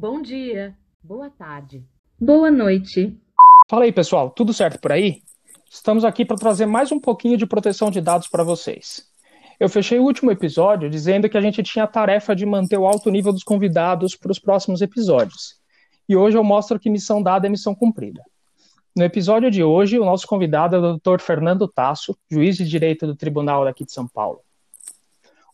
Bom 0.00 0.22
dia, 0.22 0.76
boa 1.02 1.28
tarde, 1.28 1.84
boa 2.20 2.52
noite. 2.52 3.18
Fala 3.68 3.82
aí, 3.82 3.90
pessoal, 3.90 4.30
tudo 4.30 4.52
certo 4.52 4.80
por 4.80 4.92
aí? 4.92 5.22
Estamos 5.68 6.04
aqui 6.04 6.24
para 6.24 6.36
trazer 6.36 6.66
mais 6.66 6.92
um 6.92 7.00
pouquinho 7.00 7.36
de 7.36 7.44
proteção 7.44 7.90
de 7.90 8.00
dados 8.00 8.28
para 8.28 8.44
vocês. 8.44 9.08
Eu 9.58 9.68
fechei 9.68 9.98
o 9.98 10.04
último 10.04 10.30
episódio 10.30 10.88
dizendo 10.88 11.28
que 11.28 11.36
a 11.36 11.40
gente 11.40 11.64
tinha 11.64 11.84
a 11.84 11.88
tarefa 11.88 12.36
de 12.36 12.46
manter 12.46 12.78
o 12.78 12.86
alto 12.86 13.10
nível 13.10 13.32
dos 13.32 13.42
convidados 13.42 14.14
para 14.14 14.30
os 14.30 14.38
próximos 14.38 14.82
episódios. 14.82 15.56
E 16.08 16.14
hoje 16.14 16.38
eu 16.38 16.44
mostro 16.44 16.78
que 16.78 16.88
missão 16.88 17.20
dada 17.20 17.48
é 17.48 17.50
missão 17.50 17.74
cumprida. 17.74 18.22
No 18.96 19.02
episódio 19.02 19.50
de 19.50 19.64
hoje, 19.64 19.98
o 19.98 20.04
nosso 20.04 20.28
convidado 20.28 20.76
é 20.76 20.78
o 20.78 20.96
Dr. 20.96 21.20
Fernando 21.20 21.66
Tasso, 21.66 22.16
juiz 22.30 22.56
de 22.56 22.68
direito 22.68 23.04
do 23.04 23.16
Tribunal 23.16 23.64
daqui 23.64 23.84
de 23.84 23.90
São 23.90 24.06
Paulo. 24.06 24.42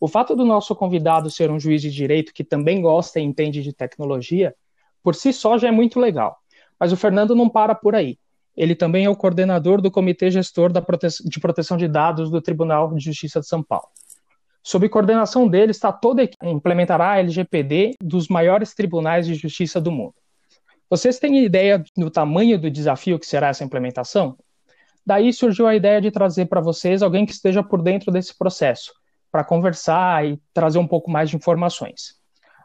O 0.05 0.07
fato 0.07 0.35
do 0.35 0.45
nosso 0.45 0.75
convidado 0.75 1.31
ser 1.31 1.49
um 1.49 1.59
juiz 1.59 1.81
de 1.81 1.89
direito 1.89 2.31
que 2.31 2.43
também 2.43 2.79
gosta 2.79 3.19
e 3.19 3.23
entende 3.23 3.63
de 3.63 3.73
tecnologia, 3.73 4.53
por 5.01 5.15
si 5.15 5.33
só 5.33 5.57
já 5.57 5.69
é 5.69 5.71
muito 5.71 5.99
legal. 5.99 6.37
Mas 6.79 6.91
o 6.91 6.95
Fernando 6.95 7.33
não 7.33 7.49
para 7.49 7.73
por 7.73 7.95
aí. 7.95 8.19
Ele 8.55 8.75
também 8.75 9.05
é 9.05 9.09
o 9.09 9.15
coordenador 9.15 9.81
do 9.81 9.89
Comitê 9.89 10.29
Gestor 10.29 10.71
de 10.71 11.39
Proteção 11.39 11.75
de 11.75 11.87
Dados 11.87 12.29
do 12.29 12.39
Tribunal 12.39 12.93
de 12.93 13.03
Justiça 13.03 13.39
de 13.39 13.47
São 13.47 13.63
Paulo. 13.63 13.87
Sob 14.61 14.87
coordenação 14.89 15.47
dele 15.47 15.71
está 15.71 15.91
toda 15.91 16.21
a 16.21 16.25
equipe 16.25 16.47
implementará 16.47 17.13
a 17.13 17.17
LGPD 17.17 17.95
dos 17.99 18.27
maiores 18.27 18.75
tribunais 18.75 19.25
de 19.25 19.33
justiça 19.33 19.81
do 19.81 19.91
mundo. 19.91 20.13
Vocês 20.87 21.17
têm 21.17 21.43
ideia 21.43 21.83
do 21.97 22.11
tamanho 22.11 22.59
do 22.59 22.69
desafio 22.69 23.17
que 23.17 23.25
será 23.25 23.47
essa 23.47 23.63
implementação? 23.63 24.37
Daí 25.03 25.33
surgiu 25.33 25.65
a 25.65 25.75
ideia 25.75 25.99
de 25.99 26.11
trazer 26.11 26.45
para 26.45 26.61
vocês 26.61 27.01
alguém 27.01 27.25
que 27.25 27.33
esteja 27.33 27.63
por 27.63 27.81
dentro 27.81 28.11
desse 28.11 28.37
processo, 28.37 28.93
para 29.35 29.43
conversar 29.43 30.25
e 30.25 30.39
trazer 30.53 30.79
um 30.79 30.87
pouco 30.87 31.11
mais 31.11 31.29
de 31.29 31.35
informações. 31.35 32.15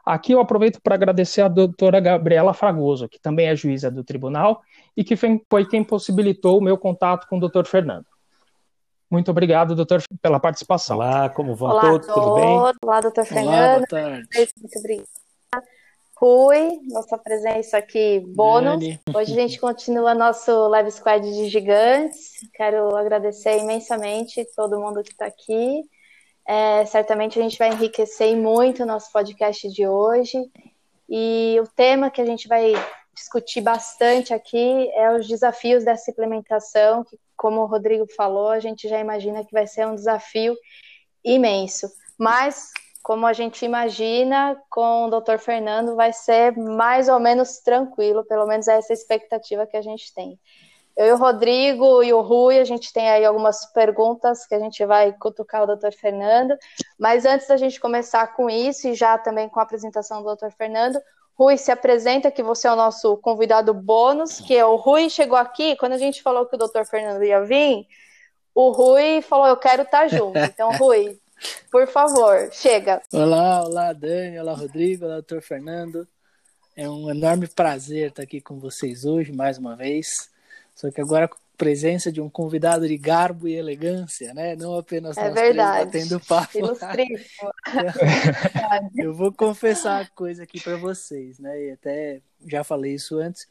Aqui 0.06 0.30
eu 0.30 0.38
aproveito 0.38 0.80
para 0.80 0.94
agradecer 0.94 1.40
a 1.40 1.48
doutora 1.48 1.98
Gabriela 1.98 2.54
Fragoso, 2.54 3.08
que 3.08 3.18
também 3.18 3.48
é 3.48 3.56
juíza 3.56 3.90
do 3.90 4.04
tribunal 4.04 4.62
e 4.96 5.02
que 5.02 5.16
foi 5.16 5.66
quem 5.68 5.82
possibilitou 5.82 6.58
o 6.58 6.62
meu 6.62 6.78
contato 6.78 7.26
com 7.28 7.38
o 7.38 7.40
doutor 7.40 7.66
Fernando. 7.66 8.06
Muito 9.10 9.32
obrigado, 9.32 9.74
doutor, 9.74 10.00
pela 10.22 10.38
participação. 10.38 10.98
Olá, 10.98 11.28
como 11.28 11.56
vão 11.56 11.70
Olá 11.70 11.80
todos? 11.80 12.06
Tudo 12.06 12.34
bem? 12.36 12.58
Olá, 12.84 13.00
doutor 13.00 13.24
Fernando. 13.24 13.48
Olá, 13.48 13.74
boa 13.74 13.86
tarde. 13.88 14.28
Muito 14.60 14.78
obrigada. 14.78 15.08
Rui, 16.18 16.78
nossa 16.88 17.18
presença 17.18 17.78
aqui 17.78 18.20
bônus. 18.28 18.78
Dani. 18.78 19.00
Hoje 19.12 19.32
a 19.32 19.42
gente 19.42 19.58
continua 19.58 20.14
nosso 20.14 20.68
Live 20.68 20.92
Squad 20.92 21.28
de 21.28 21.48
gigantes. 21.48 22.34
Quero 22.54 22.94
agradecer 22.94 23.58
imensamente 23.58 24.46
todo 24.54 24.78
mundo 24.78 25.02
que 25.02 25.10
está 25.10 25.26
aqui. 25.26 25.82
É, 26.52 26.84
certamente 26.84 27.38
a 27.38 27.42
gente 27.42 27.56
vai 27.56 27.68
enriquecer 27.68 28.36
muito 28.36 28.82
o 28.82 28.86
nosso 28.86 29.12
podcast 29.12 29.68
de 29.68 29.86
hoje. 29.86 30.36
E 31.08 31.56
o 31.62 31.66
tema 31.76 32.10
que 32.10 32.20
a 32.20 32.26
gente 32.26 32.48
vai 32.48 32.72
discutir 33.14 33.60
bastante 33.60 34.34
aqui 34.34 34.90
é 34.94 35.16
os 35.16 35.28
desafios 35.28 35.84
dessa 35.84 36.10
implementação, 36.10 37.04
que, 37.04 37.16
como 37.36 37.60
o 37.60 37.66
Rodrigo 37.66 38.04
falou, 38.16 38.48
a 38.48 38.58
gente 38.58 38.88
já 38.88 38.98
imagina 38.98 39.44
que 39.44 39.52
vai 39.52 39.64
ser 39.68 39.86
um 39.86 39.94
desafio 39.94 40.56
imenso. 41.24 41.88
Mas 42.18 42.72
como 43.00 43.26
a 43.26 43.32
gente 43.32 43.64
imagina, 43.64 44.60
com 44.68 45.04
o 45.06 45.20
Dr. 45.20 45.38
Fernando 45.38 45.94
vai 45.94 46.12
ser 46.12 46.56
mais 46.58 47.08
ou 47.08 47.20
menos 47.20 47.60
tranquilo, 47.60 48.24
pelo 48.24 48.48
menos 48.48 48.66
é 48.66 48.76
essa 48.76 48.92
expectativa 48.92 49.68
que 49.68 49.76
a 49.76 49.82
gente 49.82 50.12
tem. 50.12 50.36
Eu 51.00 51.06
e 51.06 51.12
o 51.12 51.16
Rodrigo 51.16 52.02
e 52.02 52.12
o 52.12 52.20
Rui, 52.20 52.58
a 52.58 52.64
gente 52.64 52.92
tem 52.92 53.08
aí 53.08 53.24
algumas 53.24 53.64
perguntas 53.72 54.44
que 54.44 54.54
a 54.54 54.58
gente 54.58 54.84
vai 54.84 55.14
cutucar 55.14 55.62
o 55.62 55.74
Dr. 55.74 55.92
Fernando, 55.98 56.54
mas 56.98 57.24
antes 57.24 57.48
da 57.48 57.56
gente 57.56 57.80
começar 57.80 58.26
com 58.34 58.50
isso 58.50 58.86
e 58.86 58.94
já 58.94 59.16
também 59.16 59.48
com 59.48 59.58
a 59.58 59.62
apresentação 59.62 60.22
do 60.22 60.36
Dr. 60.36 60.50
Fernando, 60.50 61.00
Rui 61.32 61.56
se 61.56 61.72
apresenta 61.72 62.30
que 62.30 62.42
você 62.42 62.68
é 62.68 62.72
o 62.72 62.76
nosso 62.76 63.16
convidado 63.16 63.72
bônus, 63.72 64.40
que 64.40 64.54
é 64.54 64.62
o 64.62 64.76
Rui 64.76 65.08
chegou 65.08 65.38
aqui, 65.38 65.74
quando 65.76 65.92
a 65.92 65.98
gente 65.98 66.22
falou 66.22 66.44
que 66.44 66.54
o 66.54 66.58
Dr. 66.58 66.84
Fernando 66.84 67.24
ia 67.24 67.42
vir, 67.42 67.86
o 68.54 68.70
Rui 68.70 69.22
falou, 69.22 69.46
eu 69.46 69.56
quero 69.56 69.84
estar 69.84 70.06
junto. 70.06 70.34
Então, 70.52 70.70
Rui, 70.72 71.18
por 71.72 71.86
favor, 71.86 72.50
chega. 72.52 73.00
Olá, 73.10 73.62
olá, 73.62 73.94
Dani, 73.94 74.38
olá, 74.38 74.52
Rodrigo, 74.52 75.06
olá, 75.06 75.14
doutor 75.14 75.40
Fernando. 75.40 76.06
É 76.76 76.86
um 76.86 77.10
enorme 77.10 77.48
prazer 77.48 78.10
estar 78.10 78.22
aqui 78.22 78.38
com 78.38 78.60
vocês 78.60 79.06
hoje, 79.06 79.32
mais 79.32 79.56
uma 79.56 79.74
vez. 79.74 80.29
Só 80.80 80.90
que 80.90 80.98
agora 80.98 81.28
com 81.28 81.36
a 81.36 81.58
presença 81.58 82.10
de 82.10 82.22
um 82.22 82.30
convidado 82.30 82.88
de 82.88 82.96
garbo 82.96 83.46
e 83.46 83.52
elegância, 83.52 84.32
né? 84.32 84.56
Não 84.56 84.78
apenas 84.78 85.14
é 85.18 85.24
nós 85.24 85.34
verdade. 85.34 85.90
três 85.90 86.08
batendo 86.08 86.24
papo. 86.26 86.58
Ilustríssimo. 86.58 87.50
Eu 88.96 89.12
vou 89.12 89.30
confessar 89.30 90.00
uma 90.00 90.10
coisa 90.14 90.44
aqui 90.44 90.58
para 90.58 90.78
vocês, 90.78 91.38
né? 91.38 91.66
E 91.66 91.72
até 91.72 92.22
já 92.46 92.64
falei 92.64 92.94
isso 92.94 93.18
antes. 93.18 93.46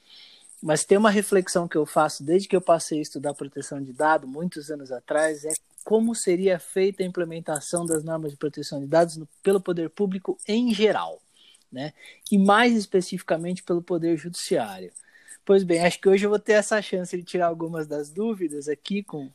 Mas 0.60 0.84
tem 0.84 0.98
uma 0.98 1.12
reflexão 1.12 1.68
que 1.68 1.78
eu 1.78 1.86
faço 1.86 2.24
desde 2.24 2.48
que 2.48 2.56
eu 2.56 2.60
passei 2.60 2.98
a 2.98 3.04
estudar 3.04 3.34
proteção 3.36 3.82
de 3.82 3.94
dados, 3.94 4.30
muitos 4.30 4.72
anos 4.72 4.92
atrás, 4.92 5.46
é 5.46 5.54
como 5.86 6.14
seria 6.14 6.60
feita 6.60 7.04
a 7.04 7.06
implementação 7.06 7.86
das 7.86 8.04
normas 8.04 8.32
de 8.32 8.38
proteção 8.38 8.80
de 8.80 8.88
dados 8.88 9.18
no, 9.18 9.28
pelo 9.42 9.62
poder 9.62 9.90
público 9.90 10.38
em 10.48 10.74
geral, 10.74 11.22
né? 11.72 11.94
E 12.30 12.40
mais 12.40 12.76
especificamente 12.76 13.64
pelo 13.64 13.84
poder 13.84 14.18
judiciário. 14.18 14.92
Pois 15.50 15.64
bem, 15.64 15.84
acho 15.84 16.00
que 16.00 16.08
hoje 16.08 16.28
eu 16.28 16.30
vou 16.30 16.38
ter 16.38 16.54
essa 16.54 16.80
chance 16.80 17.18
de 17.18 17.24
tirar 17.24 17.48
algumas 17.48 17.88
das 17.88 18.12
dúvidas 18.12 18.68
aqui 18.68 19.02
com 19.02 19.32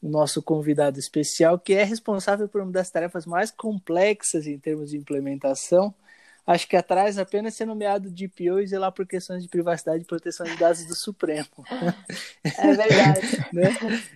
o 0.00 0.08
nosso 0.08 0.40
convidado 0.40 1.00
especial, 1.00 1.58
que 1.58 1.72
é 1.72 1.82
responsável 1.82 2.48
por 2.48 2.60
uma 2.60 2.70
das 2.70 2.88
tarefas 2.92 3.26
mais 3.26 3.50
complexas 3.50 4.46
em 4.46 4.56
termos 4.56 4.90
de 4.90 4.96
implementação. 4.96 5.92
Acho 6.46 6.68
que 6.68 6.76
atrás 6.76 7.18
apenas 7.18 7.54
ser 7.54 7.64
nomeado 7.64 8.08
DPO 8.08 8.60
e 8.60 8.68
zelar 8.68 8.92
por 8.92 9.04
questões 9.04 9.42
de 9.42 9.48
privacidade 9.48 10.04
e 10.04 10.06
proteção 10.06 10.46
de 10.46 10.56
dados 10.56 10.86
do 10.86 10.94
Supremo. 10.94 11.48
É 12.56 12.76
verdade. 12.76 13.20
né? 13.52 13.64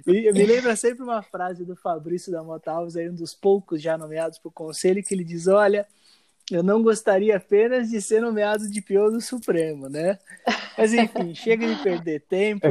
E 0.06 0.32
me 0.32 0.46
lembra 0.46 0.76
sempre 0.76 1.02
uma 1.02 1.22
frase 1.22 1.64
do 1.64 1.74
Fabrício 1.74 2.30
da 2.30 2.44
Mota 2.44 2.70
Alves, 2.70 2.94
aí 2.94 3.10
um 3.10 3.14
dos 3.16 3.34
poucos 3.34 3.82
já 3.82 3.98
nomeados 3.98 4.38
para 4.38 4.48
o 4.48 4.52
conselho, 4.52 5.02
que 5.02 5.12
ele 5.12 5.24
diz: 5.24 5.48
Olha, 5.48 5.88
eu 6.50 6.62
não 6.62 6.82
gostaria 6.82 7.36
apenas 7.36 7.90
de 7.90 8.00
ser 8.00 8.20
nomeado 8.20 8.68
DPO 8.68 9.10
do 9.10 9.20
Supremo, 9.20 9.88
né? 9.88 10.18
Mas 10.76 10.92
enfim, 10.92 11.34
chega 11.36 11.66
de 11.66 11.82
perder 11.82 12.20
tempo 12.28 12.68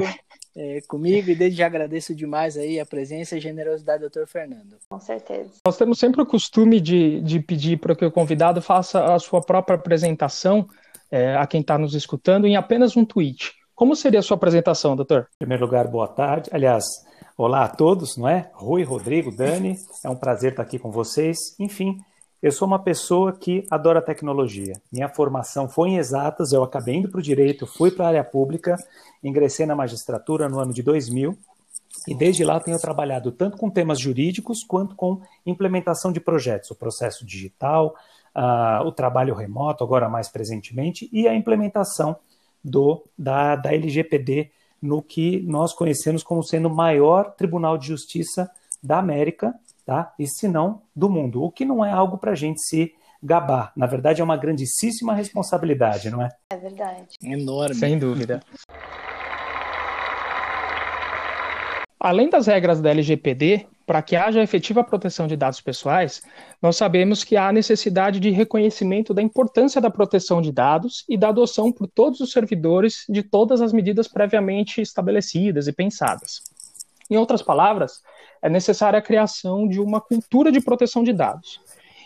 é, 0.56 0.82
comigo 0.88 1.30
e 1.30 1.36
desde 1.36 1.60
já 1.60 1.66
agradeço 1.66 2.14
demais 2.14 2.58
aí 2.58 2.80
a 2.80 2.86
presença 2.86 3.36
e 3.36 3.38
a 3.38 3.42
generosidade 3.42 4.04
do 4.04 4.10
Dr. 4.10 4.28
Fernando. 4.28 4.78
Com 4.90 5.00
certeza. 5.00 5.52
Nós 5.66 5.78
temos 5.78 6.00
sempre 6.00 6.22
o 6.22 6.26
costume 6.26 6.80
de, 6.80 7.22
de 7.22 7.40
pedir 7.40 7.78
para 7.78 7.96
que 7.96 8.06
o 8.06 8.12
convidado 8.12 8.62
faça 8.62 9.14
a 9.14 9.20
sua 9.20 9.42
própria 9.42 9.76
apresentação 9.76 10.68
é, 11.10 11.36
a 11.36 11.46
quem 11.46 11.62
está 11.62 11.78
nos 11.78 11.94
escutando 11.94 12.48
em 12.48 12.56
apenas 12.56 12.96
um 12.96 13.06
tweet. 13.06 13.54
Como 13.76 13.96
seria 13.96 14.20
a 14.20 14.24
sua 14.24 14.38
apresentação, 14.38 14.96
doutor? 14.96 15.28
Em 15.36 15.40
primeiro 15.40 15.66
lugar, 15.66 15.88
boa 15.88 16.08
tarde. 16.08 16.50
Aliás, 16.54 16.84
olá 17.38 17.64
a 17.64 17.68
todos, 17.68 18.16
não 18.16 18.28
é? 18.28 18.50
Rui, 18.54 18.84
Rodrigo, 18.84 19.36
Dani, 19.36 19.76
é 20.06 20.10
um 20.10 20.16
prazer 20.16 20.52
estar 20.52 20.64
aqui 20.64 20.78
com 20.78 20.92
vocês. 20.92 21.38
Enfim, 21.60 21.98
eu 22.42 22.52
sou 22.52 22.68
uma 22.68 22.80
pessoa 22.80 23.32
que 23.32 23.66
adora 23.70 24.02
tecnologia. 24.02 24.74
Minha 24.92 25.08
formação 25.08 25.70
foi 25.70 25.90
em 25.90 25.98
exatas, 25.98 26.52
eu 26.52 26.64
acabei 26.64 26.96
indo 26.96 27.10
para 27.10 27.20
o 27.20 27.24
direito, 27.24 27.68
fui 27.68 27.92
para 27.92 28.06
a 28.06 28.08
área 28.08 28.24
pública, 28.24 28.76
ingressei 29.24 29.66
na 29.66 29.76
magistratura 29.76 30.50
no 30.50 30.60
ano 30.60 30.74
de 30.74 30.82
2000 30.82 31.38
e 32.08 32.16
desde 32.16 32.44
lá 32.44 32.60
tenho 32.60 32.80
trabalhado 32.80 33.32
tanto 33.32 33.58
com 33.58 33.70
temas 33.70 34.00
jurídicos 34.00 34.64
quanto 34.64 34.96
com 34.96 35.22
implementação 35.46 36.12
de 36.12 36.20
projetos, 36.20 36.72
o 36.72 36.76
processo 36.76 37.24
digital, 37.24 37.96
uh, 38.36 38.86
o 38.88 38.92
trabalho 38.92 39.36
remoto, 39.36 39.84
agora 39.84 40.10
mais 40.10 40.28
presentemente, 40.28 41.08
e 41.12 41.28
a 41.28 41.36
implementação 41.36 42.16
do 42.64 43.04
da, 43.18 43.56
da 43.56 43.74
LGPD 43.74 44.50
no 44.82 45.02
que 45.02 45.42
nós 45.42 45.74
conhecemos 45.74 46.24
como 46.24 46.44
sendo 46.44 46.68
o 46.68 46.76
maior 46.76 47.36
tribunal 47.36 47.78
de 47.78 47.88
justiça 47.88 48.50
da 48.82 48.98
América 48.98 49.54
tá? 49.86 50.14
E 50.18 50.28
se 50.28 50.48
não, 50.48 50.82
do 50.96 51.10
mundo. 51.10 51.44
O 51.44 51.52
que 51.52 51.66
não 51.66 51.84
é 51.84 51.92
algo 51.92 52.18
para 52.18 52.32
a 52.32 52.36
gente 52.36 52.62
se 52.62 52.94
gabar. 53.22 53.72
Na 53.76 53.86
verdade, 53.86 54.22
é 54.22 54.24
uma 54.24 54.38
grandíssima 54.38 55.14
responsabilidade, 55.14 56.10
não 56.10 56.22
é? 56.22 56.30
É 56.52 56.58
verdade. 56.58 57.18
Enorme. 57.24 57.76
Sem 57.76 58.00
dúvida. 58.00 58.42
Além 62.00 62.32
das 62.32 62.48
regras 62.48 62.82
da 62.82 62.90
LGPD, 62.90 63.68
para 63.86 64.02
que 64.02 64.16
haja 64.16 64.42
efetiva 64.42 64.84
proteção 64.84 65.28
de 65.28 65.38
dados 65.38 65.62
pessoais, 65.62 66.22
nós 66.60 66.76
sabemos 66.76 67.24
que 67.24 67.38
há 67.38 67.52
necessidade 67.52 68.20
de 68.20 68.32
reconhecimento 68.32 69.14
da 69.14 69.22
importância 69.22 69.80
da 69.80 69.90
proteção 69.90 70.42
de 70.42 70.52
dados 70.52 71.06
e 71.08 71.16
da 71.16 71.30
adoção 71.30 71.72
por 71.72 71.88
todos 71.88 72.20
os 72.20 72.32
servidores 72.32 73.06
de 73.08 73.22
todas 73.22 73.62
as 73.62 73.72
medidas 73.72 74.08
previamente 74.08 74.82
estabelecidas 74.82 75.68
e 75.68 75.74
pensadas. 75.74 76.42
Em 77.08 77.18
outras 77.18 77.44
palavras, 77.44 78.02
é 78.42 78.50
necessária 78.50 79.00
a 79.00 79.02
criação 79.02 79.68
de 79.68 79.80
uma 79.80 80.02
cultura 80.02 80.52
de 80.52 80.60
proteção 80.62 81.04
de 81.04 81.14
dados. 81.14 81.62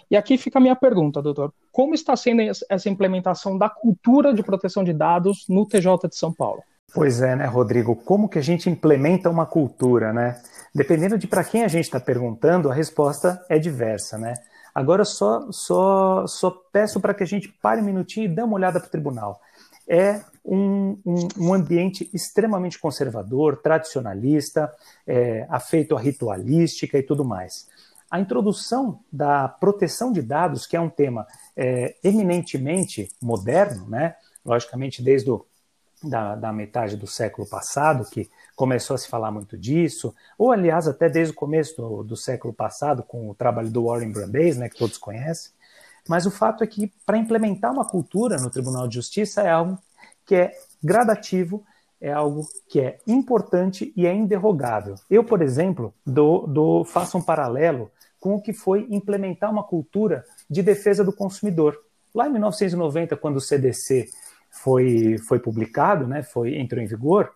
E 0.09 0.15
aqui 0.15 0.37
fica 0.37 0.59
a 0.59 0.61
minha 0.61 0.75
pergunta, 0.75 1.21
doutor. 1.21 1.53
Como 1.71 1.93
está 1.93 2.15
sendo 2.15 2.41
essa 2.69 2.89
implementação 2.89 3.57
da 3.57 3.69
cultura 3.69 4.33
de 4.33 4.43
proteção 4.43 4.83
de 4.83 4.93
dados 4.93 5.45
no 5.49 5.65
TJ 5.65 6.07
de 6.09 6.15
São 6.15 6.31
Paulo? 6.31 6.61
Pois 6.93 7.21
é, 7.21 7.35
né, 7.35 7.45
Rodrigo? 7.45 7.95
Como 7.95 8.29
que 8.29 8.39
a 8.39 8.41
gente 8.41 8.69
implementa 8.69 9.29
uma 9.29 9.45
cultura, 9.45 10.13
né? 10.13 10.39
Dependendo 10.73 11.17
de 11.17 11.27
para 11.27 11.43
quem 11.43 11.63
a 11.63 11.67
gente 11.67 11.85
está 11.85 11.99
perguntando, 11.99 12.69
a 12.69 12.73
resposta 12.73 13.43
é 13.49 13.57
diversa, 13.57 14.17
né? 14.17 14.33
Agora 14.73 15.05
só, 15.05 15.47
só, 15.51 16.27
só 16.27 16.51
peço 16.71 16.99
para 16.99 17.13
que 17.13 17.23
a 17.23 17.27
gente 17.27 17.47
pare 17.61 17.81
um 17.81 17.85
minutinho 17.85 18.25
e 18.25 18.35
dê 18.35 18.41
uma 18.41 18.55
olhada 18.55 18.79
para 18.79 18.87
o 18.87 18.91
tribunal. 18.91 19.39
É 19.87 20.21
um, 20.43 20.97
um, 21.05 21.27
um, 21.37 21.53
ambiente 21.53 22.09
extremamente 22.13 22.79
conservador, 22.79 23.61
tradicionalista, 23.61 24.71
é, 25.05 25.45
afeito 25.49 25.95
à 25.95 25.99
ritualística 25.99 26.97
e 26.97 27.03
tudo 27.03 27.25
mais. 27.25 27.67
A 28.09 28.19
introdução 28.19 28.99
da 29.11 29.47
proteção 29.47 30.11
de 30.11 30.21
dados, 30.21 30.65
que 30.65 30.77
é 30.77 30.79
um 30.79 30.89
tema 30.89 31.25
é, 31.55 31.95
eminentemente 32.03 33.09
moderno, 33.21 33.87
né? 33.89 34.15
logicamente 34.45 35.01
desde 35.01 35.29
o 35.31 35.45
da, 36.03 36.35
da, 36.35 36.53
metade 36.53 36.95
do 36.95 37.07
século 37.07 37.47
passado, 37.47 38.07
que 38.09 38.29
começou 38.55 38.93
a 38.93 38.97
se 38.97 39.07
falar 39.07 39.31
muito 39.31 39.57
disso, 39.57 40.13
ou 40.37 40.51
aliás, 40.51 40.87
até 40.87 41.09
desde 41.09 41.33
o 41.33 41.35
começo 41.35 41.75
do, 41.75 42.03
do 42.03 42.15
século 42.15 42.53
passado, 42.53 43.01
com 43.01 43.29
o 43.29 43.33
trabalho 43.33 43.71
do 43.71 43.85
Warren 43.85 44.11
Brandeis, 44.11 44.55
né, 44.55 44.69
que 44.69 44.77
todos 44.77 44.97
conhecem. 44.97 45.51
Mas 46.07 46.25
o 46.25 46.31
fato 46.31 46.63
é 46.63 46.67
que, 46.67 46.91
para 47.05 47.17
implementar 47.17 47.71
uma 47.71 47.85
cultura 47.85 48.37
no 48.37 48.49
Tribunal 48.49 48.87
de 48.87 48.95
Justiça, 48.95 49.41
é 49.41 49.49
algo 49.49 49.77
que 50.25 50.35
é 50.35 50.51
gradativo, 50.83 51.63
é 51.99 52.11
algo 52.11 52.47
que 52.67 52.79
é 52.79 52.99
importante 53.07 53.91
e 53.95 54.05
é 54.05 54.13
inderrogável. 54.13 54.95
Eu, 55.09 55.23
por 55.23 55.41
exemplo, 55.41 55.93
dou, 56.05 56.45
dou, 56.45 56.85
faço 56.85 57.17
um 57.17 57.21
paralelo 57.21 57.89
com 58.19 58.35
o 58.35 58.41
que 58.41 58.53
foi 58.53 58.87
implementar 58.89 59.51
uma 59.51 59.63
cultura 59.63 60.23
de 60.49 60.61
defesa 60.61 61.03
do 61.03 61.13
consumidor. 61.13 61.77
Lá 62.13 62.27
em 62.27 62.31
1990, 62.31 63.15
quando 63.17 63.37
o 63.37 63.41
CDC 63.41 64.09
foi, 64.49 65.17
foi 65.27 65.39
publicado, 65.39 66.07
né, 66.07 66.23
foi, 66.23 66.55
entrou 66.55 66.81
em 66.81 66.87
vigor, 66.87 67.31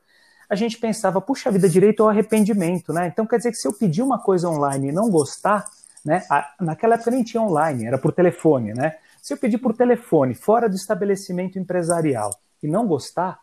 a 0.50 0.56
gente 0.56 0.80
pensava, 0.80 1.22
puxa 1.22 1.51
vida, 1.51 1.69
direito 1.69 2.01
ao 2.01 2.10
arrependimento, 2.10 2.92
né? 2.92 3.07
Então 3.07 3.27
quer 3.27 3.38
dizer 3.38 3.51
que 3.51 3.57
se 3.57 3.68
eu 3.68 3.74
pedir 3.74 4.01
uma 4.01 4.18
coisa 4.18 4.50
online 4.50 4.88
e 4.88 4.92
não 4.92 5.12
gostar, 5.12 5.65
né? 6.06 6.24
A, 6.30 6.54
naquela 6.62 6.96
época 6.96 7.12
nem 7.12 7.24
tinha 7.24 7.42
online, 7.42 7.86
era 7.86 7.98
por 7.98 8.12
telefone, 8.12 8.74
né? 8.74 8.96
Se 9.22 9.34
eu 9.34 9.38
pedir 9.38 9.57
por 9.57 9.75
telefone, 9.75 10.34
fora 10.34 10.69
do 10.69 10.75
estabelecimento 10.75 11.60
empresarial, 11.60 12.31
e 12.62 12.68
não 12.68 12.88
gostar, 12.88 13.40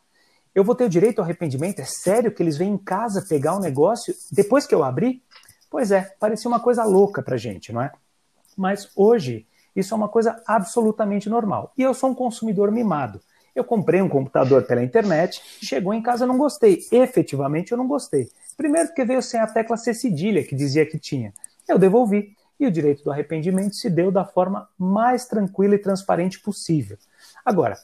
eu 0.54 0.64
vou 0.64 0.74
ter 0.74 0.84
o 0.84 0.88
direito 0.88 1.18
ao 1.18 1.24
arrependimento? 1.24 1.80
É 1.80 1.84
sério 1.84 2.32
que 2.32 2.42
eles 2.42 2.56
vêm 2.56 2.70
em 2.70 2.78
casa 2.78 3.24
pegar 3.28 3.54
o 3.54 3.58
um 3.58 3.60
negócio 3.60 4.14
depois 4.32 4.66
que 4.66 4.74
eu 4.74 4.82
abri? 4.82 5.22
Pois 5.70 5.90
é, 5.90 6.14
parecia 6.18 6.48
uma 6.48 6.60
coisa 6.60 6.84
louca 6.84 7.22
pra 7.22 7.36
gente, 7.36 7.72
não 7.72 7.82
é? 7.82 7.92
Mas 8.56 8.90
hoje, 8.96 9.46
isso 9.74 9.92
é 9.92 9.96
uma 9.96 10.08
coisa 10.08 10.40
absolutamente 10.46 11.28
normal. 11.28 11.72
E 11.76 11.82
eu 11.82 11.92
sou 11.92 12.10
um 12.10 12.14
consumidor 12.14 12.70
mimado. 12.70 13.20
Eu 13.54 13.64
comprei 13.64 14.00
um 14.00 14.08
computador 14.08 14.62
pela 14.64 14.82
internet, 14.82 15.42
chegou 15.62 15.92
em 15.92 16.02
casa 16.02 16.26
não 16.26 16.38
gostei. 16.38 16.86
Efetivamente 16.90 17.72
eu 17.72 17.78
não 17.78 17.86
gostei. 17.86 18.30
Primeiro 18.56 18.88
porque 18.88 19.04
veio 19.04 19.20
sem 19.22 19.40
a 19.40 19.46
tecla 19.46 19.76
C 19.76 19.92
cedilha 19.92 20.42
que 20.42 20.54
dizia 20.54 20.86
que 20.86 20.98
tinha. 20.98 21.34
Eu 21.68 21.78
devolvi 21.78 22.34
e 22.58 22.66
o 22.66 22.70
direito 22.70 23.04
do 23.04 23.10
arrependimento 23.10 23.74
se 23.74 23.90
deu 23.90 24.10
da 24.10 24.24
forma 24.24 24.68
mais 24.78 25.26
tranquila 25.26 25.74
e 25.74 25.78
transparente 25.78 26.40
possível. 26.40 26.96
Agora, 27.44 27.76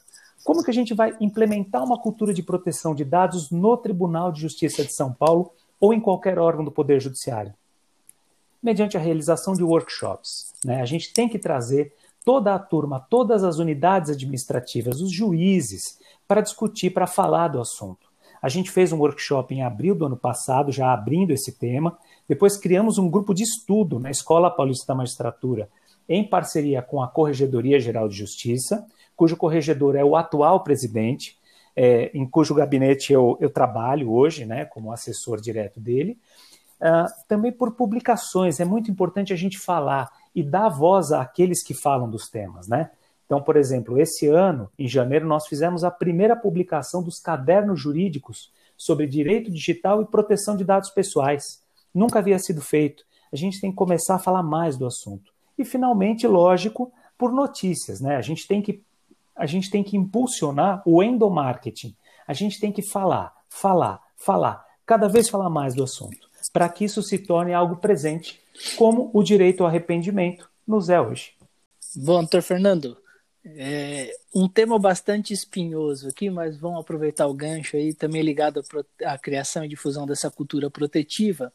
como 0.45 0.63
que 0.63 0.71
a 0.71 0.75
gente 0.75 0.95
vai 0.95 1.17
implementar 1.21 1.85
uma 1.85 1.99
cultura 1.99 2.35
de 2.35 2.43
proteção 2.43 2.95
de 2.95 3.05
dados 3.05 3.51
no 3.51 3.77
Tribunal 3.77 4.33
de 4.33 4.41
Justiça 4.41 4.85
de 4.85 4.93
São 4.93 5.13
Paulo 5.13 5.53
ou 5.81 5.93
em 5.93 6.01
qualquer 6.01 6.39
órgão 6.39 6.65
do 6.65 6.73
Poder 6.73 7.01
Judiciário? 7.01 7.55
Mediante 8.63 8.97
a 8.97 9.01
realização 9.01 9.55
de 9.55 9.63
workshops. 9.63 10.53
Né? 10.65 10.81
A 10.81 10.85
gente 10.85 11.13
tem 11.13 11.29
que 11.29 11.39
trazer 11.39 11.95
toda 12.25 12.55
a 12.55 12.59
turma, 12.59 13.01
todas 13.09 13.45
as 13.45 13.59
unidades 13.59 14.11
administrativas, 14.11 15.01
os 15.01 15.13
juízes, 15.13 15.99
para 16.27 16.41
discutir, 16.41 16.91
para 16.91 17.07
falar 17.07 17.49
do 17.49 17.61
assunto. 17.61 18.13
A 18.41 18.49
gente 18.49 18.71
fez 18.71 18.93
um 18.93 18.99
workshop 18.99 19.55
em 19.55 19.63
abril 19.63 19.95
do 19.95 20.07
ano 20.07 20.17
passado, 20.17 20.73
já 20.73 20.93
abrindo 20.93 21.31
esse 21.31 21.53
tema. 21.53 21.97
Depois 22.29 22.57
criamos 22.57 22.99
um 22.99 23.11
grupo 23.11 23.35
de 23.35 23.43
estudo 23.43 23.99
na 23.99 24.11
Escola 24.11 24.51
Paulista 24.51 24.87
da 24.87 24.95
Magistratura, 24.95 25.69
em 26.09 26.29
parceria 26.29 26.83
com 26.83 27.03
a 27.03 27.09
Corregedoria 27.09 27.79
Geral 27.79 28.09
de 28.09 28.17
Justiça, 28.17 28.87
cujo 29.17 29.37
corregedor 29.37 29.97
é 29.97 30.05
o 30.05 30.17
atual 30.17 30.63
presidente, 30.63 31.39
é, 31.75 32.11
em 32.15 32.27
cujo 32.27 32.55
gabinete 32.55 33.13
eu, 33.13 33.37
eu 33.41 33.51
trabalho 33.51 34.11
hoje, 34.11 34.45
né, 34.45 34.65
como 34.65 34.93
assessor 34.93 35.41
direto 35.41 35.81
dele. 35.81 36.19
Uh, 36.81 37.07
também 37.29 37.53
por 37.53 37.73
publicações, 37.77 38.59
é 38.59 38.65
muito 38.65 38.91
importante 38.91 39.33
a 39.33 39.37
gente 39.37 39.57
falar 39.59 40.11
e 40.35 40.43
dar 40.43 40.69
voz 40.69 41.13
àqueles 41.13 41.63
que 41.63 41.73
falam 41.73 42.11
dos 42.11 42.29
temas, 42.29 42.67
né? 42.67 42.91
Então, 43.25 43.41
por 43.41 43.57
exemplo, 43.57 43.99
esse 44.01 44.27
ano, 44.27 44.69
em 44.77 44.89
janeiro, 44.89 45.27
nós 45.27 45.47
fizemos 45.47 45.85
a 45.85 45.91
primeira 45.91 46.35
publicação 46.35 47.03
dos 47.03 47.21
cadernos 47.21 47.81
jurídicos 47.81 48.53
sobre 48.77 49.07
direito 49.07 49.51
digital 49.51 50.03
e 50.03 50.07
proteção 50.07 50.57
de 50.57 50.65
dados 50.65 50.91
pessoais. 50.91 51.62
Nunca 51.94 52.19
havia 52.19 52.39
sido 52.39 52.61
feito. 52.61 53.05
A 53.33 53.37
gente 53.37 53.61
tem 53.61 53.71
que 53.71 53.77
começar 53.77 54.17
a 54.17 54.19
falar 54.19 54.43
mais 54.43 54.77
do 54.77 54.87
assunto. 54.87 55.33
E, 55.59 55.65
finalmente, 55.65 56.27
lógico, 56.27 56.93
por 57.17 57.33
notícias, 57.33 58.00
né? 58.00 58.17
A 58.17 58.23
gente 58.23 58.47
tem 58.47 58.61
que, 58.61 58.83
a 59.35 59.47
gente 59.47 59.71
tem 59.71 59.83
que 59.83 59.97
impulsionar 59.97 60.83
o 60.85 61.03
endomarketing. 61.03 61.94
A 62.27 62.33
gente 62.33 62.59
tem 62.61 62.73
que 62.73 62.83
falar, 62.83 63.35
falar, 63.49 64.00
falar, 64.17 64.65
cada 64.87 65.09
vez 65.09 65.29
falar 65.29 65.50
mais 65.50 65.75
do 65.75 65.83
assunto, 65.83 66.29
para 66.53 66.69
que 66.69 66.85
isso 66.85 67.03
se 67.03 67.19
torne 67.19 67.53
algo 67.53 67.77
presente 67.77 68.41
como 68.77 69.11
o 69.12 69.23
direito 69.23 69.62
ao 69.62 69.69
arrependimento 69.69 70.49
nos 70.67 70.88
é 70.88 71.00
hoje. 71.00 71.33
Bom, 71.97 72.21
doutor 72.21 72.43
Fernando, 72.43 72.97
é 73.44 74.15
um 74.35 74.49
tema 74.49 74.79
bastante 74.79 75.33
espinhoso 75.33 76.09
aqui, 76.09 76.31
mas 76.31 76.56
vamos 76.56 76.81
aproveitar 76.81 77.27
o 77.27 77.35
gancho 77.35 77.77
aí, 77.77 77.93
também 77.93 78.23
ligado 78.23 78.62
à 79.05 79.19
criação 79.19 79.65
e 79.65 79.69
difusão 79.69 80.06
dessa 80.06 80.31
cultura 80.31 80.71
protetiva, 80.71 81.53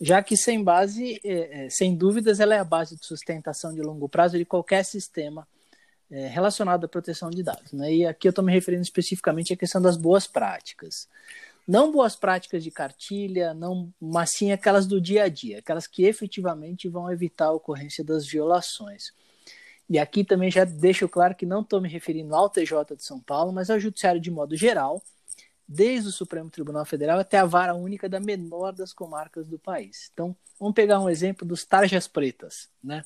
já 0.00 0.22
que 0.22 0.36
sem 0.36 0.62
base, 0.62 1.20
é, 1.24 1.66
é, 1.66 1.70
sem 1.70 1.94
dúvidas, 1.94 2.40
ela 2.40 2.54
é 2.54 2.58
a 2.58 2.64
base 2.64 2.96
de 2.96 3.06
sustentação 3.06 3.72
de 3.72 3.80
longo 3.80 4.08
prazo 4.08 4.36
de 4.36 4.44
qualquer 4.44 4.84
sistema 4.84 5.46
é, 6.10 6.26
relacionado 6.26 6.84
à 6.84 6.88
proteção 6.88 7.30
de 7.30 7.42
dados. 7.42 7.72
Né? 7.72 7.94
E 7.94 8.06
aqui 8.06 8.28
eu 8.28 8.30
estou 8.30 8.44
me 8.44 8.52
referindo 8.52 8.82
especificamente 8.82 9.52
à 9.52 9.56
questão 9.56 9.80
das 9.80 9.96
boas 9.96 10.26
práticas. 10.26 11.08
Não 11.66 11.92
boas 11.92 12.16
práticas 12.16 12.64
de 12.64 12.70
cartilha, 12.70 13.54
não, 13.54 13.92
mas 14.00 14.30
sim 14.32 14.50
aquelas 14.50 14.86
do 14.86 15.00
dia 15.00 15.24
a 15.24 15.28
dia, 15.28 15.60
aquelas 15.60 15.86
que 15.86 16.04
efetivamente 16.04 16.88
vão 16.88 17.10
evitar 17.10 17.46
a 17.46 17.52
ocorrência 17.52 18.04
das 18.04 18.26
violações. 18.26 19.12
E 19.92 19.98
aqui 19.98 20.24
também 20.24 20.50
já 20.50 20.64
deixo 20.64 21.06
claro 21.06 21.34
que 21.34 21.44
não 21.44 21.60
estou 21.60 21.78
me 21.78 21.86
referindo 21.86 22.34
ao 22.34 22.48
TJ 22.48 22.96
de 22.96 23.04
São 23.04 23.20
Paulo, 23.20 23.52
mas 23.52 23.68
ao 23.68 23.78
Judiciário 23.78 24.18
de 24.18 24.30
modo 24.30 24.56
geral, 24.56 25.02
desde 25.68 26.08
o 26.08 26.12
Supremo 26.12 26.48
Tribunal 26.48 26.86
Federal 26.86 27.18
até 27.18 27.36
a 27.36 27.44
vara 27.44 27.74
única 27.74 28.08
da 28.08 28.18
menor 28.18 28.72
das 28.72 28.94
comarcas 28.94 29.46
do 29.46 29.58
país. 29.58 30.08
Então, 30.10 30.34
vamos 30.58 30.74
pegar 30.74 30.98
um 30.98 31.10
exemplo 31.10 31.46
dos 31.46 31.66
tarjas 31.66 32.08
pretas, 32.08 32.70
né? 32.82 33.04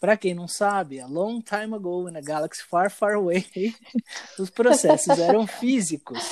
Para 0.00 0.16
quem 0.16 0.32
não 0.32 0.48
sabe, 0.48 0.98
a 0.98 1.06
long 1.06 1.42
time 1.42 1.74
ago 1.74 2.08
in 2.08 2.16
a 2.16 2.22
galaxy 2.22 2.64
far, 2.64 2.90
far 2.90 3.16
away, 3.16 3.44
os 4.40 4.48
processos 4.48 5.18
eram 5.18 5.46
físicos 5.46 6.22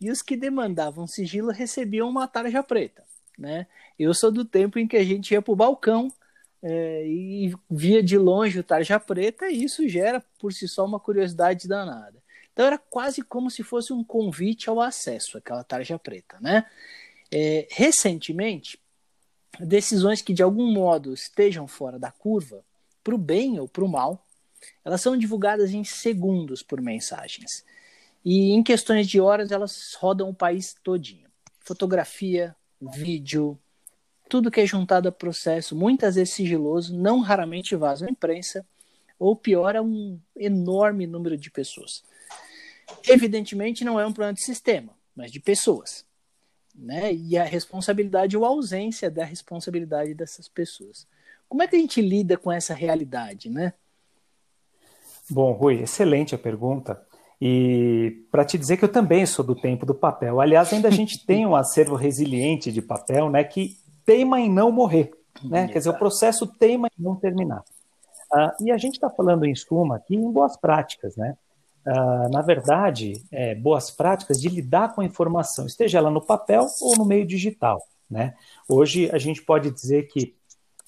e 0.00 0.10
os 0.10 0.22
que 0.22 0.36
demandavam 0.36 1.06
sigilo 1.06 1.52
recebiam 1.52 2.08
uma 2.08 2.26
tarja 2.26 2.64
preta. 2.64 3.04
Né? 3.38 3.68
Eu 3.96 4.12
sou 4.12 4.32
do 4.32 4.44
tempo 4.44 4.76
em 4.76 4.88
que 4.88 4.96
a 4.96 5.04
gente 5.04 5.30
ia 5.30 5.40
para 5.40 5.52
o 5.52 5.56
balcão 5.56 6.12
é, 6.66 7.06
e 7.06 7.54
via 7.70 8.02
de 8.02 8.16
longe 8.16 8.58
o 8.58 8.64
tarja 8.64 8.98
preta, 8.98 9.50
e 9.50 9.64
isso 9.64 9.86
gera 9.86 10.24
por 10.38 10.50
si 10.50 10.66
só 10.66 10.86
uma 10.86 10.98
curiosidade 10.98 11.68
danada. 11.68 12.22
Então 12.52 12.64
era 12.64 12.78
quase 12.78 13.20
como 13.20 13.50
se 13.50 13.62
fosse 13.62 13.92
um 13.92 14.02
convite 14.02 14.70
ao 14.70 14.80
acesso 14.80 15.36
àquela 15.36 15.62
tarja 15.62 15.98
preta. 15.98 16.38
Né? 16.40 16.64
É, 17.30 17.68
recentemente, 17.70 18.80
decisões 19.60 20.22
que 20.22 20.32
de 20.32 20.42
algum 20.42 20.72
modo 20.72 21.12
estejam 21.12 21.68
fora 21.68 21.98
da 21.98 22.10
curva, 22.10 22.64
para 23.02 23.14
o 23.14 23.18
bem 23.18 23.60
ou 23.60 23.68
para 23.68 23.84
o 23.84 23.88
mal, 23.88 24.26
elas 24.82 25.02
são 25.02 25.18
divulgadas 25.18 25.70
em 25.72 25.84
segundos 25.84 26.62
por 26.62 26.80
mensagens. 26.80 27.62
E 28.24 28.52
em 28.52 28.62
questões 28.62 29.06
de 29.06 29.20
horas 29.20 29.50
elas 29.50 29.94
rodam 29.98 30.30
o 30.30 30.34
país 30.34 30.74
todinho. 30.82 31.28
Fotografia, 31.60 32.56
vídeo, 32.80 33.58
tudo 34.34 34.50
que 34.50 34.60
é 34.60 34.66
juntado 34.66 35.08
a 35.08 35.12
processo, 35.12 35.76
muitas 35.76 36.16
vezes 36.16 36.34
sigiloso, 36.34 36.92
não 36.92 37.20
raramente 37.20 37.76
vaza 37.76 38.04
à 38.04 38.10
imprensa, 38.10 38.66
ou 39.16 39.36
pior, 39.36 39.76
a 39.76 39.80
um 39.80 40.18
enorme 40.34 41.06
número 41.06 41.36
de 41.36 41.52
pessoas. 41.52 42.02
Evidentemente 43.08 43.84
não 43.84 44.00
é 44.00 44.04
um 44.04 44.12
problema 44.12 44.34
de 44.34 44.44
sistema, 44.44 44.92
mas 45.14 45.30
de 45.30 45.38
pessoas. 45.38 46.04
Né? 46.74 47.14
E 47.14 47.38
a 47.38 47.44
responsabilidade 47.44 48.36
ou 48.36 48.44
a 48.44 48.48
ausência 48.48 49.08
da 49.08 49.24
responsabilidade 49.24 50.14
dessas 50.14 50.48
pessoas. 50.48 51.06
Como 51.48 51.62
é 51.62 51.68
que 51.68 51.76
a 51.76 51.78
gente 51.78 52.02
lida 52.02 52.36
com 52.36 52.50
essa 52.50 52.74
realidade, 52.74 53.48
né? 53.48 53.72
Bom, 55.30 55.52
Rui, 55.52 55.80
excelente 55.80 56.34
a 56.34 56.38
pergunta. 56.38 57.00
E 57.40 58.26
para 58.32 58.44
te 58.44 58.58
dizer 58.58 58.78
que 58.78 58.84
eu 58.84 58.92
também 58.92 59.26
sou 59.26 59.44
do 59.44 59.54
tempo 59.54 59.86
do 59.86 59.94
papel. 59.94 60.40
Aliás, 60.40 60.72
ainda 60.72 60.88
a 60.88 60.90
gente 60.90 61.22
tem 61.24 61.46
um 61.46 61.54
acervo 61.54 61.94
resiliente 61.94 62.72
de 62.72 62.82
papel, 62.82 63.30
né, 63.30 63.44
que 63.44 63.83
teima 64.04 64.40
em 64.40 64.50
não 64.50 64.70
morrer, 64.70 65.12
né? 65.42 65.68
Quer 65.68 65.78
dizer, 65.78 65.90
o 65.90 65.98
processo 65.98 66.46
teima 66.46 66.88
em 66.88 67.02
não 67.02 67.16
terminar. 67.16 67.62
Uh, 68.32 68.64
e 68.64 68.72
a 68.72 68.76
gente 68.76 68.94
está 68.94 69.08
falando 69.10 69.44
em 69.44 69.54
suma 69.54 69.96
aqui 69.96 70.16
em 70.16 70.32
boas 70.32 70.56
práticas, 70.56 71.16
né? 71.16 71.36
Uh, 71.86 72.30
na 72.32 72.40
verdade, 72.40 73.22
é, 73.30 73.54
boas 73.54 73.90
práticas 73.90 74.40
de 74.40 74.48
lidar 74.48 74.94
com 74.94 75.02
a 75.02 75.04
informação, 75.04 75.66
esteja 75.66 75.98
ela 75.98 76.10
no 76.10 76.24
papel 76.24 76.66
ou 76.80 76.96
no 76.96 77.04
meio 77.04 77.26
digital, 77.26 77.82
né? 78.10 78.34
Hoje 78.68 79.10
a 79.12 79.18
gente 79.18 79.42
pode 79.42 79.70
dizer 79.70 80.08
que 80.08 80.34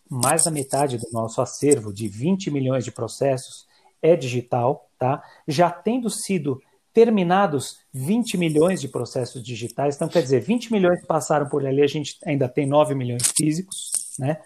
mais 0.08 0.44
da 0.44 0.50
metade 0.50 0.98
do 0.98 1.08
nosso 1.12 1.40
acervo 1.40 1.92
de 1.92 2.08
20 2.08 2.50
milhões 2.50 2.84
de 2.84 2.92
processos 2.92 3.66
é 4.00 4.16
digital, 4.16 4.88
tá? 4.98 5.22
Já 5.46 5.70
tendo 5.70 6.08
sido 6.08 6.60
terminados 6.96 7.80
20 7.92 8.38
milhões 8.38 8.80
de 8.80 8.88
processos 8.88 9.42
digitais, 9.42 9.96
então 9.96 10.08
quer 10.08 10.22
dizer, 10.22 10.40
20 10.40 10.72
milhões 10.72 11.04
passaram 11.04 11.46
por 11.46 11.66
ali, 11.66 11.82
a 11.82 11.86
gente 11.86 12.16
ainda 12.24 12.48
tem 12.48 12.66
9 12.66 12.94
milhões 12.94 13.34
físicos, 13.36 13.90
né? 14.18 14.38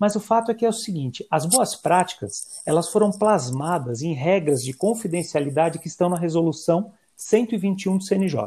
Mas 0.00 0.16
o 0.16 0.20
fato 0.20 0.50
é 0.50 0.54
que 0.54 0.64
é 0.64 0.68
o 0.70 0.72
seguinte, 0.72 1.26
as 1.30 1.44
boas 1.44 1.76
práticas, 1.76 2.62
elas 2.64 2.88
foram 2.88 3.10
plasmadas 3.10 4.00
em 4.00 4.14
regras 4.14 4.62
de 4.62 4.72
confidencialidade 4.72 5.78
que 5.78 5.86
estão 5.86 6.08
na 6.08 6.16
resolução 6.16 6.94
121 7.14 7.98
do 7.98 8.02
CNJ. 8.02 8.40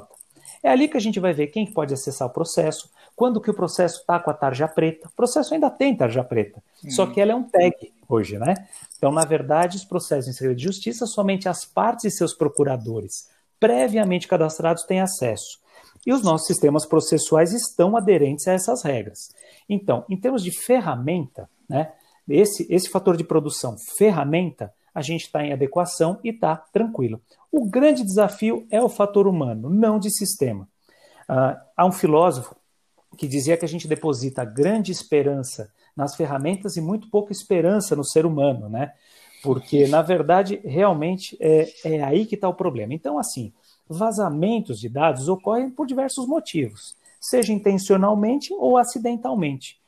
É 0.64 0.70
ali 0.72 0.88
que 0.88 0.98
a 0.98 1.02
gente 1.02 1.20
vai 1.20 1.32
ver 1.32 1.46
quem 1.48 1.72
pode 1.72 1.94
acessar 1.94 2.28
o 2.28 2.34
processo, 2.34 2.90
quando 3.16 3.40
que 3.40 3.52
o 3.52 3.54
processo 3.54 4.00
está 4.00 4.20
com 4.20 4.32
a 4.32 4.34
tarja 4.34 4.68
preta. 4.68 5.08
O 5.08 5.16
processo 5.16 5.54
ainda 5.54 5.70
tem 5.70 5.96
tarja 5.96 6.24
preta, 6.24 6.64
uhum. 6.84 6.90
só 6.90 7.06
que 7.06 7.22
ela 7.22 7.34
é 7.34 7.36
um 7.36 7.44
tag 7.44 7.76
hoje, 8.10 8.40
né? 8.40 8.56
Então, 8.98 9.12
na 9.12 9.24
verdade, 9.24 9.78
os 9.78 9.86
processos 9.86 10.28
em 10.28 10.34
segredo 10.34 10.58
de 10.58 10.64
justiça, 10.64 11.06
somente 11.06 11.48
as 11.48 11.64
partes 11.64 12.06
e 12.06 12.10
seus 12.10 12.34
procuradores 12.34 13.30
previamente 13.62 14.28
cadastrados 14.28 14.84
têm 14.84 15.00
acesso. 15.00 15.62
E 16.06 16.12
os 16.12 16.24
nossos 16.24 16.48
sistemas 16.48 16.84
processuais 16.84 17.54
estão 17.54 17.96
aderentes 17.96 18.48
a 18.48 18.54
essas 18.54 18.82
regras. 18.82 19.30
Então, 19.70 20.04
em 20.10 20.20
termos 20.20 20.44
de 20.44 20.52
ferramenta, 20.52 21.48
né, 21.70 21.94
esse, 22.28 22.66
esse 22.74 22.90
fator 22.90 23.16
de 23.16 23.24
produção, 23.24 23.78
ferramenta, 23.98 24.74
a 24.94 25.02
gente 25.02 25.26
está 25.26 25.46
em 25.46 25.54
adequação 25.54 26.20
e 26.24 26.30
está 26.30 26.56
tranquilo. 26.56 27.22
O 27.52 27.70
grande 27.70 28.04
desafio 28.04 28.66
é 28.72 28.82
o 28.82 28.90
fator 28.90 29.28
humano, 29.28 29.70
não 29.70 30.00
de 30.00 30.10
sistema. 30.10 30.68
Uh, 31.30 31.56
há 31.78 31.86
um 31.86 31.92
filósofo 31.92 32.56
que 33.16 33.28
dizia 33.28 33.56
que 33.56 33.66
a 33.66 33.68
gente 33.68 33.88
deposita 33.88 34.44
grande 34.44 34.92
esperança 34.92 35.72
nas 35.96 36.16
ferramentas 36.16 36.78
e 36.78 36.82
muito 36.82 37.10
pouca 37.10 37.32
esperança 37.32 37.96
no 37.96 38.04
ser 38.04 38.26
humano, 38.26 38.70
né? 38.70 38.94
Porque, 39.44 39.88
na 39.88 40.02
verdade, 40.02 40.62
realmente 40.64 41.38
é, 41.40 41.68
é 41.84 42.04
aí 42.04 42.26
que 42.26 42.36
está 42.36 42.48
o 42.48 42.54
problema. 42.54 42.94
Então, 42.94 43.18
assim, 43.18 43.52
vazamentos 43.90 44.80
de 44.80 44.88
dados 44.88 45.28
ocorrem 45.28 45.70
por 45.70 45.88
diversos 45.88 46.28
motivos, 46.28 46.96
seja 47.20 47.52
intencionalmente 47.52 48.54
ou 48.54 48.78
acidentalmente. 48.78 49.80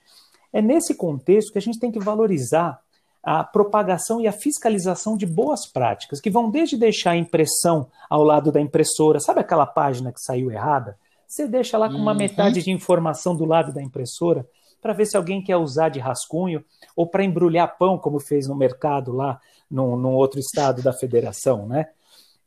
É 0.51 0.61
nesse 0.61 0.95
contexto 0.95 1.51
que 1.51 1.57
a 1.57 1.61
gente 1.61 1.79
tem 1.79 1.91
que 1.91 1.99
valorizar 1.99 2.79
a 3.23 3.43
propagação 3.43 4.19
e 4.19 4.27
a 4.27 4.33
fiscalização 4.33 5.15
de 5.15 5.25
boas 5.25 5.65
práticas, 5.65 6.19
que 6.19 6.29
vão 6.29 6.51
desde 6.51 6.75
deixar 6.75 7.11
a 7.11 7.17
impressão 7.17 7.87
ao 8.09 8.21
lado 8.21 8.51
da 8.51 8.59
impressora, 8.59 9.19
sabe 9.19 9.39
aquela 9.39 9.65
página 9.65 10.11
que 10.11 10.19
saiu 10.19 10.51
errada? 10.51 10.97
Você 11.25 11.47
deixa 11.47 11.77
lá 11.77 11.89
com 11.89 11.95
uma 11.95 12.11
uhum. 12.11 12.17
metade 12.17 12.61
de 12.61 12.69
informação 12.69 13.35
do 13.35 13.45
lado 13.45 13.73
da 13.73 13.81
impressora 13.81 14.45
para 14.83 14.93
ver 14.93 15.05
se 15.05 15.15
alguém 15.15 15.41
quer 15.41 15.55
usar 15.55 15.87
de 15.87 15.99
rascunho 15.99 16.63
ou 16.95 17.07
para 17.07 17.23
embrulhar 17.23 17.77
pão, 17.77 17.97
como 17.97 18.19
fez 18.19 18.47
no 18.47 18.55
mercado 18.55 19.13
lá 19.13 19.39
num, 19.71 19.95
num 19.95 20.13
outro 20.13 20.39
estado 20.39 20.83
da 20.83 20.91
federação, 20.91 21.65
né? 21.65 21.87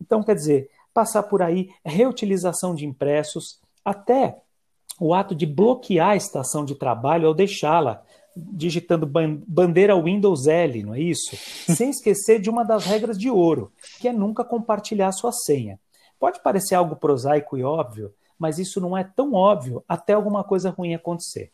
Então, 0.01 0.23
quer 0.23 0.35
dizer, 0.35 0.71
passar 0.93 1.23
por 1.23 1.43
aí, 1.43 1.71
reutilização 1.85 2.75
de 2.75 2.85
impressos, 2.85 3.59
até 3.83 4.37
o 5.01 5.15
ato 5.15 5.35
de 5.35 5.47
bloquear 5.47 6.11
a 6.11 6.17
estação 6.17 6.65
de 6.65 6.75
trabalho 6.75 7.27
ao 7.27 7.35
deixá-la 7.35 8.03
digitando 8.37 9.07
bandeira 9.07 9.99
Windows 9.99 10.47
L, 10.47 10.83
não 10.83 10.95
é 10.95 11.01
isso? 11.01 11.35
Sem 11.75 11.89
esquecer 11.89 12.39
de 12.39 12.51
uma 12.51 12.65
das 12.65 12.85
regras 12.85 13.19
de 13.19 13.31
ouro, 13.31 13.73
que 13.99 14.09
é 14.09 14.13
nunca 14.13 14.45
compartilhar 14.45 15.11
sua 15.13 15.33
senha. 15.33 15.81
Pode 16.21 16.43
parecer 16.43 16.75
algo 16.75 16.97
prosaico 16.97 17.57
e 17.57 17.65
óbvio, 17.65 18.13
mas 18.39 18.59
isso 18.59 18.81
não 18.81 18.97
é 18.97 19.03
tão 19.03 19.33
óbvio 19.33 19.83
até 19.89 20.13
alguma 20.13 20.45
coisa 20.45 20.71
ruim 20.71 20.95
acontecer. 20.95 21.51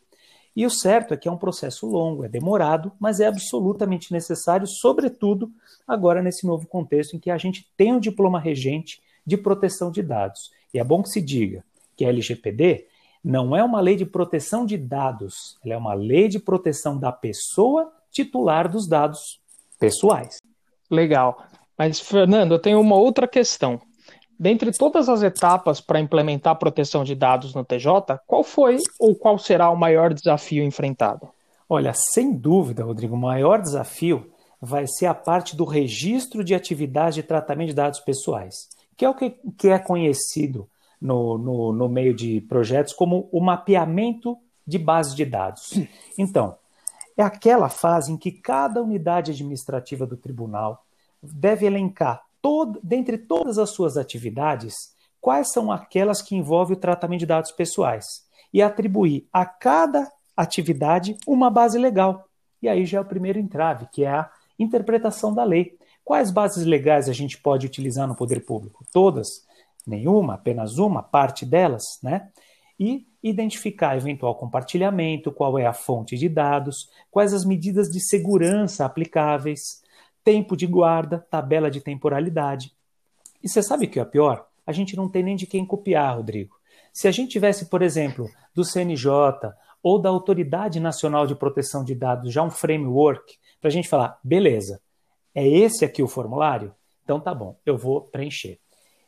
E 0.55 0.65
o 0.65 0.69
certo 0.69 1.13
é 1.13 1.17
que 1.17 1.27
é 1.27 1.31
um 1.31 1.37
processo 1.37 1.87
longo, 1.87 2.23
é 2.23 2.29
demorado, 2.29 2.91
mas 2.99 3.19
é 3.19 3.25
absolutamente 3.25 4.11
necessário, 4.11 4.67
sobretudo 4.67 5.51
agora 5.87 6.21
nesse 6.21 6.45
novo 6.45 6.67
contexto 6.67 7.15
em 7.15 7.19
que 7.19 7.31
a 7.31 7.37
gente 7.37 7.67
tem 7.75 7.91
o 7.91 7.95
um 7.95 7.99
diploma 7.99 8.39
regente 8.39 9.01
de 9.25 9.35
proteção 9.35 9.89
de 9.91 10.03
dados. 10.03 10.51
E 10.73 10.79
é 10.79 10.83
bom 10.83 11.01
que 11.01 11.09
se 11.09 11.21
diga 11.21 11.63
que 11.95 12.05
a 12.05 12.09
LGPD 12.09 12.87
não 13.23 13.55
é 13.55 13.63
uma 13.63 13.79
lei 13.79 13.95
de 13.95 14.05
proteção 14.05 14.65
de 14.65 14.77
dados, 14.77 15.57
ela 15.63 15.73
é 15.73 15.77
uma 15.77 15.93
lei 15.93 16.27
de 16.27 16.39
proteção 16.39 16.99
da 16.99 17.11
pessoa 17.11 17.91
titular 18.11 18.69
dos 18.69 18.87
dados 18.87 19.39
pessoais. 19.79 20.41
Legal. 20.89 21.47
Mas, 21.77 21.99
Fernando, 21.99 22.53
eu 22.53 22.59
tenho 22.59 22.79
uma 22.79 22.95
outra 22.95 23.27
questão. 23.27 23.81
Dentre 24.39 24.71
todas 24.71 25.07
as 25.09 25.21
etapas 25.21 25.79
para 25.79 25.99
implementar 25.99 26.53
a 26.53 26.57
proteção 26.57 27.03
de 27.03 27.15
dados 27.15 27.53
no 27.53 27.63
TJ, 27.63 28.19
qual 28.25 28.43
foi 28.43 28.77
ou 28.99 29.15
qual 29.15 29.37
será 29.37 29.69
o 29.69 29.77
maior 29.77 30.13
desafio 30.13 30.63
enfrentado? 30.63 31.29
Olha, 31.69 31.93
sem 31.93 32.31
dúvida, 32.31 32.83
Rodrigo, 32.83 33.15
o 33.15 33.19
maior 33.19 33.61
desafio 33.61 34.29
vai 34.61 34.85
ser 34.87 35.07
a 35.07 35.13
parte 35.13 35.55
do 35.55 35.65
registro 35.65 36.43
de 36.43 36.55
atividades 36.55 37.15
de 37.15 37.23
tratamento 37.23 37.69
de 37.69 37.75
dados 37.75 37.99
pessoais, 37.99 38.69
que 38.95 39.05
é 39.05 39.09
o 39.09 39.13
que, 39.13 39.35
que 39.57 39.69
é 39.69 39.77
conhecido 39.77 40.69
no, 40.99 41.37
no, 41.37 41.73
no 41.73 41.89
meio 41.89 42.13
de 42.13 42.41
projetos 42.41 42.93
como 42.93 43.27
o 43.31 43.41
mapeamento 43.41 44.37
de 44.65 44.79
bases 44.79 45.13
de 45.15 45.25
dados. 45.25 45.73
Então, 46.17 46.55
é 47.17 47.21
aquela 47.21 47.69
fase 47.69 48.11
em 48.11 48.17
que 48.17 48.31
cada 48.31 48.81
unidade 48.81 49.31
administrativa 49.31 50.05
do 50.05 50.17
tribunal 50.17 50.83
deve 51.21 51.65
elencar, 51.65 52.22
todo, 52.43 52.77
dentre 52.83 53.17
todas 53.17 53.57
as 53.57 53.69
suas 53.69 53.95
atividades, 53.95 54.75
quais 55.21 55.53
são 55.53 55.71
aquelas 55.71 56.21
que 56.21 56.35
envolvem 56.35 56.75
o 56.75 56.79
tratamento 56.79 57.21
de 57.21 57.25
dados 57.25 57.53
pessoais 57.53 58.05
e 58.53 58.61
atribuir 58.61 59.25
a 59.31 59.45
cada 59.45 60.11
atividade 60.35 61.15
uma 61.25 61.49
base 61.49 61.79
legal. 61.79 62.27
E 62.61 62.67
aí 62.67 62.85
já 62.85 62.97
é 62.97 63.01
o 63.01 63.05
primeiro 63.05 63.39
entrave, 63.39 63.87
que 63.93 64.03
é 64.03 64.09
a 64.09 64.29
interpretação 64.59 65.33
da 65.33 65.45
lei. 65.45 65.77
Quais 66.03 66.31
bases 66.31 66.65
legais 66.65 67.07
a 67.07 67.13
gente 67.13 67.37
pode 67.37 67.65
utilizar 67.65 68.07
no 68.07 68.15
poder 68.15 68.45
público? 68.45 68.85
Todas 68.91 69.45
nenhuma, 69.87 70.33
apenas 70.33 70.77
uma 70.77 71.01
parte 71.01 71.45
delas, 71.45 71.83
né? 72.03 72.29
E 72.77 73.07
identificar 73.23 73.95
eventual 73.95 74.35
compartilhamento, 74.35 75.31
qual 75.31 75.57
é 75.57 75.65
a 75.65 75.71
fonte 75.71 76.17
de 76.17 76.27
dados, 76.27 76.89
quais 77.09 77.33
as 77.33 77.45
medidas 77.45 77.87
de 77.87 78.01
segurança 78.01 78.83
aplicáveis, 78.83 79.82
tempo 80.23 80.55
de 80.55 80.65
guarda, 80.65 81.25
tabela 81.29 81.69
de 81.69 81.81
temporalidade. 81.81 82.73
E 83.43 83.49
você 83.49 83.61
sabe 83.61 83.85
o 83.85 83.89
que 83.89 83.99
é 83.99 84.05
pior? 84.05 84.47
A 84.65 84.71
gente 84.71 84.95
não 84.95 85.09
tem 85.09 85.23
nem 85.23 85.35
de 85.35 85.45
quem 85.45 85.65
copiar, 85.65 86.15
Rodrigo. 86.15 86.55
Se 86.93 87.07
a 87.07 87.11
gente 87.11 87.31
tivesse, 87.31 87.65
por 87.65 87.81
exemplo, 87.81 88.29
do 88.53 88.63
CNJ 88.63 89.09
ou 89.81 89.99
da 89.99 90.09
Autoridade 90.09 90.79
Nacional 90.79 91.27
de 91.27 91.35
Proteção 91.35 91.83
de 91.83 91.93
Dados 91.93 92.31
já 92.31 92.41
um 92.41 92.51
framework 92.51 93.37
para 93.59 93.67
a 93.67 93.71
gente 93.71 93.89
falar, 93.89 94.19
beleza, 94.23 94.81
é 95.35 95.47
esse 95.47 95.83
aqui 95.83 96.01
o 96.01 96.07
formulário? 96.07 96.73
Então 97.03 97.19
tá 97.19 97.33
bom, 97.33 97.57
eu 97.65 97.77
vou 97.77 98.01
preencher. 98.01 98.59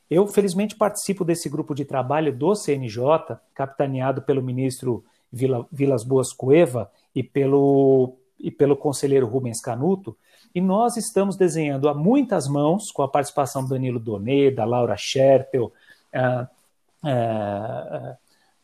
Eu, 0.09 0.27
felizmente, 0.27 0.75
participo 0.75 1.23
desse 1.23 1.49
grupo 1.49 1.73
de 1.73 1.85
trabalho 1.85 2.35
do 2.35 2.53
CNJ, 2.55 3.39
capitaneado 3.53 4.21
pelo 4.21 4.43
ministro 4.43 5.03
Vila, 5.31 5.67
Vilas 5.71 6.03
Boas 6.03 6.31
Cueva 6.31 6.91
e 7.13 7.23
pelo, 7.23 8.17
e 8.39 8.51
pelo 8.51 8.75
conselheiro 8.77 9.27
Rubens 9.27 9.61
Canuto, 9.61 10.15
e 10.55 10.61
nós 10.61 10.95
estamos 10.95 11.35
desenhando 11.35 11.89
a 11.89 11.93
muitas 11.93 12.47
mãos, 12.47 12.89
com 12.89 13.03
a 13.03 13.09
participação 13.09 13.61
do 13.63 13.69
Danilo 13.69 13.99
Donê, 13.99 14.49
da 14.49 14.63
Laura 14.63 14.95
Scherpel, 14.97 15.65
uh, 16.13 16.47
uh, 17.03 18.15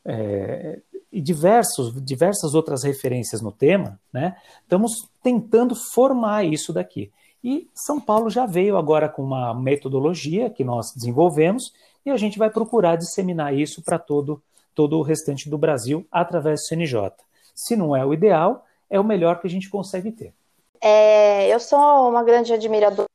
uh, 0.06 0.82
e 1.12 1.20
diversos, 1.20 1.94
diversas 2.02 2.56
outras 2.56 2.86
referências 2.86 3.42
no 3.42 3.52
tema, 3.52 4.00
né? 4.14 4.38
estamos 4.62 5.10
tentando 5.22 5.76
formar 5.76 6.46
isso 6.46 6.72
daqui. 6.72 7.12
E 7.44 7.68
São 7.76 8.00
Paulo 8.00 8.30
já 8.30 8.46
veio 8.46 8.78
agora 8.78 9.10
com 9.10 9.22
uma 9.22 9.54
metodologia 9.54 10.50
que 10.50 10.64
nós 10.64 10.94
desenvolvemos 10.96 11.74
e 12.06 12.10
a 12.10 12.16
gente 12.16 12.40
vai 12.40 12.50
procurar 12.50 12.96
disseminar 12.96 13.54
isso 13.54 13.84
para 13.84 14.00
todo, 14.00 14.42
todo 14.74 14.98
o 14.98 15.02
restante 15.02 15.50
do 15.50 15.58
Brasil 15.58 16.08
através 16.10 16.62
do 16.62 16.68
CNJ. 16.68 17.12
Se 17.54 17.76
não 17.76 17.94
é 17.94 18.06
o 18.06 18.14
ideal, 18.14 18.66
é 18.90 18.98
o 18.98 19.04
melhor 19.04 19.42
que 19.42 19.48
a 19.48 19.50
gente 19.50 19.70
consegue 19.70 20.14
ter. 20.14 20.34
É, 20.82 21.48
eu 21.48 21.60
sou 21.60 22.10
uma 22.10 22.24
grande 22.24 22.54
admiradora 22.54 23.08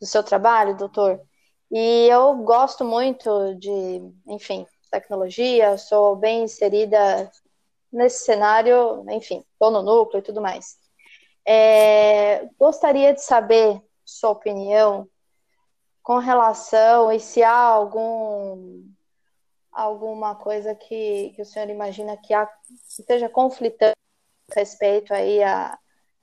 do 0.00 0.06
seu 0.06 0.24
trabalho, 0.24 0.76
doutor, 0.76 1.20
e 1.70 2.08
eu 2.08 2.34
gosto 2.38 2.84
muito 2.84 3.54
de, 3.54 4.02
enfim, 4.26 4.66
tecnologia, 4.90 5.78
sou 5.78 6.16
bem 6.16 6.42
inserida 6.44 7.30
nesse 7.92 8.24
cenário, 8.24 9.04
enfim, 9.10 9.44
estou 9.52 9.70
no 9.70 9.82
núcleo 9.82 10.18
e 10.20 10.22
tudo 10.22 10.40
mais. 10.40 10.76
É, 11.46 12.46
gostaria 12.58 13.14
de 13.14 13.22
saber 13.22 13.80
sua 14.04 14.30
opinião 14.30 15.08
com 16.02 16.18
relação 16.18 17.12
e 17.12 17.20
se 17.20 17.42
há 17.42 17.56
algum 17.56 18.84
alguma 19.70 20.34
coisa 20.34 20.74
que, 20.74 21.32
que 21.34 21.40
o 21.40 21.46
senhor 21.46 21.70
imagina 21.70 22.16
que, 22.16 22.34
há, 22.34 22.46
que 22.46 23.00
esteja 23.00 23.28
conflitando 23.28 23.94
respeito 24.54 25.14
aí 25.14 25.42
a, 25.42 25.78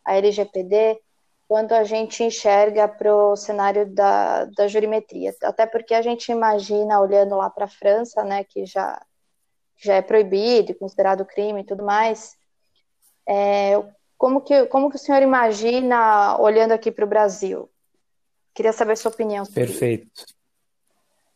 a 0.05 0.15
LGPD 0.17 0.99
quando 1.47 1.73
a 1.73 1.83
gente 1.83 2.23
enxerga 2.23 2.87
para 2.87 3.13
o 3.13 3.35
cenário 3.35 3.91
da, 3.91 4.45
da 4.45 4.67
jurimetria. 4.67 5.33
Até 5.43 5.65
porque 5.65 5.95
a 5.95 6.01
gente 6.01 6.31
imagina, 6.31 7.01
olhando 7.01 7.35
lá 7.35 7.49
para 7.49 7.65
a 7.65 7.69
França, 7.69 8.23
né, 8.23 8.43
que 8.43 8.67
já, 8.67 9.01
já 9.75 9.95
é 9.95 10.01
proibido, 10.01 10.75
considerado 10.75 11.25
crime 11.25 11.61
e 11.61 11.65
tudo 11.65 11.83
mais, 11.83 12.37
é, 13.27 13.83
como 14.15 14.41
que, 14.41 14.67
como 14.67 14.89
que 14.91 14.97
o 14.97 14.99
senhor 14.99 15.23
imagina 15.23 16.37
olhando 16.39 16.73
aqui 16.73 16.91
para 16.91 17.05
o 17.05 17.09
Brasil? 17.09 17.67
Queria 18.53 18.73
saber 18.73 18.93
a 18.93 18.95
sua 18.95 19.11
opinião. 19.11 19.43
Perfeito. 19.45 20.07
Isso. 20.15 20.39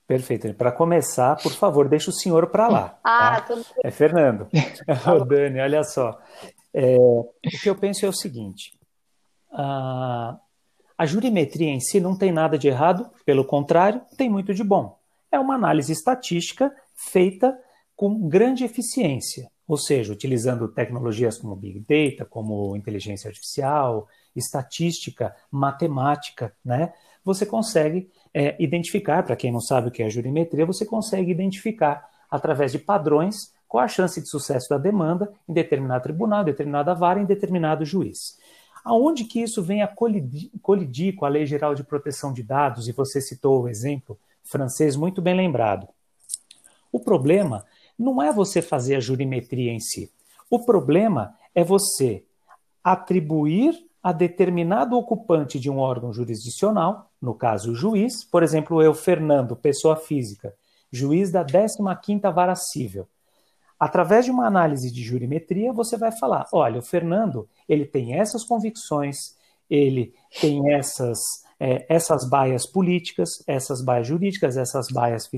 Perfeito. 0.05 0.53
Para 0.53 0.71
começar, 0.71 1.37
por 1.41 1.53
favor, 1.53 1.87
deixa 1.87 2.09
o 2.09 2.13
senhor 2.13 2.47
para 2.47 2.67
lá. 2.67 2.99
Ah, 3.03 3.37
tá? 3.37 3.41
tudo 3.41 3.63
bem. 3.63 3.81
É 3.83 3.89
Fernando. 3.89 4.47
Ô, 5.09 5.25
Dani, 5.25 5.59
olha 5.59 5.83
só. 5.83 6.19
É, 6.73 6.97
o 6.97 7.33
que 7.61 7.69
eu 7.69 7.75
penso 7.75 8.05
é 8.05 8.09
o 8.09 8.13
seguinte: 8.13 8.77
a, 9.51 10.37
a 10.97 11.05
jurimetria 11.05 11.69
em 11.69 11.79
si 11.79 11.99
não 11.99 12.17
tem 12.17 12.31
nada 12.31 12.57
de 12.57 12.67
errado, 12.67 13.09
pelo 13.25 13.45
contrário, 13.45 14.01
tem 14.17 14.29
muito 14.29 14.53
de 14.53 14.63
bom. 14.63 14.97
É 15.31 15.39
uma 15.39 15.55
análise 15.55 15.91
estatística 15.91 16.73
feita 16.95 17.57
com 17.95 18.27
grande 18.27 18.63
eficiência, 18.63 19.49
ou 19.67 19.77
seja, 19.77 20.11
utilizando 20.11 20.67
tecnologias 20.67 21.37
como 21.37 21.55
Big 21.55 21.79
Data, 21.79 22.25
como 22.25 22.75
inteligência 22.75 23.27
artificial, 23.27 24.07
estatística, 24.35 25.35
matemática, 25.51 26.55
né? 26.65 26.91
Você 27.23 27.45
consegue 27.45 28.09
é, 28.33 28.55
identificar, 28.61 29.23
para 29.23 29.35
quem 29.35 29.51
não 29.51 29.61
sabe 29.61 29.87
o 29.87 29.91
que 29.91 30.03
é 30.03 30.09
jurimetria, 30.09 30.65
você 30.65 30.85
consegue 30.85 31.31
identificar 31.31 32.09
através 32.29 32.71
de 32.71 32.79
padrões 32.79 33.53
qual 33.73 33.83
a 33.83 33.87
chance 33.87 34.21
de 34.21 34.29
sucesso 34.29 34.69
da 34.69 34.77
demanda 34.77 35.33
em 35.49 35.51
determinado 35.51 36.03
tribunal, 36.03 36.43
em 36.43 36.45
determinada 36.45 36.93
vara, 36.93 37.19
em 37.19 37.25
determinado 37.25 37.83
juiz. 37.83 38.37
Aonde 38.85 39.23
que 39.23 39.41
isso 39.41 39.63
vem 39.63 39.81
a 39.81 39.87
colidir, 39.87 40.51
colidir 40.61 41.15
com 41.15 41.25
a 41.25 41.27
Lei 41.27 41.43
Geral 41.47 41.73
de 41.73 41.83
Proteção 41.83 42.31
de 42.31 42.43
Dados, 42.43 42.87
e 42.87 42.91
você 42.91 43.19
citou 43.19 43.63
o 43.63 43.67
exemplo 43.67 44.15
francês 44.43 44.95
muito 44.95 45.23
bem 45.23 45.35
lembrado. 45.35 45.87
O 46.91 46.99
problema 46.99 47.65
não 47.97 48.21
é 48.21 48.31
você 48.31 48.61
fazer 48.61 48.93
a 48.93 48.99
jurimetria 48.99 49.71
em 49.71 49.79
si. 49.79 50.11
O 50.51 50.63
problema 50.63 51.33
é 51.55 51.63
você 51.63 52.23
atribuir 52.83 53.73
a 54.03 54.11
determinado 54.11 54.95
ocupante 54.95 55.59
de 55.59 55.67
um 55.67 55.79
órgão 55.79 56.13
jurisdicional, 56.13 57.09
no 57.19 57.33
caso 57.33 57.71
o 57.71 57.75
juiz, 57.75 58.23
por 58.23 58.43
exemplo, 58.43 58.83
eu, 58.83 58.93
Fernando, 58.93 59.55
pessoa 59.55 59.95
física, 59.95 60.53
juiz 60.91 61.31
da 61.31 61.43
15ª 61.43 62.31
Vara 62.31 62.53
Civil. 62.53 63.07
Através 63.83 64.23
de 64.23 64.31
uma 64.31 64.47
análise 64.47 64.89
de 64.89 65.03
jurimetria, 65.03 65.73
você 65.73 65.97
vai 65.97 66.09
falar, 66.09 66.47
olha, 66.53 66.79
o 66.79 66.81
Fernando, 66.81 67.49
ele 67.67 67.85
tem 67.85 68.13
essas 68.17 68.45
convicções, 68.45 69.35
ele 69.69 70.13
tem 70.39 70.73
essas, 70.73 71.19
é, 71.59 71.85
essas 71.93 72.23
baias 72.29 72.65
políticas, 72.65 73.43
essas 73.45 73.83
baias 73.83 74.07
jurídicas, 74.07 74.55
essas 74.55 74.87
baias 74.87 75.29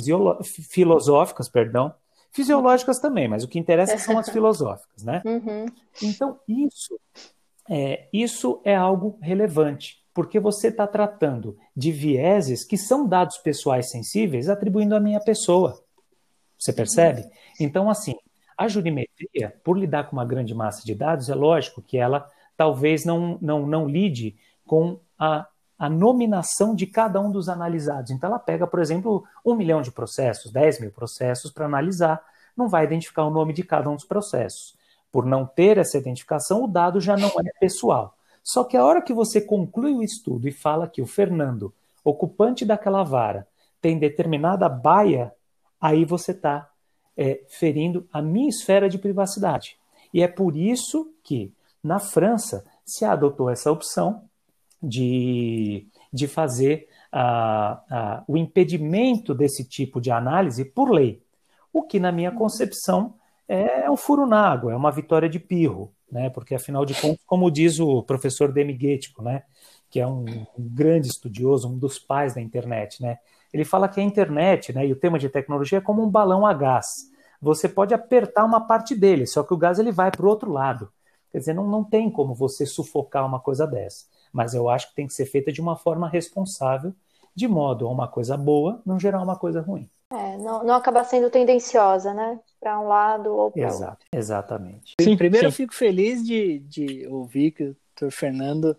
filosóficas, 0.69 1.49
perdão, 1.49 1.91
fisiológicas 2.29 2.99
também, 2.99 3.27
mas 3.27 3.43
o 3.43 3.47
que 3.47 3.57
interessa 3.57 3.97
são 3.97 4.19
as 4.19 4.29
filosóficas, 4.29 5.03
né? 5.03 5.23
Uhum. 5.25 5.65
Então, 6.03 6.39
isso 6.47 6.99
é, 7.67 8.07
isso 8.13 8.61
é 8.63 8.75
algo 8.75 9.17
relevante, 9.23 10.03
porque 10.13 10.39
você 10.39 10.67
está 10.67 10.85
tratando 10.85 11.57
de 11.75 11.91
vieses 11.91 12.63
que 12.63 12.77
são 12.77 13.07
dados 13.07 13.39
pessoais 13.39 13.89
sensíveis 13.89 14.49
atribuindo 14.49 14.95
à 14.95 14.99
minha 14.99 15.19
pessoa. 15.19 15.83
Você 16.59 16.71
percebe? 16.71 17.25
Então, 17.59 17.89
assim, 17.89 18.13
a 18.57 18.67
jurimetria, 18.67 19.53
por 19.63 19.77
lidar 19.77 20.05
com 20.05 20.15
uma 20.15 20.25
grande 20.25 20.53
massa 20.53 20.85
de 20.85 20.95
dados, 20.95 21.29
é 21.29 21.35
lógico 21.35 21.81
que 21.81 21.97
ela 21.97 22.29
talvez 22.55 23.05
não, 23.05 23.37
não, 23.41 23.67
não 23.67 23.87
lide 23.87 24.35
com 24.65 24.99
a, 25.19 25.45
a 25.77 25.89
nominação 25.89 26.73
de 26.73 26.87
cada 26.87 27.19
um 27.19 27.29
dos 27.29 27.49
analisados. 27.49 28.11
Então, 28.11 28.29
ela 28.29 28.39
pega, 28.39 28.65
por 28.65 28.79
exemplo, 28.79 29.25
um 29.43 29.55
milhão 29.55 29.81
de 29.81 29.91
processos, 29.91 30.51
10 30.51 30.79
mil 30.79 30.91
processos 30.91 31.51
para 31.51 31.65
analisar, 31.65 32.23
não 32.55 32.69
vai 32.69 32.85
identificar 32.85 33.25
o 33.25 33.29
nome 33.29 33.53
de 33.53 33.63
cada 33.63 33.89
um 33.89 33.95
dos 33.95 34.05
processos. 34.05 34.75
Por 35.11 35.25
não 35.25 35.45
ter 35.45 35.77
essa 35.77 35.97
identificação, 35.97 36.63
o 36.63 36.67
dado 36.67 37.01
já 37.01 37.17
não 37.17 37.27
é 37.27 37.59
pessoal. 37.59 38.15
Só 38.41 38.63
que 38.63 38.77
a 38.77 38.85
hora 38.85 39.01
que 39.01 39.13
você 39.13 39.41
conclui 39.41 39.93
o 39.93 40.03
estudo 40.03 40.47
e 40.47 40.51
fala 40.51 40.87
que 40.87 41.01
o 41.01 41.05
Fernando, 41.05 41.73
ocupante 42.03 42.63
daquela 42.63 43.03
vara, 43.03 43.47
tem 43.81 43.99
determinada 43.99 44.69
baia, 44.69 45.33
aí 45.79 46.05
você 46.05 46.31
está 46.31 46.69
é, 47.17 47.41
ferindo 47.47 48.07
a 48.11 48.21
minha 48.21 48.49
esfera 48.49 48.89
de 48.89 48.97
privacidade. 48.97 49.77
E 50.13 50.21
é 50.21 50.27
por 50.27 50.55
isso 50.55 51.13
que, 51.23 51.53
na 51.83 51.99
França, 51.99 52.63
se 52.85 53.03
adotou 53.03 53.49
essa 53.49 53.71
opção 53.71 54.23
de, 54.81 55.87
de 56.11 56.27
fazer 56.27 56.87
o 58.27 58.35
impedimento 58.35 59.33
desse 59.33 59.63
tipo 59.67 60.01
de 60.01 60.11
análise 60.11 60.65
por 60.65 60.91
lei. 60.91 61.21
O 61.71 61.83
que, 61.83 61.99
na 61.99 62.11
minha 62.11 62.31
concepção, 62.31 63.15
é 63.47 63.89
um 63.89 63.95
furo 63.95 64.25
na 64.25 64.41
água, 64.41 64.73
é 64.73 64.75
uma 64.75 64.91
vitória 64.91 65.29
de 65.29 65.39
pirro, 65.39 65.93
né? 66.11 66.29
Porque 66.29 66.55
afinal 66.55 66.85
de 66.85 66.93
contas, 66.95 67.23
como 67.25 67.51
diz 67.51 67.79
o 67.79 68.03
professor 68.03 68.51
Demigetico, 68.51 69.23
né? 69.23 69.43
Que 69.89 69.99
é 69.99 70.07
um, 70.07 70.25
um, 70.25 70.45
grande 70.57 71.07
estudioso, 71.07 71.69
um 71.69 71.77
dos 71.77 71.99
pais 71.99 72.33
da 72.33 72.41
internet, 72.41 73.01
né? 73.01 73.17
Ele 73.55 73.63
fala 73.63 73.87
que 73.87 74.01
a 74.01 74.03
internet, 74.03 74.73
né? 74.73 74.85
E 74.85 74.91
o 74.91 74.97
tema 74.97 75.17
de 75.17 75.29
tecnologia 75.29 75.77
é 75.77 75.81
como 75.81 76.03
um 76.03 76.09
balão 76.09 76.45
a 76.45 76.53
gás. 76.53 77.09
Você 77.41 77.69
pode 77.69 77.93
apertar 77.93 78.43
uma 78.43 78.67
parte 78.67 78.93
dele, 78.93 79.25
só 79.25 79.43
que 79.43 79.53
o 79.53 79.57
gás 79.57 79.79
ele 79.79 79.93
vai 79.93 80.11
para 80.11 80.25
o 80.25 80.27
outro 80.27 80.51
lado. 80.51 80.91
Quer 81.31 81.37
dizer, 81.37 81.53
não, 81.53 81.65
não 81.65 81.81
tem 81.81 82.09
como 82.11 82.35
você 82.35 82.65
sufocar 82.65 83.25
uma 83.25 83.39
coisa 83.39 83.65
dessa. 83.65 84.07
Mas 84.33 84.53
eu 84.53 84.67
acho 84.67 84.89
que 84.89 84.95
tem 84.95 85.07
que 85.07 85.13
ser 85.13 85.25
feita 85.25 85.53
de 85.53 85.61
uma 85.61 85.77
forma 85.77 86.09
responsável, 86.09 86.93
de 87.33 87.47
modo 87.47 87.87
a 87.87 87.89
uma 87.89 88.09
coisa 88.09 88.35
boa 88.35 88.81
não 88.85 88.99
gerar 88.99 89.21
uma 89.23 89.37
coisa 89.37 89.61
ruim. 89.61 89.89
É, 90.11 90.37
não, 90.37 90.61
não 90.65 90.73
acaba 90.73 91.05
sendo 91.05 91.29
tendenciosa, 91.29 92.13
né? 92.13 92.37
Para 92.59 92.77
um 92.77 92.89
lado 92.89 93.33
ou 93.33 93.51
para 93.51 93.67
Exato, 93.67 93.91
outro. 93.91 94.07
Exatamente. 94.11 94.95
Sim, 94.99 95.15
Primeiro, 95.15 95.45
sim. 95.45 95.53
eu 95.53 95.55
fico 95.55 95.73
feliz 95.73 96.25
de, 96.25 96.59
de 96.59 97.07
ouvir 97.07 97.51
que 97.51 97.63
o 97.63 97.77
doutor 97.97 98.11
Fernando 98.11 98.75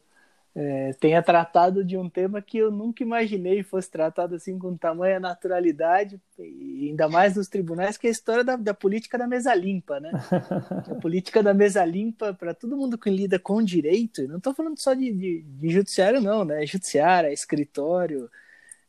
é, 0.58 0.94
tenha 0.94 1.22
tratado 1.22 1.84
de 1.84 1.98
um 1.98 2.08
tema 2.08 2.40
que 2.40 2.56
eu 2.56 2.70
nunca 2.70 3.02
imaginei 3.02 3.62
fosse 3.62 3.90
tratado 3.90 4.36
assim 4.36 4.58
com 4.58 4.74
tamanha 4.74 5.20
naturalidade, 5.20 6.18
e 6.38 6.88
ainda 6.88 7.06
mais 7.10 7.36
nos 7.36 7.46
tribunais, 7.46 7.98
que 7.98 8.06
é 8.06 8.08
a 8.08 8.12
história 8.12 8.42
da, 8.42 8.56
da 8.56 8.72
política 8.72 9.18
da 9.18 9.26
mesa 9.26 9.54
limpa, 9.54 10.00
né? 10.00 10.10
a 10.90 10.94
política 10.94 11.42
da 11.42 11.52
mesa 11.52 11.84
limpa 11.84 12.32
para 12.32 12.54
todo 12.54 12.74
mundo 12.74 12.96
que 12.96 13.10
lida 13.10 13.38
com 13.38 13.62
direito, 13.62 14.26
não 14.26 14.38
estou 14.38 14.54
falando 14.54 14.80
só 14.80 14.94
de, 14.94 15.12
de, 15.12 15.42
de, 15.42 15.68
judiciário, 15.68 16.22
não, 16.22 16.42
né? 16.42 16.64
É 16.64 16.66
judiciário, 16.66 17.28
é 17.28 17.34
escritório, 17.34 18.30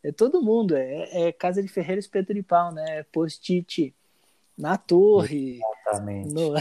é 0.01 0.09
todo 0.13 0.41
mundo, 0.41 0.73
é, 0.73 1.27
é 1.27 1.31
Casa 1.33 1.61
de 1.61 1.67
Ferreira 1.67 1.99
Espeto 1.99 2.33
de 2.33 2.43
Pau, 2.43 2.73
né? 2.73 3.03
Post-it 3.11 3.93
na 4.57 4.75
torre, 4.75 5.59
Exatamente. 5.87 6.33
no, 6.33 6.57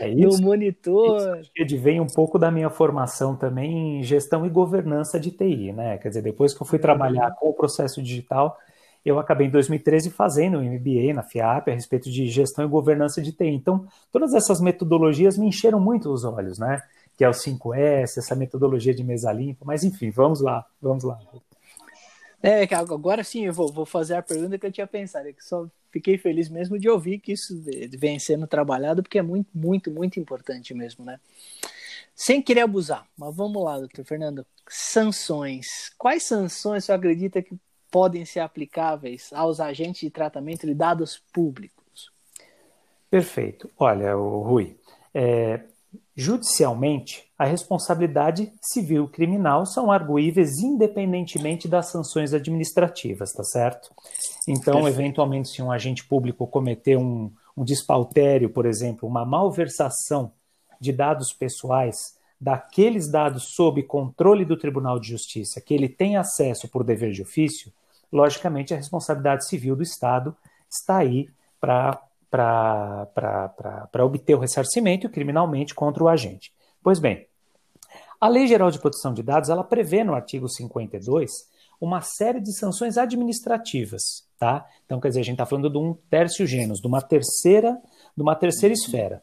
é 0.00 0.08
isso, 0.08 0.40
no 0.40 0.42
monitor. 0.42 1.40
Isso 1.54 1.78
vem 1.78 2.00
um 2.00 2.06
pouco 2.06 2.38
da 2.38 2.50
minha 2.50 2.70
formação 2.70 3.36
também 3.36 3.98
em 3.98 4.02
gestão 4.02 4.46
e 4.46 4.48
governança 4.48 5.20
de 5.20 5.30
TI, 5.30 5.72
né? 5.72 5.98
Quer 5.98 6.08
dizer, 6.08 6.22
depois 6.22 6.54
que 6.54 6.62
eu 6.62 6.66
fui 6.66 6.78
trabalhar 6.78 7.32
com 7.32 7.50
o 7.50 7.52
processo 7.52 8.02
digital, 8.02 8.56
eu 9.04 9.18
acabei 9.18 9.46
em 9.46 9.50
2013 9.50 10.10
fazendo 10.10 10.58
um 10.58 10.62
MBA 10.62 11.12
na 11.12 11.22
FIAP 11.22 11.68
a 11.68 11.74
respeito 11.74 12.10
de 12.10 12.26
gestão 12.28 12.64
e 12.64 12.68
governança 12.68 13.20
de 13.20 13.32
TI. 13.32 13.48
Então, 13.48 13.86
todas 14.10 14.32
essas 14.32 14.60
metodologias 14.60 15.36
me 15.36 15.46
encheram 15.46 15.78
muito 15.78 16.10
os 16.10 16.24
olhos, 16.24 16.58
né? 16.58 16.80
Que 17.16 17.24
é 17.24 17.28
o 17.28 17.32
5S, 17.32 18.16
essa 18.16 18.34
metodologia 18.34 18.94
de 18.94 19.04
mesa 19.04 19.30
limpa, 19.32 19.64
mas 19.66 19.84
enfim, 19.84 20.10
vamos 20.10 20.40
lá, 20.40 20.64
vamos 20.80 21.04
lá. 21.04 21.18
É, 22.42 22.62
agora 22.74 23.22
sim 23.22 23.44
eu 23.44 23.52
vou, 23.52 23.70
vou 23.70 23.84
fazer 23.84 24.14
a 24.14 24.22
pergunta 24.22 24.58
que 24.58 24.66
eu 24.66 24.72
tinha 24.72 24.86
pensado, 24.86 25.28
é 25.28 25.32
que 25.32 25.44
só 25.44 25.66
fiquei 25.92 26.16
feliz 26.16 26.48
mesmo 26.48 26.78
de 26.78 26.88
ouvir 26.88 27.18
que 27.18 27.32
isso 27.32 27.54
vem 27.96 28.18
sendo 28.18 28.46
trabalhado, 28.46 29.02
porque 29.02 29.18
é 29.18 29.22
muito, 29.22 29.48
muito, 29.54 29.90
muito 29.90 30.18
importante 30.18 30.74
mesmo, 30.74 31.04
né? 31.04 31.20
Sem 32.14 32.42
querer 32.42 32.62
abusar, 32.62 33.06
mas 33.16 33.34
vamos 33.34 33.62
lá, 33.62 33.78
doutor 33.78 34.04
Fernando. 34.04 34.46
Sanções. 34.68 35.90
Quais 35.98 36.22
sanções 36.24 36.84
você 36.84 36.92
acredita 36.92 37.42
que 37.42 37.56
podem 37.90 38.24
ser 38.24 38.40
aplicáveis 38.40 39.30
aos 39.32 39.60
agentes 39.60 40.00
de 40.00 40.10
tratamento 40.10 40.66
de 40.66 40.74
dados 40.74 41.22
públicos? 41.32 42.10
Perfeito. 43.10 43.70
Olha, 43.78 44.14
Rui, 44.14 44.76
é, 45.12 45.60
Judicialmente, 46.14 47.24
a 47.38 47.46
responsabilidade 47.46 48.52
civil 48.60 49.04
e 49.04 49.08
criminal 49.08 49.64
são 49.64 49.90
arguíveis 49.90 50.58
independentemente 50.58 51.66
das 51.66 51.90
sanções 51.90 52.34
administrativas, 52.34 53.32
tá 53.32 53.42
certo? 53.42 53.90
Então, 54.48 54.74
Perfeito. 54.74 55.00
eventualmente, 55.00 55.48
se 55.48 55.62
um 55.62 55.70
agente 55.70 56.04
público 56.04 56.46
cometer 56.46 56.96
um, 56.96 57.30
um 57.56 57.64
despautério, 57.64 58.50
por 58.50 58.66
exemplo, 58.66 59.08
uma 59.08 59.24
malversação 59.24 60.32
de 60.80 60.92
dados 60.92 61.32
pessoais, 61.32 62.16
daqueles 62.40 63.08
dados 63.08 63.54
sob 63.54 63.82
controle 63.84 64.44
do 64.44 64.56
Tribunal 64.56 64.98
de 64.98 65.08
Justiça, 65.08 65.60
que 65.60 65.72
ele 65.72 65.88
tem 65.88 66.16
acesso 66.16 66.68
por 66.68 66.82
dever 66.82 67.12
de 67.12 67.22
ofício, 67.22 67.72
logicamente 68.12 68.74
a 68.74 68.76
responsabilidade 68.76 69.46
civil 69.46 69.76
do 69.76 69.82
Estado 69.82 70.36
está 70.68 70.98
aí 70.98 71.28
para 71.60 72.00
obter 74.04 74.34
o 74.34 74.40
ressarcimento 74.40 75.08
criminalmente 75.08 75.72
contra 75.72 76.02
o 76.02 76.08
agente. 76.08 76.52
Pois 76.82 76.98
bem, 76.98 77.26
a 78.20 78.28
Lei 78.28 78.46
Geral 78.46 78.70
de 78.70 78.80
Proteção 78.80 79.14
de 79.14 79.22
Dados 79.22 79.48
ela 79.48 79.62
prevê 79.62 80.02
no 80.02 80.14
artigo 80.14 80.48
52 80.48 81.30
uma 81.84 82.00
série 82.00 82.40
de 82.40 82.56
sanções 82.56 82.96
administrativas, 82.96 84.24
tá? 84.38 84.64
Então, 84.86 85.00
quer 85.00 85.08
dizer, 85.08 85.20
a 85.20 85.24
gente 85.24 85.34
está 85.34 85.44
falando 85.44 85.68
de 85.68 85.76
um 85.76 85.94
tercio 86.08 86.46
gênus, 86.46 86.78
de 86.78 86.86
uma 86.86 87.02
terceira, 87.02 87.76
de 88.16 88.22
uma 88.22 88.36
terceira 88.36 88.72
esfera. 88.72 89.20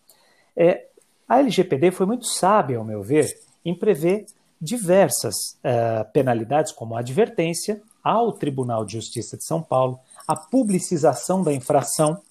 É, 0.57 0.87
A 1.25 1.39
LGPD 1.39 1.91
foi 1.91 2.05
muito 2.05 2.25
sábia, 2.25 2.77
ao 2.77 2.83
meu 2.83 3.01
ver, 3.01 3.27
em 3.63 3.73
prever 3.73 4.25
diversas 4.59 5.33
uh, 5.59 6.11
penalidades, 6.11 6.73
como 6.73 6.97
a 6.97 6.99
advertência 6.99 7.81
ao 8.03 8.33
Tribunal 8.33 8.83
de 8.83 8.93
Justiça 8.93 9.37
de 9.37 9.45
São 9.45 9.61
Paulo, 9.61 9.97
a 10.27 10.35
publicização 10.35 11.41
da 11.41 11.53
infração, 11.53 12.21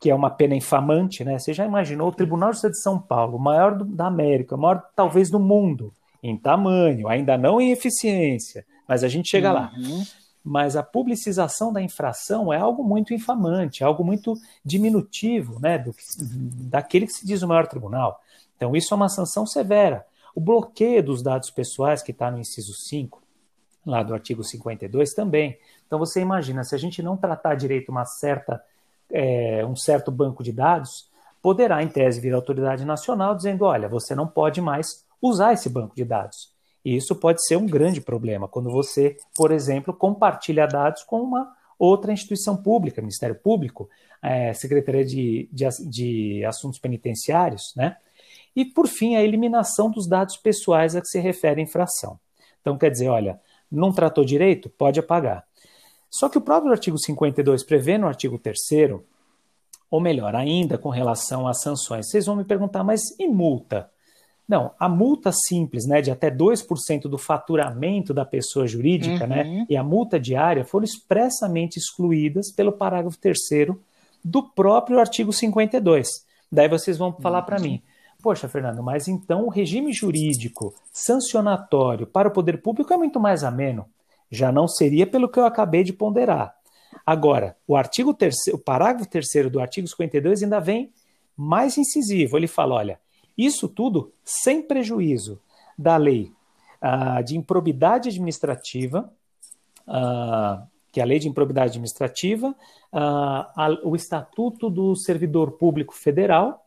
que 0.00 0.08
é 0.08 0.14
uma 0.14 0.30
pena 0.30 0.54
infamante, 0.54 1.22
né? 1.22 1.38
Você 1.38 1.52
já 1.52 1.66
imaginou 1.66 2.08
o 2.08 2.12
Tribunal 2.12 2.50
de 2.50 2.56
Justiça 2.56 2.70
de 2.70 2.82
São 2.82 2.98
Paulo, 2.98 3.36
o 3.36 3.40
maior 3.40 3.76
do, 3.76 3.84
da 3.84 4.06
América, 4.06 4.54
o 4.54 4.58
maior 4.58 4.82
talvez 4.94 5.30
do 5.30 5.38
mundo, 5.38 5.92
em 6.22 6.34
tamanho, 6.36 7.08
ainda 7.08 7.36
não 7.36 7.60
em 7.60 7.72
eficiência, 7.72 8.64
mas 8.86 9.04
a 9.04 9.08
gente 9.08 9.28
chega 9.28 9.48
uhum. 9.48 9.54
lá. 9.54 9.72
Mas 10.44 10.76
a 10.76 10.82
publicização 10.82 11.72
da 11.72 11.82
infração 11.82 12.52
é 12.52 12.56
algo 12.56 12.84
muito 12.84 13.12
infamante, 13.12 13.82
é 13.82 13.86
algo 13.86 14.04
muito 14.04 14.34
diminutivo, 14.64 15.58
né, 15.58 15.76
do, 15.76 15.92
daquele 16.70 17.06
que 17.06 17.12
se 17.12 17.26
diz 17.26 17.42
o 17.42 17.48
maior 17.48 17.66
tribunal. 17.66 18.20
Então, 18.56 18.76
isso 18.76 18.94
é 18.94 18.96
uma 18.96 19.08
sanção 19.08 19.44
severa. 19.44 20.06
O 20.34 20.40
bloqueio 20.40 21.02
dos 21.02 21.22
dados 21.22 21.50
pessoais, 21.50 22.02
que 22.02 22.12
está 22.12 22.30
no 22.30 22.38
inciso 22.38 22.74
5, 22.74 23.20
lá 23.84 24.02
do 24.02 24.14
artigo 24.14 24.44
52, 24.44 25.14
também. 25.14 25.58
Então, 25.86 25.98
você 25.98 26.20
imagina, 26.20 26.64
se 26.64 26.74
a 26.74 26.78
gente 26.78 27.02
não 27.02 27.16
tratar 27.16 27.54
direito 27.54 27.90
uma 27.90 28.04
certa, 28.04 28.62
é, 29.10 29.64
um 29.66 29.76
certo 29.76 30.10
banco 30.10 30.42
de 30.42 30.52
dados, 30.52 31.10
poderá, 31.42 31.82
em 31.82 31.88
tese, 31.88 32.20
vir 32.20 32.32
a 32.32 32.36
autoridade 32.36 32.84
nacional 32.84 33.34
dizendo: 33.34 33.64
olha, 33.64 33.88
você 33.88 34.14
não 34.14 34.26
pode 34.26 34.60
mais 34.60 35.04
usar 35.20 35.52
esse 35.52 35.68
banco 35.68 35.94
de 35.94 36.04
dados. 36.04 36.52
E 36.86 36.94
isso 36.94 37.16
pode 37.16 37.44
ser 37.44 37.56
um 37.56 37.66
grande 37.66 38.00
problema 38.00 38.46
quando 38.46 38.70
você, 38.70 39.16
por 39.34 39.50
exemplo, 39.50 39.92
compartilha 39.92 40.68
dados 40.68 41.02
com 41.02 41.20
uma 41.20 41.52
outra 41.76 42.12
instituição 42.12 42.56
pública, 42.56 43.02
Ministério 43.02 43.34
Público, 43.34 43.90
é, 44.22 44.52
Secretaria 44.52 45.04
de, 45.04 45.48
de, 45.52 45.66
de 45.90 46.44
Assuntos 46.44 46.78
Penitenciários, 46.78 47.72
né? 47.74 47.96
E, 48.54 48.64
por 48.64 48.86
fim, 48.86 49.16
a 49.16 49.22
eliminação 49.24 49.90
dos 49.90 50.08
dados 50.08 50.36
pessoais 50.36 50.94
a 50.94 51.00
que 51.00 51.08
se 51.08 51.18
refere 51.18 51.60
a 51.60 51.64
infração. 51.64 52.20
Então, 52.60 52.78
quer 52.78 52.92
dizer, 52.92 53.08
olha, 53.08 53.40
não 53.68 53.92
tratou 53.92 54.24
direito? 54.24 54.70
Pode 54.70 55.00
apagar. 55.00 55.44
Só 56.08 56.28
que 56.28 56.38
o 56.38 56.40
próprio 56.40 56.70
artigo 56.70 56.96
52 56.96 57.64
prevê 57.64 57.98
no 57.98 58.06
artigo 58.06 58.38
3 58.38 58.56
ou 59.90 60.00
melhor, 60.00 60.36
ainda 60.36 60.78
com 60.78 60.90
relação 60.90 61.48
às 61.48 61.62
sanções. 61.62 62.08
Vocês 62.08 62.26
vão 62.26 62.36
me 62.36 62.44
perguntar, 62.44 62.84
mas 62.84 63.00
e 63.18 63.26
multa? 63.26 63.90
Não, 64.48 64.70
a 64.78 64.88
multa 64.88 65.32
simples, 65.32 65.86
né, 65.86 66.00
de 66.00 66.10
até 66.10 66.30
2% 66.30 67.02
do 67.02 67.18
faturamento 67.18 68.14
da 68.14 68.24
pessoa 68.24 68.66
jurídica, 68.66 69.26
né, 69.26 69.42
uhum. 69.42 69.58
né, 69.58 69.66
e 69.68 69.76
a 69.76 69.82
multa 69.82 70.20
diária 70.20 70.64
foram 70.64 70.84
expressamente 70.84 71.78
excluídas 71.78 72.52
pelo 72.52 72.70
parágrafo 72.70 73.18
3 73.18 73.36
do 74.24 74.42
próprio 74.42 75.00
artigo 75.00 75.32
52. 75.32 76.24
Daí 76.50 76.68
vocês 76.68 76.96
vão 76.96 77.12
falar 77.12 77.42
para 77.42 77.58
mim, 77.58 77.82
Poxa, 78.22 78.48
Fernando, 78.48 78.82
mas 78.82 79.08
então 79.08 79.44
o 79.44 79.48
regime 79.48 79.92
jurídico 79.92 80.74
sancionatório 80.92 82.06
para 82.06 82.28
o 82.28 82.32
poder 82.32 82.60
público 82.60 82.92
é 82.92 82.96
muito 82.96 83.20
mais 83.20 83.44
ameno. 83.44 83.86
Já 84.30 84.50
não 84.50 84.66
seria 84.66 85.06
pelo 85.06 85.28
que 85.28 85.38
eu 85.38 85.46
acabei 85.46 85.84
de 85.84 85.92
ponderar. 85.92 86.54
Agora, 87.04 87.56
o 87.66 87.76
artigo 87.76 88.12
terceiro, 88.12 88.58
o 88.58 88.60
parágrafo 88.60 89.08
terceiro 89.08 89.48
do 89.50 89.60
artigo 89.60 89.86
52 89.86 90.42
ainda 90.42 90.58
vem 90.58 90.92
mais 91.36 91.78
incisivo. 91.78 92.36
Ele 92.36 92.48
fala: 92.48 92.74
olha, 92.74 93.00
isso 93.36 93.68
tudo 93.68 94.12
sem 94.24 94.62
prejuízo 94.62 95.40
da 95.78 95.96
lei 95.96 96.32
uh, 96.82 97.22
de 97.22 97.36
improbidade 97.36 98.08
administrativa, 98.08 99.12
uh, 99.86 100.66
que 100.90 101.00
é 101.00 101.02
a 101.02 101.06
lei 101.06 101.18
de 101.18 101.28
improbidade 101.28 101.70
administrativa, 101.70 102.50
uh, 102.50 102.56
a, 102.92 103.78
o 103.84 103.94
Estatuto 103.94 104.70
do 104.70 104.94
Servidor 104.96 105.52
Público 105.52 105.94
Federal 105.94 106.66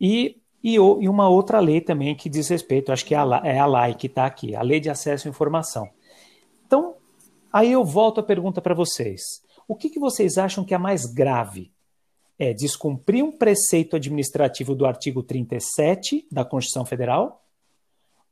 e 0.00 0.36
e, 0.64 0.76
e 0.76 0.78
uma 0.78 1.28
outra 1.28 1.60
lei 1.60 1.82
também 1.82 2.14
que 2.14 2.30
diz 2.30 2.48
respeito, 2.48 2.90
acho 2.90 3.04
que 3.04 3.14
é 3.14 3.18
a, 3.18 3.42
é 3.44 3.58
a 3.58 3.66
LAI 3.66 3.94
que 3.94 4.06
está 4.06 4.24
aqui, 4.24 4.56
a 4.56 4.62
Lei 4.62 4.80
de 4.80 4.88
Acesso 4.88 5.28
à 5.28 5.30
Informação. 5.30 5.90
Então, 6.66 6.94
aí 7.52 7.70
eu 7.70 7.84
volto 7.84 8.18
a 8.18 8.22
pergunta 8.22 8.62
para 8.62 8.74
vocês. 8.74 9.20
O 9.68 9.76
que, 9.76 9.90
que 9.90 10.00
vocês 10.00 10.38
acham 10.38 10.64
que 10.64 10.72
é 10.72 10.78
mais 10.78 11.04
grave? 11.04 11.70
É 12.38 12.52
descumprir 12.52 13.24
um 13.24 13.30
preceito 13.30 13.96
administrativo 13.96 14.74
do 14.74 14.86
artigo 14.86 15.22
37 15.22 16.26
da 16.30 16.44
Constituição 16.44 16.84
Federal? 16.84 17.42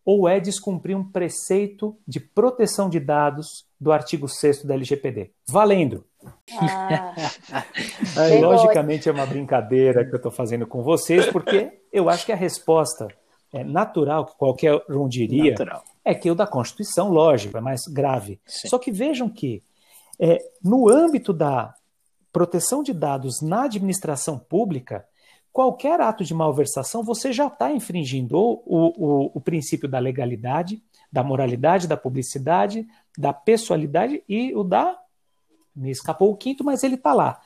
Ou 0.05 0.29
é 0.29 0.41
descumprir 0.41 0.97
um 0.97 1.05
preceito 1.05 1.97
de 2.07 2.19
proteção 2.19 2.89
de 2.89 2.99
dados 2.99 3.65
do 3.81 3.93
artigo 3.93 4.29
6 4.29 4.65
da 4.65 4.75
LGPD? 4.75 5.31
Valendo! 5.49 6.05
Ah. 6.59 7.15
logicamente 8.41 9.09
é 9.09 9.13
uma 9.13 9.27
brincadeira 9.27 10.05
que 10.05 10.13
eu 10.13 10.17
estou 10.17 10.33
fazendo 10.33 10.67
com 10.67 10.83
vocês, 10.83 11.27
porque 11.27 11.81
eu 11.93 12.11
acho 12.11 12.27
que 12.27 12.33
a 12.33 12.37
resposta 12.37 13.09
é 13.53 13.63
natural, 13.63 14.27
que 14.27 14.37
qualquer 14.37 14.83
um 14.89 15.07
diria, 15.07 15.51
natural. 15.51 15.85
é 16.05 16.15
que 16.15 16.31
o 16.31 16.35
da 16.35 16.47
Constituição, 16.47 17.11
lógico, 17.11 17.57
é 17.57 17.61
mais 17.61 17.83
grave. 17.87 18.41
Sim. 18.47 18.69
Só 18.69 18.79
que 18.79 18.91
vejam 18.91 19.29
que, 19.29 19.63
é, 20.19 20.39
no 20.65 20.89
âmbito 20.89 21.33
da 21.33 21.75
proteção 22.33 22.83
de 22.83 22.93
dados 22.93 23.43
na 23.43 23.65
administração 23.65 24.39
pública, 24.39 25.07
qualquer 25.53 26.01
ato 26.01 26.25
de 26.25 26.33
malversação 26.33 27.05
você 27.05 27.33
já 27.33 27.47
está 27.47 27.71
infringindo 27.71 28.39
o, 28.39 28.57
o, 28.67 29.31
o 29.35 29.41
princípio 29.41 29.89
da 29.89 29.99
legalidade, 29.99 30.83
da 31.13 31.23
moralidade, 31.23 31.87
da 31.87 31.97
publicidade, 31.97 32.87
da 33.17 33.33
pessoalidade 33.33 34.25
e 34.29 34.55
o 34.55 34.65
da 34.65 34.99
me 35.75 35.91
escapou 35.91 36.31
o 36.31 36.37
quinto, 36.37 36.63
mas 36.65 36.83
ele 36.83 36.97
está 36.97 37.13
lá. 37.13 37.41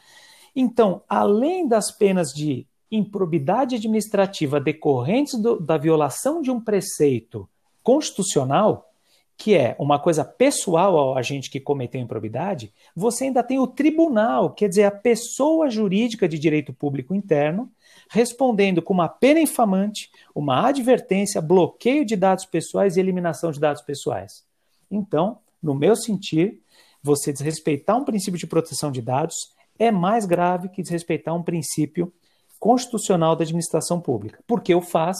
Então, 0.54 1.02
além 1.08 1.66
das 1.66 1.92
penas 1.92 2.32
de 2.32 2.66
improbidade 2.90 3.76
administrativa 3.76 4.60
decorrentes 4.60 5.40
do, 5.40 5.60
da 5.60 5.76
violação 5.76 6.40
de 6.40 6.50
um 6.50 6.60
preceito 6.60 7.48
constitucional, 7.82 8.90
que 9.36 9.54
é 9.54 9.76
uma 9.78 9.98
coisa 9.98 10.24
pessoal 10.24 10.96
ao 10.96 11.16
agente 11.16 11.50
que 11.50 11.60
cometeu 11.60 12.00
improbidade, 12.00 12.72
você 12.94 13.24
ainda 13.24 13.42
tem 13.42 13.58
o 13.58 13.66
tribunal, 13.66 14.50
quer 14.50 14.68
dizer, 14.68 14.84
a 14.84 14.90
pessoa 14.90 15.68
jurídica 15.68 16.26
de 16.26 16.38
direito 16.38 16.72
público 16.72 17.14
interno, 17.14 17.70
respondendo 18.08 18.80
com 18.80 18.94
uma 18.94 19.08
pena 19.08 19.40
infamante, 19.40 20.10
uma 20.34 20.66
advertência, 20.66 21.42
bloqueio 21.42 22.04
de 22.04 22.16
dados 22.16 22.46
pessoais 22.46 22.96
e 22.96 23.00
eliminação 23.00 23.50
de 23.50 23.60
dados 23.60 23.82
pessoais. 23.82 24.44
Então, 24.90 25.38
no 25.62 25.74
meu 25.74 25.94
sentir, 25.94 26.60
você 27.02 27.32
desrespeitar 27.32 27.96
um 27.96 28.04
princípio 28.04 28.38
de 28.38 28.46
proteção 28.46 28.90
de 28.90 29.02
dados 29.02 29.54
é 29.78 29.90
mais 29.90 30.24
grave 30.24 30.70
que 30.70 30.82
desrespeitar 30.82 31.34
um 31.34 31.42
princípio 31.42 32.12
constitucional 32.58 33.36
da 33.36 33.44
administração 33.44 34.00
pública, 34.00 34.42
porque 34.46 34.74
o 34.74 34.80
faz 34.80 35.18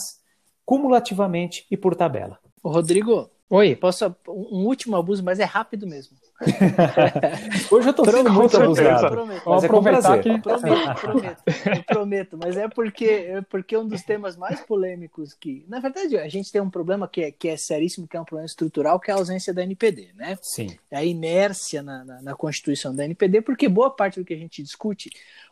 cumulativamente 0.65 1.67
e 1.71 1.77
por 1.77 1.95
tabela. 1.95 2.39
Rodrigo, 2.65 3.31
Oi. 3.49 3.77
Posso 3.77 4.05
um 4.29 4.67
último 4.67 4.97
abuso, 4.97 5.23
mas 5.23 5.39
é 5.39 5.45
rápido 5.45 5.87
mesmo. 5.87 6.17
Hoje 7.71 7.87
eu 7.87 7.91
estou 7.91 8.05
sendo 8.05 8.31
muito 8.31 8.57
abusado. 8.57 9.09
Prometo, 9.09 9.43
mas 9.47 9.63
é 9.63 9.67
aproveitar 9.67 10.19
que... 10.21 10.39
prometo, 10.39 11.01
prometo, 11.01 11.85
prometo, 11.87 12.39
mas 12.39 12.57
é 12.57 12.69
porque 12.69 13.05
é 13.05 13.41
porque 13.43 13.77
um 13.77 13.87
dos 13.87 14.03
temas 14.03 14.37
mais 14.37 14.61
polêmicos 14.61 15.33
que, 15.33 15.65
na 15.69 15.81
verdade, 15.81 16.19
a 16.19 16.29
gente 16.29 16.53
tem 16.53 16.61
um 16.61 16.69
problema 16.69 17.09
que 17.09 17.23
é, 17.23 17.31
que 17.31 17.49
é 17.49 17.57
seríssimo, 17.57 18.07
que 18.07 18.17
é 18.17 18.21
um 18.21 18.25
problema 18.25 18.47
estrutural, 18.47 19.01
que 19.01 19.11
é 19.11 19.15
a 19.15 19.17
ausência 19.17 19.55
da 19.55 19.63
NPD, 19.63 20.11
né? 20.15 20.37
Sim. 20.43 20.77
É 20.91 20.99
a 20.99 21.05
inércia 21.05 21.83
na, 21.83 22.05
na, 22.05 22.23
na 22.23 22.35
constituição 22.35 22.95
da 22.95 23.05
NPD, 23.05 23.43
porque 23.43 23.69
boa 23.69 23.91
parte 23.91 24.19
do 24.19 24.27
que 24.27 24.35
a 24.35 24.39
gente 24.39 24.63
discute 24.63 25.11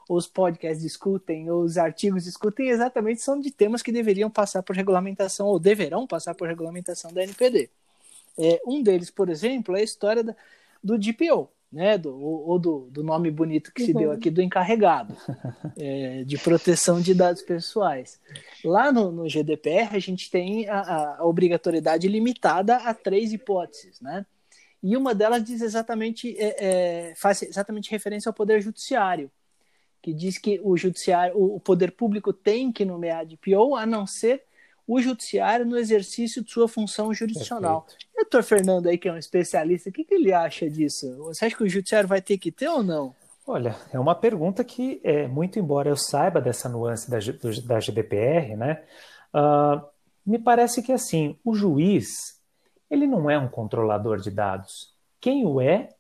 os 0.09 0.27
podcasts 0.27 0.83
discutem, 0.83 1.51
os 1.51 1.79
artigos 1.79 2.25
discutem, 2.25 2.69
exatamente 2.69 3.23
são 3.23 3.41
de 3.41 3.51
temas 3.51 3.81
que 3.83 3.91
deveriam 3.91 4.29
passar 4.29 4.63
por 4.63 4.77
regulamentação 4.77 5.47
ou 5.47 5.59
deverão 5.59 6.07
passar 6.07 6.35
por 6.35 6.47
regulamentação 6.47 7.11
da 7.11 7.23
NPD. 7.23 7.71
É, 8.39 8.61
um 8.67 8.83
deles, 8.83 9.11
por 9.11 9.29
exemplo, 9.29 9.77
é 9.77 9.81
a 9.81 9.85
história 9.85 10.23
da, 10.23 10.35
do 10.83 10.99
DPO, 10.99 11.49
né, 11.73 11.99
do, 11.99 12.17
ou 12.17 12.59
do, 12.59 12.89
do 12.91 13.03
nome 13.03 13.31
bonito 13.31 13.73
que 13.73 13.85
se 13.85 13.93
uhum. 13.93 13.99
deu 13.99 14.13
aqui, 14.13 14.31
do 14.31 14.41
encarregado 14.41 15.17
é, 15.77 16.23
de 16.25 16.39
proteção 16.39 17.01
de 17.01 17.15
dados 17.15 17.43
pessoais. 17.43 18.21
Lá 18.65 18.93
no, 18.93 19.11
no 19.11 19.29
GDPR, 19.29 19.97
a 19.97 19.99
gente 19.99 20.31
tem 20.31 20.69
a, 20.69 21.17
a, 21.19 21.25
obrigatoriedade 21.25 22.07
limitada 22.07 22.77
a 22.77 22.95
três 22.95 23.33
hipóteses, 23.33 24.01
né? 24.01 24.25
E 24.83 24.97
uma 24.97 25.15
delas 25.15 25.43
diz 25.43 25.63
exatamente, 25.63 26.37
é, 26.39 27.09
é, 27.11 27.15
faz 27.17 27.43
exatamente 27.43 27.91
referência 27.91 28.29
ao 28.29 28.35
Poder 28.35 28.61
Judiciário, 28.61 29.31
que 30.03 30.13
diz 30.13 30.37
que 30.37 30.61
o 30.63 30.77
judiciário, 30.77 31.35
o, 31.35 31.57
o 31.57 31.61
poder 31.61 31.93
público 31.93 32.33
tem 32.33 32.71
que 32.71 32.85
nomear 32.85 33.25
DPO, 33.25 33.75
a 33.75 33.87
não 33.87 34.07
ser 34.07 34.43
o 34.87 35.01
judiciário 35.01 35.65
no 35.65 35.79
exercício 35.79 36.43
de 36.45 36.51
sua 36.51 36.69
função 36.69 37.13
jurisdicional. 37.13 37.83
Perfeito. 37.83 38.07
E 38.07 38.21
o 38.21 38.23
doutor 38.23 38.43
Fernando 38.43 38.87
aí, 38.89 38.99
que 38.99 39.09
é 39.09 39.13
um 39.13 39.19
especialista, 39.19 39.89
o 39.91 39.93
que, 39.93 40.05
que 40.05 40.15
ele 40.15 40.33
acha 40.33 40.69
disso? 40.69 41.17
Você 41.25 41.47
acha 41.47 41.57
que 41.57 41.65
o 41.65 41.69
judiciário 41.69 42.09
vai 42.09 42.21
ter 42.21 42.39
que 42.39 42.53
ter 42.53 42.69
ou 42.69 42.83
não? 42.83 43.15
Olha, 43.47 43.77
é 43.93 43.99
uma 43.99 44.15
pergunta 44.15 44.65
que, 44.65 45.01
é, 45.05 45.27
muito 45.29 45.59
embora 45.59 45.91
eu 45.91 45.97
saiba 45.97 46.41
dessa 46.41 46.69
nuance 46.69 47.11
da, 47.11 47.19
da 47.67 47.81
GDPR, 47.81 48.57
né, 48.57 48.83
uh, 49.35 49.85
me 50.25 50.39
parece 50.39 50.83
que 50.83 50.93
assim, 50.93 51.39
o 51.45 51.55
juiz, 51.55 52.09
ele 52.91 53.07
não 53.07 53.29
é 53.29 53.39
um 53.39 53.49
controlador 53.49 54.19
de 54.19 54.31
dados. 54.31 54.95
Quem 55.21 55.45
o 55.45 55.61
é, 55.61 55.91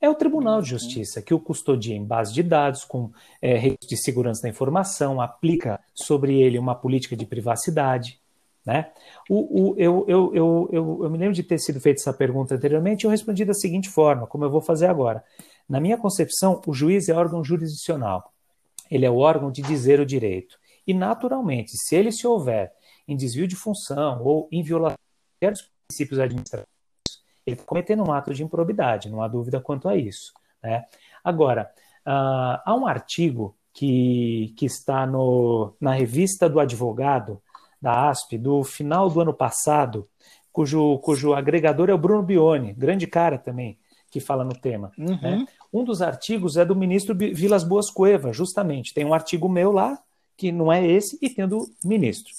é 0.00 0.08
o 0.08 0.14
Tribunal 0.14 0.62
de 0.62 0.72
uhum. 0.72 0.78
Justiça, 0.78 1.20
que 1.20 1.34
o 1.34 1.40
custodia 1.40 1.96
em 1.96 2.04
base 2.04 2.32
de 2.32 2.42
dados, 2.42 2.84
com 2.84 3.10
é, 3.40 3.70
de 3.70 3.96
segurança 3.96 4.42
da 4.42 4.48
informação, 4.48 5.20
aplica 5.20 5.80
sobre 5.94 6.40
ele 6.40 6.58
uma 6.58 6.74
política 6.74 7.16
de 7.16 7.26
privacidade. 7.26 8.21
Né? 8.64 8.90
O, 9.28 9.72
o, 9.72 9.74
eu, 9.76 10.04
eu, 10.06 10.34
eu, 10.34 10.68
eu, 11.02 11.10
me 11.10 11.18
lembro 11.18 11.34
de 11.34 11.42
ter 11.42 11.58
sido 11.58 11.80
feita 11.80 12.00
essa 12.00 12.12
pergunta 12.12 12.54
anteriormente 12.54 13.02
e 13.02 13.06
eu 13.06 13.10
respondi 13.10 13.44
da 13.44 13.54
seguinte 13.54 13.88
forma, 13.88 14.26
como 14.26 14.44
eu 14.44 14.50
vou 14.50 14.60
fazer 14.60 14.86
agora. 14.86 15.24
Na 15.68 15.80
minha 15.80 15.98
concepção, 15.98 16.60
o 16.66 16.72
juiz 16.72 17.08
é 17.08 17.12
órgão 17.12 17.42
jurisdicional. 17.42 18.32
Ele 18.90 19.04
é 19.04 19.10
o 19.10 19.16
órgão 19.16 19.50
de 19.50 19.62
dizer 19.62 20.00
o 20.00 20.06
direito. 20.06 20.58
E, 20.86 20.92
naturalmente, 20.92 21.72
se 21.76 21.96
ele 21.96 22.12
se 22.12 22.26
houver 22.26 22.72
em 23.06 23.16
desvio 23.16 23.48
de 23.48 23.56
função 23.56 24.22
ou 24.22 24.48
em 24.52 24.62
violação 24.62 24.98
dos 25.40 25.70
princípios 25.88 26.20
administrativos, 26.20 26.72
ele 27.46 27.54
está 27.54 27.64
cometendo 27.64 28.06
um 28.06 28.12
ato 28.12 28.32
de 28.32 28.42
improbidade, 28.42 29.10
não 29.10 29.22
há 29.22 29.28
dúvida 29.28 29.60
quanto 29.60 29.88
a 29.88 29.96
isso. 29.96 30.32
Né? 30.62 30.84
Agora, 31.24 31.70
uh, 32.06 32.62
há 32.64 32.74
um 32.76 32.86
artigo 32.86 33.56
que, 33.72 34.54
que 34.56 34.66
está 34.66 35.06
no, 35.06 35.74
na 35.80 35.92
revista 35.94 36.48
do 36.48 36.60
advogado, 36.60 37.42
da 37.82 38.08
ASP, 38.08 38.38
do 38.38 38.62
final 38.62 39.10
do 39.10 39.20
ano 39.20 39.34
passado, 39.34 40.08
cujo, 40.52 40.98
cujo 40.98 41.34
agregador 41.34 41.90
é 41.90 41.94
o 41.94 41.98
Bruno 41.98 42.22
Bione, 42.22 42.72
grande 42.72 43.08
cara 43.08 43.36
também, 43.36 43.76
que 44.08 44.20
fala 44.20 44.44
no 44.44 44.54
tema. 44.54 44.92
Uhum. 44.96 45.18
Né? 45.20 45.46
Um 45.72 45.82
dos 45.82 46.00
artigos 46.00 46.56
é 46.56 46.64
do 46.64 46.76
ministro 46.76 47.14
Vilas 47.14 47.64
Boas 47.64 47.90
Cueva, 47.90 48.32
justamente. 48.32 48.94
Tem 48.94 49.04
um 49.04 49.12
artigo 49.12 49.48
meu 49.48 49.72
lá, 49.72 49.98
que 50.36 50.52
não 50.52 50.72
é 50.72 50.86
esse, 50.86 51.18
e 51.20 51.28
tem 51.28 51.48
do 51.48 51.68
ministro. 51.84 52.32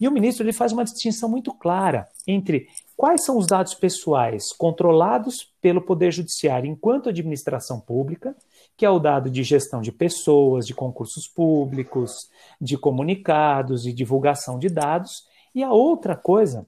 E 0.00 0.08
o 0.08 0.12
ministro 0.12 0.44
ele 0.44 0.52
faz 0.52 0.72
uma 0.72 0.84
distinção 0.84 1.28
muito 1.28 1.52
clara 1.52 2.08
entre 2.26 2.68
quais 2.96 3.24
são 3.24 3.36
os 3.36 3.46
dados 3.46 3.74
pessoais 3.74 4.52
controlados 4.52 5.52
pelo 5.60 5.80
Poder 5.80 6.12
Judiciário 6.12 6.68
enquanto 6.68 7.08
administração 7.08 7.80
pública, 7.80 8.36
que 8.76 8.84
é 8.84 8.90
o 8.90 8.98
dado 8.98 9.30
de 9.30 9.42
gestão 9.42 9.80
de 9.80 9.90
pessoas, 9.90 10.66
de 10.66 10.74
concursos 10.74 11.26
públicos, 11.26 12.28
de 12.60 12.76
comunicados 12.76 13.86
e 13.86 13.92
divulgação 13.92 14.58
de 14.58 14.68
dados, 14.68 15.24
e 15.54 15.62
a 15.62 15.72
outra 15.72 16.14
coisa 16.14 16.66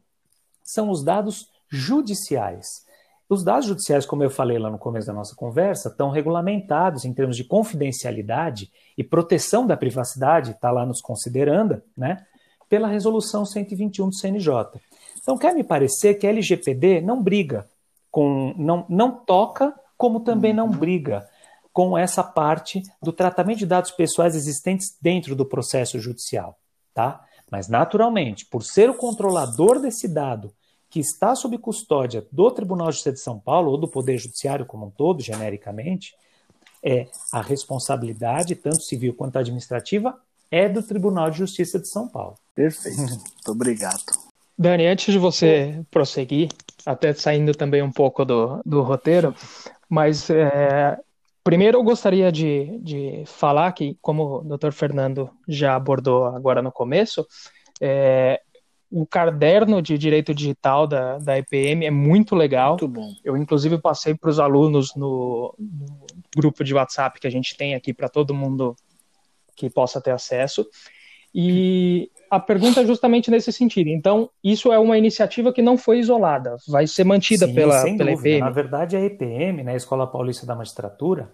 são 0.62 0.90
os 0.90 1.04
dados 1.04 1.48
judiciais. 1.68 2.86
Os 3.28 3.44
dados 3.44 3.66
judiciais, 3.66 4.06
como 4.06 4.22
eu 4.22 4.30
falei 4.30 4.58
lá 4.58 4.70
no 4.70 4.78
começo 4.78 5.06
da 5.06 5.12
nossa 5.12 5.34
conversa, 5.36 5.90
estão 5.90 6.08
regulamentados 6.08 7.04
em 7.04 7.12
termos 7.12 7.36
de 7.36 7.44
confidencialidade 7.44 8.72
e 8.96 9.04
proteção 9.04 9.66
da 9.66 9.76
privacidade, 9.76 10.52
está 10.52 10.70
lá 10.70 10.86
nos 10.86 11.02
considerando, 11.02 11.82
né? 11.94 12.24
pela 12.68 12.88
resolução 12.88 13.44
121 13.44 14.08
do 14.08 14.14
CNJ. 14.14 14.54
Então, 15.20 15.36
quer 15.36 15.54
me 15.54 15.64
parecer 15.64 16.14
que 16.14 16.26
a 16.26 16.30
LGPD 16.30 17.00
não 17.00 17.22
briga 17.22 17.66
com, 18.10 18.54
não, 18.56 18.86
não 18.88 19.12
toca, 19.12 19.74
como 19.96 20.20
também 20.20 20.52
não 20.52 20.70
briga 20.70 21.26
com 21.78 21.96
essa 21.96 22.24
parte 22.24 22.82
do 23.00 23.12
tratamento 23.12 23.60
de 23.60 23.66
dados 23.66 23.92
pessoais 23.92 24.34
existentes 24.34 24.98
dentro 25.00 25.36
do 25.36 25.46
processo 25.46 25.96
judicial, 26.00 26.58
tá? 26.92 27.24
Mas 27.52 27.68
naturalmente, 27.68 28.44
por 28.46 28.64
ser 28.64 28.90
o 28.90 28.94
controlador 28.94 29.80
desse 29.80 30.08
dado 30.08 30.52
que 30.90 30.98
está 30.98 31.36
sob 31.36 31.56
custódia 31.56 32.26
do 32.32 32.50
Tribunal 32.50 32.88
de 32.88 32.94
Justiça 32.94 33.12
de 33.12 33.20
São 33.20 33.38
Paulo 33.38 33.70
ou 33.70 33.78
do 33.78 33.86
Poder 33.86 34.18
Judiciário 34.18 34.66
como 34.66 34.86
um 34.86 34.90
todo, 34.90 35.22
genericamente, 35.22 36.16
é 36.82 37.06
a 37.32 37.40
responsabilidade, 37.40 38.56
tanto 38.56 38.82
civil 38.82 39.14
quanto 39.14 39.38
administrativa, 39.38 40.20
é 40.50 40.68
do 40.68 40.82
Tribunal 40.82 41.30
de 41.30 41.38
Justiça 41.38 41.78
de 41.78 41.88
São 41.88 42.08
Paulo. 42.08 42.34
Perfeito. 42.56 42.98
Muito 43.06 43.52
obrigado. 43.52 44.02
Dani, 44.58 44.84
antes 44.84 45.12
de 45.12 45.18
você 45.20 45.80
prosseguir, 45.92 46.48
até 46.84 47.14
saindo 47.14 47.54
também 47.54 47.82
um 47.82 47.92
pouco 47.92 48.24
do, 48.24 48.60
do 48.66 48.82
roteiro, 48.82 49.32
mas 49.88 50.28
é, 50.28 50.98
primeiro 51.48 51.78
eu 51.78 51.82
gostaria 51.82 52.30
de, 52.30 52.78
de 52.82 53.22
falar 53.24 53.72
que, 53.72 53.96
como 54.02 54.40
o 54.40 54.58
Dr. 54.58 54.70
Fernando 54.70 55.30
já 55.48 55.74
abordou 55.74 56.26
agora 56.26 56.60
no 56.60 56.70
começo, 56.70 57.26
é, 57.80 58.38
o 58.90 59.06
caderno 59.06 59.80
de 59.80 59.96
direito 59.96 60.34
digital 60.34 60.86
da, 60.86 61.16
da 61.16 61.38
EPM 61.38 61.86
é 61.86 61.90
muito 61.90 62.36
legal. 62.36 62.72
Muito 62.72 62.86
bom. 62.88 63.14
Eu, 63.24 63.34
inclusive, 63.34 63.80
passei 63.80 64.14
para 64.14 64.28
os 64.28 64.38
alunos 64.38 64.94
no, 64.94 65.54
no, 65.58 66.06
grupo 66.36 66.62
de 66.62 66.74
WhatsApp 66.74 67.18
que 67.18 67.26
a 67.26 67.30
gente 67.30 67.56
tem 67.56 67.74
aqui 67.74 67.94
para 67.94 68.10
todo 68.10 68.34
mundo 68.34 68.76
que 69.56 69.70
possa 69.70 70.02
ter 70.02 70.10
acesso. 70.10 70.66
E 71.34 72.10
a 72.30 72.38
pergunta 72.40 72.80
é 72.80 72.86
justamente 72.86 73.30
nesse 73.30 73.52
sentido. 73.52 73.88
Então, 73.88 74.30
isso 74.42 74.72
é 74.72 74.78
uma 74.78 74.98
iniciativa 74.98 75.52
que 75.52 75.62
não 75.62 75.76
foi 75.76 75.98
isolada, 75.98 76.56
vai 76.66 76.86
ser 76.86 77.04
mantida 77.04 77.46
Sim, 77.46 77.54
pela, 77.54 77.82
pela 77.82 78.12
EPM. 78.12 78.40
Na 78.40 78.50
verdade, 78.50 78.96
a 78.96 79.00
EPM, 79.00 79.62
né, 79.62 79.72
a 79.72 79.76
Escola 79.76 80.06
Paulista 80.06 80.46
da 80.46 80.54
Magistratura, 80.54 81.30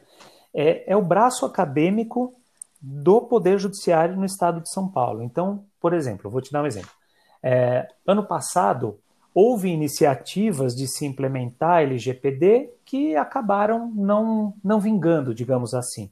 é, 0.55 0.93
é 0.93 0.97
o 0.97 1.03
braço 1.03 1.45
acadêmico 1.45 2.35
do 2.81 3.23
Poder 3.23 3.59
Judiciário 3.59 4.17
no 4.17 4.25
Estado 4.25 4.61
de 4.61 4.71
São 4.71 4.89
Paulo. 4.89 5.23
Então, 5.23 5.65
por 5.81 5.93
exemplo, 5.93 6.31
vou 6.31 6.41
te 6.41 6.53
dar 6.53 6.63
um 6.63 6.67
exemplo. 6.67 6.91
É, 7.43 7.89
ano 8.07 8.25
passado, 8.25 8.99
houve 9.35 9.69
iniciativas 9.69 10.77
de 10.77 10.87
se 10.87 11.05
implementar 11.05 11.83
LGPD 11.83 12.71
que 12.85 13.17
acabaram 13.17 13.91
não, 13.95 14.55
não 14.63 14.79
vingando, 14.79 15.35
digamos 15.35 15.75
assim. 15.75 16.11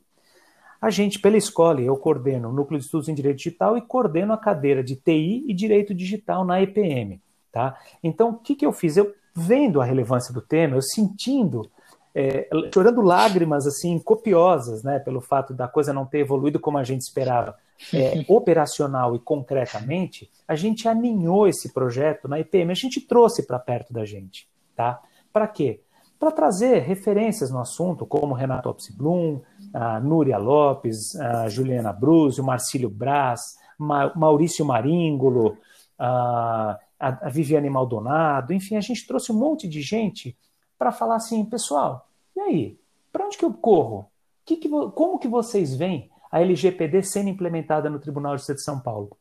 A 0.83 0.91
gente, 0.91 1.21
pela 1.21 1.37
escola, 1.37 1.81
eu 1.81 1.97
coordeno 1.97 2.49
o 2.49 2.53
Núcleo 2.53 2.77
de 2.77 2.87
Estudos 2.87 3.09
em 3.09 3.15
Direito 3.15 3.37
Digital 3.37 3.79
e 3.79 3.83
coordeno 3.83 4.33
a 4.33 4.37
cadeira 4.37 4.83
de 4.83 4.97
TI 4.97 5.45
e 5.47 5.55
Direito 5.55 5.95
Digital 5.95 6.45
na 6.45 6.61
EPM. 6.61 7.23
Tá? 7.53 7.79
Então, 8.03 8.31
o 8.31 8.39
que, 8.39 8.57
que 8.57 8.67
eu 8.67 8.73
fiz? 8.73 8.97
Eu, 8.97 9.15
vendo 9.33 9.81
a 9.81 9.85
relevância 9.85 10.35
do 10.35 10.41
tema, 10.41 10.75
eu 10.75 10.83
sentindo, 10.83 11.71
é, 12.13 12.49
chorando 12.75 13.01
lágrimas 13.01 13.65
assim 13.65 13.97
copiosas, 14.01 14.83
né, 14.83 14.99
pelo 14.99 15.21
fato 15.21 15.55
da 15.55 15.69
coisa 15.69 15.93
não 15.93 16.05
ter 16.05 16.19
evoluído 16.19 16.59
como 16.59 16.79
a 16.79 16.83
gente 16.83 17.03
esperava, 17.03 17.57
é, 17.95 18.25
operacional 18.27 19.15
e 19.15 19.21
concretamente, 19.21 20.29
a 20.49 20.57
gente 20.57 20.89
aninhou 20.89 21.47
esse 21.47 21.73
projeto 21.73 22.27
na 22.27 22.41
EPM, 22.41 22.73
a 22.73 22.75
gente 22.75 23.01
trouxe 23.01 23.47
para 23.47 23.61
perto 23.61 23.93
da 23.93 24.05
gente. 24.05 24.49
Tá? 24.75 25.01
Para 25.33 25.47
quê? 25.47 25.81
Para 26.23 26.31
trazer 26.31 26.83
referências 26.83 27.51
no 27.51 27.59
assunto, 27.59 28.07
como 28.07 28.33
Renato 28.33 28.69
Opsi-Blum, 28.69 29.41
a 29.75 29.99
Núria 29.99 30.39
Lopes, 30.39 31.17
a 31.17 31.49
Juliana 31.49 31.93
Bruzio, 31.93 32.45
Marcílio 32.45 32.89
Braz, 32.89 33.57
Ma 33.77 34.15
Maurício 34.15 34.65
Maríngolo, 34.65 35.59
a, 35.99 36.79
a 37.01 37.29
Viviane 37.29 37.69
Maldonado, 37.69 38.53
enfim, 38.53 38.77
a 38.77 38.81
gente 38.81 39.05
trouxe 39.05 39.33
um 39.33 39.35
monte 39.35 39.69
de 39.69 39.83
gente 39.83 40.39
para 40.79 40.93
falar 40.93 41.17
assim, 41.17 41.45
pessoal, 41.45 42.09
e 42.37 42.41
aí, 42.41 42.79
para 43.13 43.27
onde 43.27 43.37
que 43.37 43.45
eu 43.45 43.53
corro? 43.53 44.07
Que 44.45 44.59
que, 44.59 44.69
como 44.69 45.19
que 45.19 45.27
vocês 45.27 45.75
veem 45.75 46.09
a 46.31 46.41
LGPD 46.41 47.03
sendo 47.03 47.31
implementada 47.31 47.91
no 47.91 47.99
Tribunal 47.99 48.37
de 48.37 48.43
Justiça 48.43 48.55
de 48.55 48.63
São 48.63 48.79
Paulo? 48.79 49.19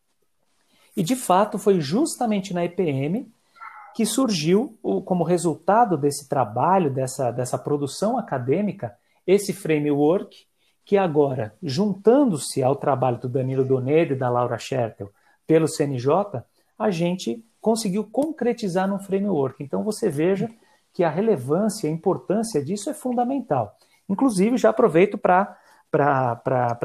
E, 0.96 1.02
de 1.02 1.16
fato, 1.16 1.58
foi 1.58 1.82
justamente 1.82 2.54
na 2.54 2.64
EPM 2.64 3.28
que 3.94 4.06
surgiu 4.06 4.78
como 5.06 5.24
resultado 5.24 5.98
desse 5.98 6.28
trabalho, 6.28 6.90
dessa, 6.90 7.32
dessa 7.32 7.58
produção 7.58 8.18
acadêmica, 8.18 8.96
esse 9.26 9.54
framework, 9.54 10.46
que 10.84 10.98
agora, 10.98 11.56
juntando-se 11.62 12.64
ao 12.64 12.76
trabalho 12.76 13.18
do 13.18 13.30
Danilo 13.30 13.64
Donedo 13.64 14.14
e 14.14 14.18
da 14.18 14.30
Laura 14.30 14.58
Schertel 14.58 15.12
pelo 15.46 15.68
CNJ, 15.68 16.44
a 16.78 16.90
gente 16.90 17.44
conseguiu 17.60 18.04
concretizar 18.04 18.88
num 18.88 19.00
framework. 19.00 19.64
Então 19.64 19.84
você 19.84 20.10
veja 20.10 20.50
que 20.94 21.04
a 21.04 21.10
relevância, 21.10 21.90
a 21.90 21.94
importância 21.94 22.64
disso 22.64 22.90
é 22.90 22.94
fundamental. 22.94 23.76
Inclusive, 24.10 24.58
já 24.58 24.70
aproveito 24.70 25.18
para 25.18 25.56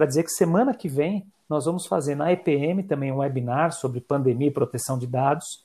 dizer 0.06 0.22
que 0.22 0.30
semana 0.30 0.74
que 0.74 0.88
vem 0.88 1.26
nós 1.48 1.64
vamos 1.64 1.86
fazer 1.86 2.16
na 2.16 2.32
EPM 2.32 2.82
também 2.82 3.12
um 3.12 3.18
webinar 3.18 3.72
sobre 3.72 4.00
pandemia 4.00 4.48
e 4.48 4.52
proteção 4.52 4.98
de 4.98 5.06
dados. 5.06 5.64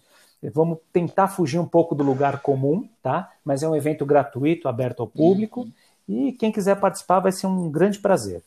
Vamos 0.50 0.80
tentar 0.92 1.28
fugir 1.28 1.60
um 1.60 1.68
pouco 1.68 1.94
do 1.94 2.04
lugar 2.04 2.42
comum, 2.42 2.88
tá? 3.04 3.32
Mas 3.46 3.62
é 3.62 3.70
um 3.70 3.76
evento 3.76 4.06
gratuito, 4.06 4.68
aberto 4.68 5.02
ao 5.02 5.08
público. 5.08 5.62
Uhum. 5.62 5.72
E 6.08 6.32
quem 6.34 6.52
quiser 6.52 6.80
participar 6.80 7.20
vai 7.20 7.32
ser 7.32 7.48
um 7.48 7.70
grande 7.70 8.00
prazer. 8.00 8.42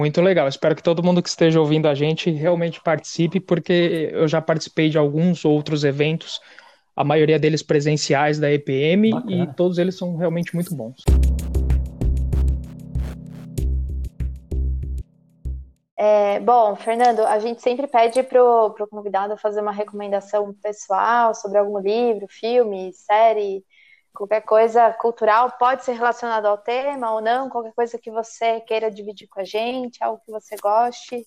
Muito 0.00 0.20
legal. 0.20 0.48
Espero 0.48 0.74
que 0.74 0.82
todo 0.82 1.02
mundo 1.02 1.22
que 1.22 1.28
esteja 1.28 1.60
ouvindo 1.60 1.88
a 1.88 1.94
gente 1.94 2.30
realmente 2.30 2.80
participe, 2.80 3.40
porque 3.40 4.10
eu 4.12 4.28
já 4.28 4.40
participei 4.40 4.90
de 4.90 4.98
alguns 4.98 5.44
outros 5.44 5.84
eventos, 5.84 6.40
a 6.96 7.04
maioria 7.04 7.38
deles 7.38 7.62
presenciais 7.62 8.38
da 8.38 8.52
EPM, 8.52 9.10
Bacana. 9.10 9.44
e 9.44 9.46
todos 9.54 9.78
eles 9.78 9.96
são 9.96 10.16
realmente 10.16 10.54
muito 10.54 10.74
bons. 10.74 11.02
É, 16.06 16.38
bom, 16.38 16.76
Fernando, 16.76 17.20
a 17.20 17.38
gente 17.38 17.62
sempre 17.62 17.86
pede 17.86 18.22
para 18.22 18.44
o 18.44 18.74
convidado 18.90 19.38
fazer 19.38 19.62
uma 19.62 19.72
recomendação 19.72 20.52
pessoal 20.52 21.34
sobre 21.34 21.56
algum 21.56 21.78
livro, 21.78 22.26
filme, 22.28 22.92
série, 22.92 23.64
qualquer 24.12 24.42
coisa 24.42 24.92
cultural, 24.92 25.52
pode 25.58 25.82
ser 25.82 25.94
relacionado 25.94 26.44
ao 26.44 26.58
tema 26.58 27.10
ou 27.10 27.22
não, 27.22 27.48
qualquer 27.48 27.72
coisa 27.72 27.98
que 27.98 28.10
você 28.10 28.60
queira 28.60 28.90
dividir 28.90 29.26
com 29.28 29.40
a 29.40 29.44
gente, 29.44 30.04
algo 30.04 30.20
que 30.26 30.30
você 30.30 30.56
goste, 30.56 31.26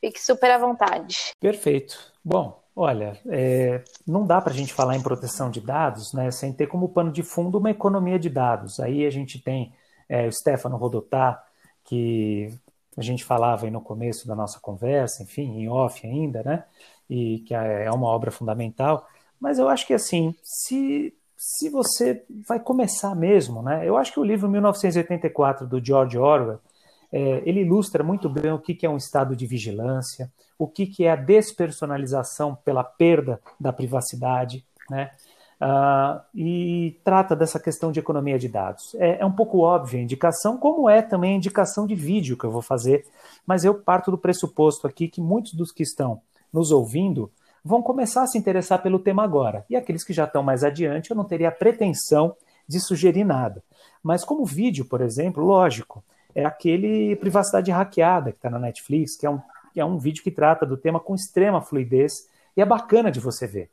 fique 0.00 0.18
super 0.18 0.50
à 0.50 0.56
vontade. 0.56 1.32
Perfeito. 1.38 1.98
Bom, 2.24 2.58
olha, 2.74 3.20
é, 3.28 3.84
não 4.06 4.26
dá 4.26 4.40
para 4.40 4.54
a 4.54 4.56
gente 4.56 4.72
falar 4.72 4.96
em 4.96 5.02
proteção 5.02 5.50
de 5.50 5.60
dados 5.60 6.14
né, 6.14 6.30
sem 6.30 6.54
ter 6.54 6.68
como 6.68 6.88
pano 6.88 7.12
de 7.12 7.22
fundo 7.22 7.58
uma 7.58 7.70
economia 7.70 8.18
de 8.18 8.30
dados. 8.30 8.80
Aí 8.80 9.04
a 9.04 9.10
gente 9.10 9.38
tem 9.42 9.74
é, 10.08 10.26
o 10.26 10.32
Stefano 10.32 10.78
Rodotá, 10.78 11.44
que 11.84 12.58
a 12.96 13.02
gente 13.02 13.24
falava 13.24 13.66
aí 13.66 13.70
no 13.70 13.80
começo 13.80 14.26
da 14.26 14.34
nossa 14.34 14.58
conversa, 14.58 15.22
enfim, 15.22 15.60
em 15.60 15.68
off 15.68 16.06
ainda, 16.06 16.42
né? 16.42 16.64
E 17.08 17.40
que 17.40 17.54
é, 17.54 17.84
é 17.84 17.90
uma 17.90 18.08
obra 18.08 18.30
fundamental. 18.30 19.06
Mas 19.38 19.58
eu 19.58 19.68
acho 19.68 19.86
que 19.86 19.92
assim, 19.92 20.34
se, 20.42 21.14
se 21.36 21.68
você 21.68 22.24
vai 22.48 22.58
começar 22.58 23.14
mesmo, 23.14 23.62
né? 23.62 23.86
Eu 23.86 23.96
acho 23.96 24.12
que 24.12 24.20
o 24.20 24.24
livro 24.24 24.48
1984 24.48 25.66
do 25.66 25.84
George 25.84 26.16
Orwell 26.16 26.60
é, 27.12 27.42
ele 27.44 27.60
ilustra 27.60 28.02
muito 28.02 28.28
bem 28.28 28.52
o 28.52 28.58
que, 28.58 28.74
que 28.74 28.86
é 28.86 28.90
um 28.90 28.96
estado 28.96 29.36
de 29.36 29.46
vigilância, 29.46 30.32
o 30.58 30.66
que, 30.66 30.86
que 30.86 31.04
é 31.04 31.10
a 31.10 31.16
despersonalização 31.16 32.54
pela 32.64 32.82
perda 32.82 33.40
da 33.60 33.72
privacidade, 33.72 34.64
né? 34.90 35.10
Uh, 35.58 36.20
e 36.34 37.00
trata 37.02 37.34
dessa 37.34 37.58
questão 37.58 37.90
de 37.90 37.98
economia 37.98 38.38
de 38.38 38.46
dados. 38.46 38.94
É, 38.96 39.20
é, 39.20 39.26
um 39.26 39.32
pouco 39.32 39.60
óbvia 39.60 39.98
a 39.98 40.02
indicação, 40.02 40.58
como 40.58 40.88
é 40.88 41.00
também 41.00 41.32
a 41.32 41.36
indicação 41.36 41.86
de 41.86 41.94
vídeo 41.94 42.36
que 42.36 42.44
eu 42.44 42.50
vou 42.50 42.60
fazer, 42.60 43.06
mas 43.46 43.64
eu 43.64 43.74
parto 43.74 44.10
do 44.10 44.18
pressuposto 44.18 44.86
aqui 44.86 45.08
que 45.08 45.20
muitos 45.20 45.54
dos 45.54 45.72
que 45.72 45.82
estão 45.82 46.20
nos 46.52 46.70
ouvindo 46.70 47.30
vão 47.64 47.82
começar 47.82 48.22
a 48.22 48.26
se 48.26 48.36
interessar 48.36 48.82
pelo 48.82 48.98
tema 48.98 49.24
agora, 49.24 49.64
e 49.68 49.76
aqueles 49.76 50.04
que 50.04 50.12
já 50.12 50.24
estão 50.24 50.42
mais 50.42 50.62
adiante, 50.62 51.10
eu 51.10 51.16
não 51.16 51.24
teria 51.24 51.48
a 51.48 51.52
pretensão 51.52 52.36
de 52.68 52.78
sugerir 52.78 53.24
nada. 53.24 53.62
Mas 54.02 54.24
como 54.24 54.44
vídeo, 54.44 54.84
por 54.84 55.00
exemplo, 55.00 55.42
lógico, 55.42 56.04
é 56.34 56.44
aquele 56.44 57.16
Privacidade 57.16 57.70
Hackeada 57.70 58.30
que 58.30 58.38
está 58.38 58.50
na 58.50 58.58
Netflix, 58.58 59.16
que 59.16 59.26
é, 59.26 59.30
um, 59.30 59.40
que 59.72 59.80
é 59.80 59.84
um 59.84 59.98
vídeo 59.98 60.22
que 60.22 60.30
trata 60.30 60.66
do 60.66 60.76
tema 60.76 61.00
com 61.00 61.14
extrema 61.14 61.62
fluidez 61.62 62.28
e 62.56 62.60
é 62.60 62.64
bacana 62.64 63.10
de 63.10 63.20
você 63.20 63.46
ver. 63.46 63.70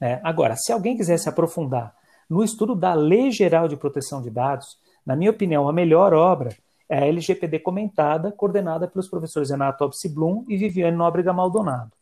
É, 0.00 0.20
agora, 0.22 0.56
se 0.56 0.72
alguém 0.72 0.96
quiser 0.96 1.18
se 1.18 1.28
aprofundar 1.28 1.94
no 2.28 2.42
estudo 2.42 2.74
da 2.74 2.94
Lei 2.94 3.30
Geral 3.30 3.68
de 3.68 3.76
Proteção 3.76 4.22
de 4.22 4.30
Dados, 4.30 4.78
na 5.04 5.16
minha 5.16 5.30
opinião, 5.30 5.68
a 5.68 5.72
melhor 5.72 6.14
obra 6.14 6.56
é 6.88 6.98
a 6.98 7.06
LGPD 7.06 7.60
comentada, 7.60 8.32
coordenada 8.32 8.88
pelos 8.88 9.08
professores 9.08 9.50
Renato 9.50 9.84
Obsi 9.84 10.08
Blum 10.08 10.44
e 10.48 10.56
Viviane 10.56 10.96
Nóbrega 10.96 11.32
Maldonado. 11.32 11.92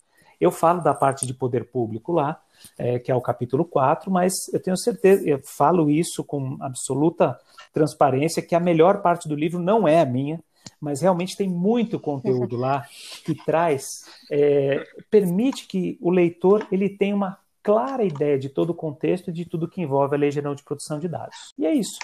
Eu 0.41 0.51
falo 0.51 0.81
da 0.81 0.95
parte 0.95 1.27
de 1.27 1.35
poder 1.35 1.65
público 1.71 2.13
lá, 2.13 2.41
é, 2.79 2.99
que 2.99 3.11
é 3.11 3.15
o 3.15 3.21
capítulo 3.21 3.65
4, 3.65 4.11
mas 4.11 4.33
eu 4.53 4.63
tenho 4.63 4.77
certeza, 4.77 5.29
eu 5.29 5.41
falo 5.45 5.91
isso 5.91 6.23
com 6.23 6.57
absoluta 6.61 7.39
transparência, 7.73 8.43
que 8.43 8.55
a 8.55 8.61
melhor 8.61 9.03
parte 9.03 9.29
do 9.29 9.35
livro 9.35 9.59
não 9.59 9.87
é 9.87 10.01
a 10.01 10.07
minha, 10.07 10.41
mas 10.81 11.01
realmente 11.01 11.37
tem 11.37 11.49
muito 11.49 11.99
conteúdo 11.99 12.57
lá 12.57 12.85
que 13.25 13.35
traz, 13.35 14.05
é, 14.31 14.85
permite 15.11 15.67
que 15.67 15.99
o 16.01 16.11
leitor 16.11 16.67
ele 16.71 16.89
tenha 16.89 17.17
uma 17.17 17.39
clara 17.69 18.03
ideia 18.03 18.39
de 18.39 18.49
todo 18.49 18.71
o 18.71 18.75
contexto 18.75 19.29
e 19.29 19.33
de 19.33 19.45
tudo 19.45 19.69
que 19.69 19.83
envolve 19.83 20.15
a 20.15 20.19
Lei 20.19 20.31
Geral 20.31 20.55
de 20.55 20.63
Proteção 20.63 20.99
de 20.99 21.07
Dados. 21.07 21.53
E 21.59 21.67
é 21.67 21.75
isso. 21.75 21.99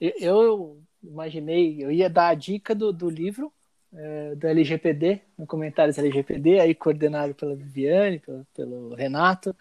Eu 0.00 0.80
imaginei, 1.02 1.82
eu 1.82 1.90
ia 1.90 2.08
dar 2.08 2.28
a 2.28 2.34
dica 2.34 2.76
do, 2.76 2.92
do 2.92 3.10
livro 3.10 3.52
é, 3.92 4.36
do 4.36 4.46
LGPD, 4.46 5.20
no 5.36 5.48
comentários 5.48 5.98
LGPD, 5.98 6.60
aí 6.60 6.76
coordenado 6.76 7.34
pela 7.34 7.56
Viviane, 7.56 8.20
pelo, 8.20 8.46
pelo 8.54 8.94
Renato, 8.94 9.52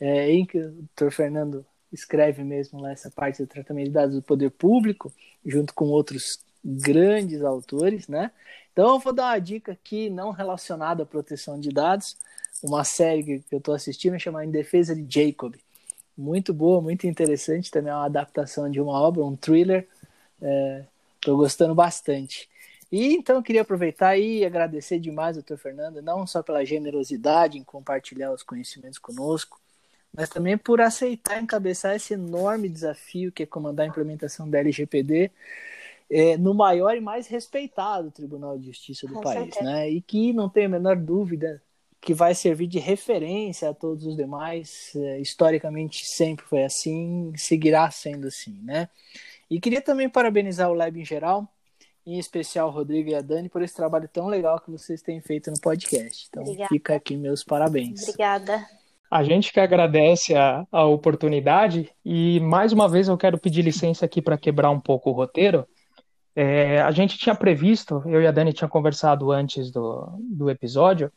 é, 0.00 0.28
em 0.32 0.44
que 0.44 0.58
o 0.58 0.72
doutor 0.72 1.12
Fernando 1.12 1.64
escreve 1.92 2.42
mesmo 2.42 2.80
lá 2.80 2.90
essa 2.90 3.08
parte 3.08 3.40
do 3.40 3.46
tratamento 3.46 3.86
de 3.86 3.92
dados 3.92 4.16
do 4.16 4.22
poder 4.22 4.50
público, 4.50 5.12
junto 5.44 5.72
com 5.72 5.84
outros 5.84 6.40
grandes 6.66 7.42
autores, 7.42 8.08
né? 8.08 8.32
Então 8.72 8.94
eu 8.94 8.98
vou 8.98 9.12
dar 9.12 9.28
uma 9.28 9.38
dica 9.38 9.72
aqui 9.72 10.10
não 10.10 10.32
relacionada 10.32 11.04
à 11.04 11.06
proteção 11.06 11.58
de 11.60 11.70
dados, 11.70 12.16
uma 12.62 12.82
série 12.84 13.40
que 13.40 13.54
eu 13.54 13.58
estou 13.58 13.74
assistindo 13.74 14.18
chamada 14.18 14.44
Em 14.44 14.50
Defesa 14.50 14.94
de 14.94 15.06
Jacob. 15.08 15.54
Muito 16.16 16.52
boa, 16.52 16.80
muito 16.80 17.06
interessante, 17.06 17.70
também 17.70 17.92
é 17.92 17.94
uma 17.94 18.06
adaptação 18.06 18.70
de 18.70 18.80
uma 18.80 19.00
obra, 19.00 19.24
um 19.24 19.36
thriller. 19.36 19.86
Estou 21.16 21.34
é, 21.34 21.38
gostando 21.38 21.74
bastante. 21.74 22.48
E 22.90 23.14
então 23.14 23.42
queria 23.42 23.62
aproveitar 23.62 24.16
e 24.16 24.44
agradecer 24.44 24.98
demais 24.98 25.36
doutor 25.36 25.58
Fernando, 25.58 26.02
não 26.02 26.26
só 26.26 26.42
pela 26.42 26.64
generosidade 26.64 27.58
em 27.58 27.64
compartilhar 27.64 28.32
os 28.32 28.42
conhecimentos 28.42 28.98
conosco, 28.98 29.60
mas 30.12 30.28
também 30.28 30.56
por 30.56 30.80
aceitar 30.80 31.42
encabeçar 31.42 31.94
esse 31.96 32.14
enorme 32.14 32.68
desafio 32.68 33.32
que 33.32 33.42
é 33.42 33.46
comandar 33.46 33.84
a 33.86 33.88
implementação 33.88 34.48
da 34.48 34.58
LGPD 34.58 35.30
é, 36.10 36.36
no 36.36 36.54
maior 36.54 36.96
e 36.96 37.00
mais 37.00 37.26
respeitado 37.26 38.10
Tribunal 38.10 38.58
de 38.58 38.66
Justiça 38.66 39.06
do 39.06 39.14
Com 39.14 39.20
país, 39.20 39.54
certeza. 39.54 39.64
né? 39.64 39.90
E 39.90 40.00
que 40.00 40.32
não 40.32 40.48
tenho 40.48 40.66
a 40.66 40.70
menor 40.70 40.96
dúvida 40.96 41.62
que 42.00 42.14
vai 42.14 42.34
servir 42.34 42.68
de 42.68 42.78
referência 42.78 43.68
a 43.68 43.74
todos 43.74 44.06
os 44.06 44.16
demais. 44.16 44.92
É, 44.94 45.20
historicamente 45.20 46.06
sempre 46.06 46.44
foi 46.44 46.64
assim, 46.64 47.32
seguirá 47.36 47.90
sendo 47.90 48.28
assim, 48.28 48.60
né? 48.62 48.88
E 49.50 49.60
queria 49.60 49.80
também 49.80 50.08
parabenizar 50.08 50.70
o 50.70 50.74
Lab 50.74 50.98
em 51.00 51.04
geral, 51.04 51.48
em 52.06 52.18
especial 52.18 52.68
o 52.68 52.70
Rodrigo 52.70 53.10
e 53.10 53.14
a 53.14 53.20
Dani, 53.20 53.48
por 53.48 53.62
esse 53.62 53.74
trabalho 53.74 54.08
tão 54.08 54.28
legal 54.28 54.60
que 54.60 54.70
vocês 54.70 55.02
têm 55.02 55.20
feito 55.20 55.50
no 55.50 55.60
podcast. 55.60 56.26
Então 56.28 56.42
Obrigada. 56.42 56.68
fica 56.68 56.94
aqui 56.94 57.16
meus 57.16 57.42
parabéns. 57.42 58.02
Obrigada. 58.02 58.64
A 59.10 59.22
gente 59.22 59.52
que 59.52 59.60
agradece 59.60 60.34
a, 60.34 60.66
a 60.70 60.84
oportunidade 60.84 61.90
e 62.04 62.40
mais 62.40 62.72
uma 62.72 62.88
vez 62.88 63.06
eu 63.08 63.16
quero 63.16 63.38
pedir 63.38 63.62
licença 63.62 64.04
aqui 64.04 64.20
para 64.20 64.36
quebrar 64.36 64.70
um 64.70 64.80
pouco 64.80 65.10
o 65.10 65.12
roteiro. 65.12 65.66
É, 66.38 66.82
a 66.82 66.90
gente 66.90 67.16
tinha 67.16 67.34
previsto, 67.34 68.02
eu 68.04 68.20
e 68.20 68.26
a 68.26 68.30
Dani 68.30 68.52
tinha 68.52 68.68
conversado 68.68 69.32
antes 69.32 69.70
do, 69.70 70.06
do 70.20 70.50
episódio, 70.50 71.10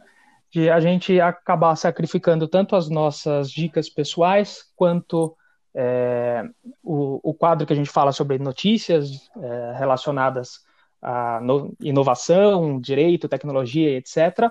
de 0.49 0.69
a 0.69 0.79
gente 0.79 1.19
acabar 1.19 1.75
sacrificando 1.75 2.47
tanto 2.47 2.73
as 2.73 2.89
nossas 2.89 3.51
dicas 3.51 3.89
pessoais 3.89 4.63
quanto 4.77 5.35
é, 5.75 6.43
o, 6.81 7.19
o, 7.21 7.33
quadro 7.33 7.67
que 7.67 7.73
a 7.73 7.75
gente 7.75 7.89
fala 7.89 8.13
sobre 8.13 8.39
notícias 8.39 9.29
é, 9.41 9.73
relacionadas 9.77 10.61
a 11.01 11.41
no, 11.41 11.75
inovação, 11.81 12.79
direito, 12.79 13.27
tecnologia, 13.27 13.97
etc. 13.97 14.49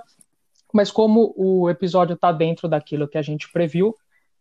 Mas 0.73 0.91
como 0.91 1.33
o 1.35 1.71
episódio 1.71 2.13
está 2.13 2.31
dentro 2.31 2.69
daquilo 2.69 3.09
que 3.09 3.17
a 3.17 3.23
gente 3.23 3.51
previu, 3.51 3.97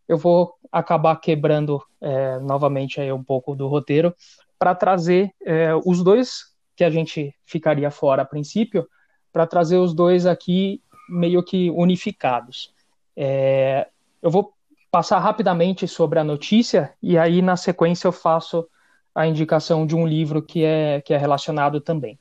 eu 0.09 0.17
vou 0.17 0.53
acabar 0.69 1.15
quebrando 1.15 1.81
é, 2.01 2.37
novamente 2.39 2.99
aí 2.99 3.13
um 3.13 3.23
pouco 3.23 3.55
do 3.55 3.67
roteiro 3.67 4.13
para 4.57 4.75
trazer 4.75 5.31
é, 5.45 5.73
os 5.85 6.03
dois 6.03 6.55
que 6.75 6.83
a 6.83 6.89
gente 6.89 7.33
ficaria 7.45 7.89
fora 7.89 8.21
a 8.21 8.25
princípio, 8.25 8.87
para 9.31 9.47
trazer 9.47 9.77
os 9.77 9.93
dois 9.93 10.25
aqui 10.25 10.81
meio 11.09 11.43
que 11.43 11.69
unificados. 11.71 12.73
É, 13.15 13.87
eu 14.21 14.29
vou 14.29 14.53
passar 14.91 15.19
rapidamente 15.19 15.87
sobre 15.87 16.19
a 16.19 16.23
notícia 16.23 16.93
e 17.01 17.17
aí 17.17 17.41
na 17.41 17.57
sequência 17.57 18.07
eu 18.07 18.11
faço 18.11 18.67
a 19.13 19.25
indicação 19.25 19.85
de 19.85 19.95
um 19.95 20.05
livro 20.05 20.41
que 20.41 20.63
é, 20.63 21.01
que 21.01 21.13
é 21.13 21.17
relacionado 21.17 21.81
também. 21.81 22.19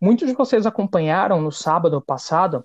Muitos 0.00 0.28
de 0.28 0.34
vocês 0.34 0.66
acompanharam 0.66 1.40
no 1.40 1.52
sábado 1.52 2.00
passado 2.00 2.64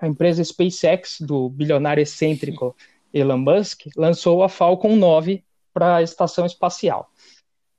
a 0.00 0.06
empresa 0.06 0.42
SpaceX 0.42 1.20
do 1.20 1.48
bilionário 1.48 2.02
excêntrico 2.02 2.74
Elon 3.12 3.38
Musk 3.38 3.86
lançou 3.96 4.42
a 4.42 4.48
Falcon 4.48 4.96
9 4.96 5.44
para 5.72 5.96
a 5.96 6.02
estação 6.02 6.46
espacial. 6.46 7.10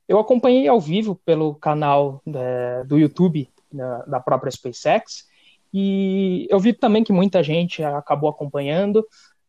Eu 0.08 0.18
acompanhei 0.18 0.68
ao 0.68 0.80
vivo 0.80 1.14
pelo 1.24 1.54
canal 1.54 2.22
é, 2.26 2.84
do 2.84 2.98
YouTube 2.98 3.48
da, 3.72 3.98
da, 4.04 4.20
própria 4.20 4.50
SpaceX 4.50 5.26
e 5.72 6.46
eu 6.50 6.60
vi 6.60 6.72
também 6.72 7.02
que 7.02 7.12
muita 7.12 7.42
gente 7.42 7.82
acabou 7.82 8.28
acompanhando, 8.28 9.04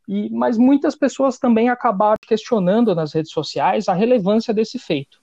e, 0.08 0.30
mas 0.30 0.58
muitas 0.58 0.96
pessoas 0.96 1.38
também 1.38 1.70
acabaram 1.70 2.18
questionando 2.26 2.96
nas 2.96 3.14
redes 3.14 3.32
sociais 3.32 3.88
a 3.88 3.94
relevância 3.94 4.54
desse 4.54 4.80
feito. 4.80 5.22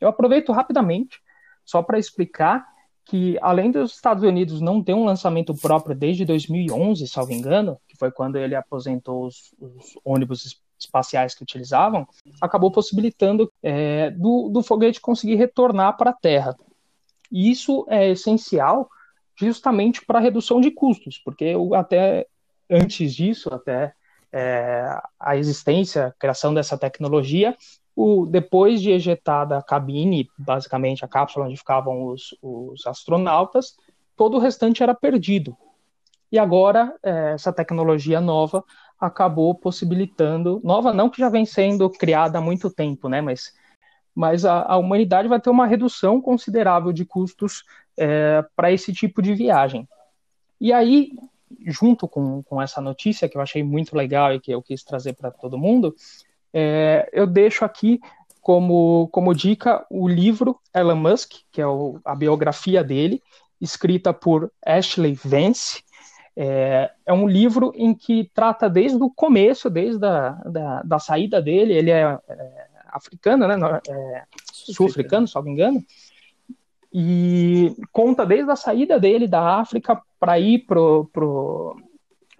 Eu 0.00 0.08
aproveito 0.08 0.52
rapidamente 0.52 1.20
só 1.64 1.82
para 1.82 1.98
explicar 1.98 2.66
que 3.04 3.36
além 3.42 3.70
dos 3.70 3.94
Estados 3.94 4.22
Unidos 4.22 4.60
não 4.60 4.82
ter 4.82 4.94
um 4.94 5.04
lançamento 5.04 5.54
próprio 5.54 5.96
desde 5.96 6.24
2011, 6.24 7.08
salvo 7.08 7.32
engano, 7.32 7.78
que 7.88 7.96
foi 7.96 8.12
quando 8.12 8.36
ele 8.36 8.54
aposentou 8.54 9.26
os, 9.26 9.52
os 9.58 9.98
ônibus 10.04 10.60
espaciais 10.86 11.34
que 11.34 11.42
utilizavam, 11.42 12.06
acabou 12.40 12.70
possibilitando 12.70 13.52
é, 13.62 14.10
do, 14.10 14.48
do 14.48 14.62
foguete 14.62 15.00
conseguir 15.00 15.36
retornar 15.36 15.96
para 15.96 16.10
a 16.10 16.14
Terra. 16.14 16.56
E 17.30 17.50
isso 17.50 17.86
é 17.88 18.08
essencial 18.10 18.88
justamente 19.36 20.04
para 20.04 20.18
a 20.18 20.22
redução 20.22 20.60
de 20.60 20.70
custos, 20.70 21.18
porque 21.24 21.54
até 21.74 22.26
antes 22.68 23.14
disso, 23.14 23.52
até 23.52 23.92
é, 24.32 25.00
a 25.18 25.36
existência, 25.36 26.06
a 26.06 26.12
criação 26.12 26.52
dessa 26.52 26.76
tecnologia, 26.76 27.56
o, 27.96 28.26
depois 28.26 28.80
de 28.80 28.90
ejetada 28.90 29.58
a 29.58 29.62
cabine, 29.62 30.28
basicamente 30.38 31.04
a 31.04 31.08
cápsula 31.08 31.46
onde 31.46 31.56
ficavam 31.56 32.06
os, 32.06 32.36
os 32.40 32.86
astronautas, 32.86 33.76
todo 34.16 34.36
o 34.36 34.40
restante 34.40 34.82
era 34.82 34.94
perdido. 34.94 35.56
E 36.30 36.38
agora, 36.38 36.94
é, 37.02 37.32
essa 37.32 37.52
tecnologia 37.52 38.20
nova 38.20 38.64
acabou 39.00 39.54
possibilitando, 39.54 40.60
nova 40.62 40.92
não 40.92 41.08
que 41.08 41.18
já 41.18 41.28
vem 41.28 41.46
sendo 41.46 41.88
criada 41.88 42.38
há 42.38 42.40
muito 42.40 42.70
tempo, 42.70 43.08
né, 43.08 43.20
mas, 43.20 43.54
mas 44.14 44.44
a, 44.44 44.62
a 44.62 44.76
humanidade 44.76 45.28
vai 45.28 45.40
ter 45.40 45.50
uma 45.50 45.66
redução 45.66 46.20
considerável 46.20 46.92
de 46.92 47.04
custos 47.04 47.64
é, 47.96 48.44
para 48.54 48.70
esse 48.70 48.92
tipo 48.92 49.22
de 49.22 49.34
viagem. 49.34 49.88
E 50.60 50.72
aí, 50.72 51.12
junto 51.66 52.06
com, 52.06 52.42
com 52.42 52.60
essa 52.60 52.80
notícia 52.80 53.28
que 53.28 53.36
eu 53.36 53.40
achei 53.40 53.62
muito 53.62 53.96
legal 53.96 54.34
e 54.34 54.40
que 54.40 54.52
eu 54.52 54.62
quis 54.62 54.84
trazer 54.84 55.14
para 55.14 55.30
todo 55.30 55.58
mundo, 55.58 55.94
é, 56.52 57.08
eu 57.12 57.26
deixo 57.26 57.64
aqui 57.64 58.00
como, 58.40 59.08
como 59.12 59.34
dica 59.34 59.84
o 59.90 60.08
livro 60.08 60.58
Elon 60.74 60.96
Musk, 60.96 61.32
que 61.50 61.60
é 61.60 61.66
o, 61.66 62.00
a 62.04 62.14
biografia 62.14 62.82
dele, 62.82 63.22
escrita 63.60 64.12
por 64.12 64.50
Ashley 64.64 65.14
Vance. 65.14 65.82
É, 66.42 66.90
é, 67.04 67.12
um 67.12 67.28
livro 67.28 67.70
em 67.74 67.92
que 67.92 68.30
trata 68.32 68.66
desde 68.66 68.96
o 68.96 69.10
começo, 69.10 69.68
desde 69.68 70.06
a 70.06 70.30
da, 70.46 70.82
da 70.82 70.98
saída 70.98 71.42
dele, 71.42 71.74
ele 71.74 71.90
é, 71.90 72.00
é 72.00 72.66
africano, 72.86 73.46
né, 73.46 73.80
é, 73.86 74.22
sul-africano, 74.50 75.28
se 75.28 75.34
não 75.34 75.42
me 75.42 75.50
engano, 75.50 75.84
e 76.90 77.76
conta 77.92 78.24
desde 78.24 78.50
a 78.50 78.56
saída 78.56 78.98
dele 78.98 79.28
da 79.28 79.60
África 79.60 80.00
para 80.18 80.40
ir 80.40 80.60
para 80.60 80.78
pro, 81.12 81.76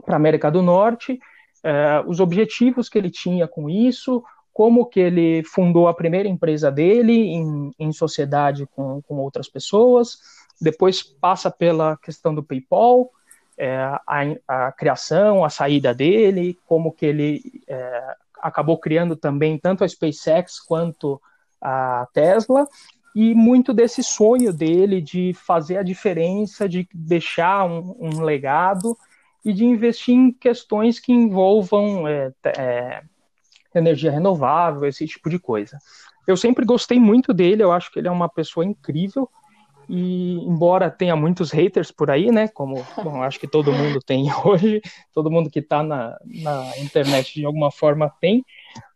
a 0.07 0.17
América 0.17 0.51
do 0.51 0.63
Norte, 0.63 1.21
é, 1.63 2.03
os 2.07 2.21
objetivos 2.21 2.89
que 2.89 2.97
ele 2.97 3.11
tinha 3.11 3.47
com 3.47 3.69
isso, 3.69 4.25
como 4.51 4.87
que 4.87 4.99
ele 4.99 5.45
fundou 5.45 5.89
a 5.89 5.95
primeira 5.95 6.27
empresa 6.27 6.71
dele 6.71 7.13
em, 7.13 7.71
em 7.79 7.93
sociedade 7.93 8.67
com, 8.75 9.03
com 9.03 9.17
outras 9.17 9.47
pessoas, 9.47 10.21
depois 10.59 11.03
passa 11.03 11.51
pela 11.51 11.99
questão 11.99 12.35
do 12.35 12.43
PayPal, 12.43 13.11
é, 13.61 13.77
a, 13.77 14.03
a, 14.49 14.73
criação, 14.73 15.45
a 15.45 15.51
saída 15.51 15.95
dele, 15.95 16.59
como 16.67 16.91
que 16.91 17.05
ele 17.05 17.63
é, 17.69 18.17
acabou 18.41 18.79
criando 18.79 19.15
também 19.15 19.59
tanto 19.59 19.85
a 19.85 19.89
SpaceX 19.89 20.59
quanto 20.59 21.21
a 21.61 22.09
Tesla, 22.15 22.67
e 23.15 23.35
muito 23.35 23.75
desse 23.75 24.03
sonho 24.03 24.51
dele 24.51 25.03
de 25.03 25.35
fazer 25.35 25.77
a 25.77 25.83
diferença, 25.83 26.67
de 26.67 26.89
deixar 26.95 27.67
um, 27.67 27.95
um 28.01 28.23
legado 28.23 28.97
e 29.45 29.53
de 29.53 29.67
investir 29.67 30.15
em 30.15 30.33
questões 30.33 30.99
que 30.99 31.13
envolvam 31.13 32.09
é, 32.09 32.33
é, 32.57 33.03
energia 33.75 34.11
renovável, 34.11 34.87
esse 34.87 35.07
tipo 35.07 35.29
de 35.29 35.39
coisa. 35.39 35.79
Eu 36.27 36.37
sempre 36.37 36.65
gostei 36.65 36.99
muito 36.99 37.35
dele, 37.35 37.63
eu 37.63 37.73
acho 37.73 37.93
que 37.93 37.99
ele 37.99 38.09
é 38.09 38.11
uma 38.11 38.29
pessoa 38.29 38.65
incrível, 38.65 39.29
e 39.93 40.39
embora 40.45 40.89
tenha 40.89 41.17
muitos 41.17 41.51
haters 41.51 41.91
por 41.91 42.13
aí, 42.13 42.31
né? 42.31 42.47
Como 42.47 42.87
bom, 43.03 43.23
acho 43.25 43.41
que 43.41 43.49
todo 43.49 43.73
mundo 43.73 43.99
tem 43.99 44.27
hoje, 44.47 44.81
todo 45.13 45.31
mundo 45.31 45.51
que 45.51 45.59
está 45.59 45.83
na, 45.83 46.17
na 46.25 46.79
internet 46.79 47.35
de 47.35 47.45
alguma 47.45 47.73
forma 47.73 48.09
tem, 48.21 48.45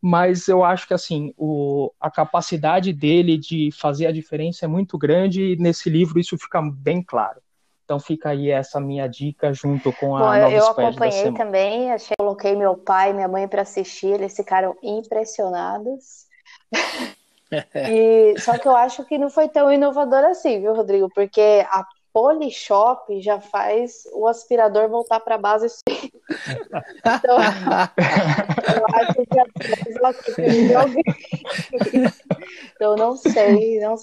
mas 0.01 0.47
eu 0.47 0.63
acho 0.63 0.87
que 0.87 0.95
assim 0.95 1.35
o, 1.37 1.91
a 2.01 2.09
capacidade 2.09 2.93
dele 2.93 3.37
de 3.37 3.71
fazer 3.73 4.07
a 4.07 4.13
diferença 4.13 4.67
é 4.67 4.69
muito 4.69 4.97
grande 4.97 5.43
e 5.43 5.57
nesse 5.57 5.91
livro 5.91 6.21
isso 6.21 6.39
fica 6.39 6.63
bem 6.63 7.03
claro. 7.03 7.41
Então 7.85 7.99
fica 7.99 8.31
aí 8.31 8.51
essa 8.51 8.81
minha 8.81 9.09
dica 9.09 9.53
junto 9.53 9.93
com 9.95 10.17
a 10.17 10.21
Bom, 10.21 10.41
Nova 10.43 10.55
eu 10.55 10.67
acompanhei 10.69 11.33
também, 11.33 11.93
achei, 11.93 12.15
coloquei 12.17 12.55
meu 12.55 12.77
pai 12.77 13.11
e 13.11 13.15
minha 13.15 13.29
mãe 13.29 13.49
para 13.49 13.63
assistir, 13.63 14.15
eles 14.15 14.37
ficaram 14.37 14.77
impressionados. 14.81 16.27
E, 17.75 18.39
só 18.41 18.59
que 18.59 18.67
eu 18.67 18.77
acho 18.77 19.05
que 19.05 19.19
não 19.19 19.31
foi 19.31 19.49
tão 19.49 19.73
inovador 19.73 20.25
assim, 20.25 20.61
viu, 20.61 20.75
Rodrigo? 20.75 21.09
Porque 21.15 21.65
a 21.69 21.85
Polishop 22.15 23.21
já 23.21 23.41
faz 23.41 24.05
o 24.13 24.29
aspirador 24.29 24.89
voltar 24.89 25.19
para 25.19 25.35
a 25.35 25.39
base. 25.39 25.67
então, 25.89 27.37
eu 27.37 28.87
acho 28.95 29.15
que 29.27 29.41
a 29.41 29.45
Então, 32.77 32.97
não 32.97 33.17
sei, 33.17 33.81
não 33.81 33.97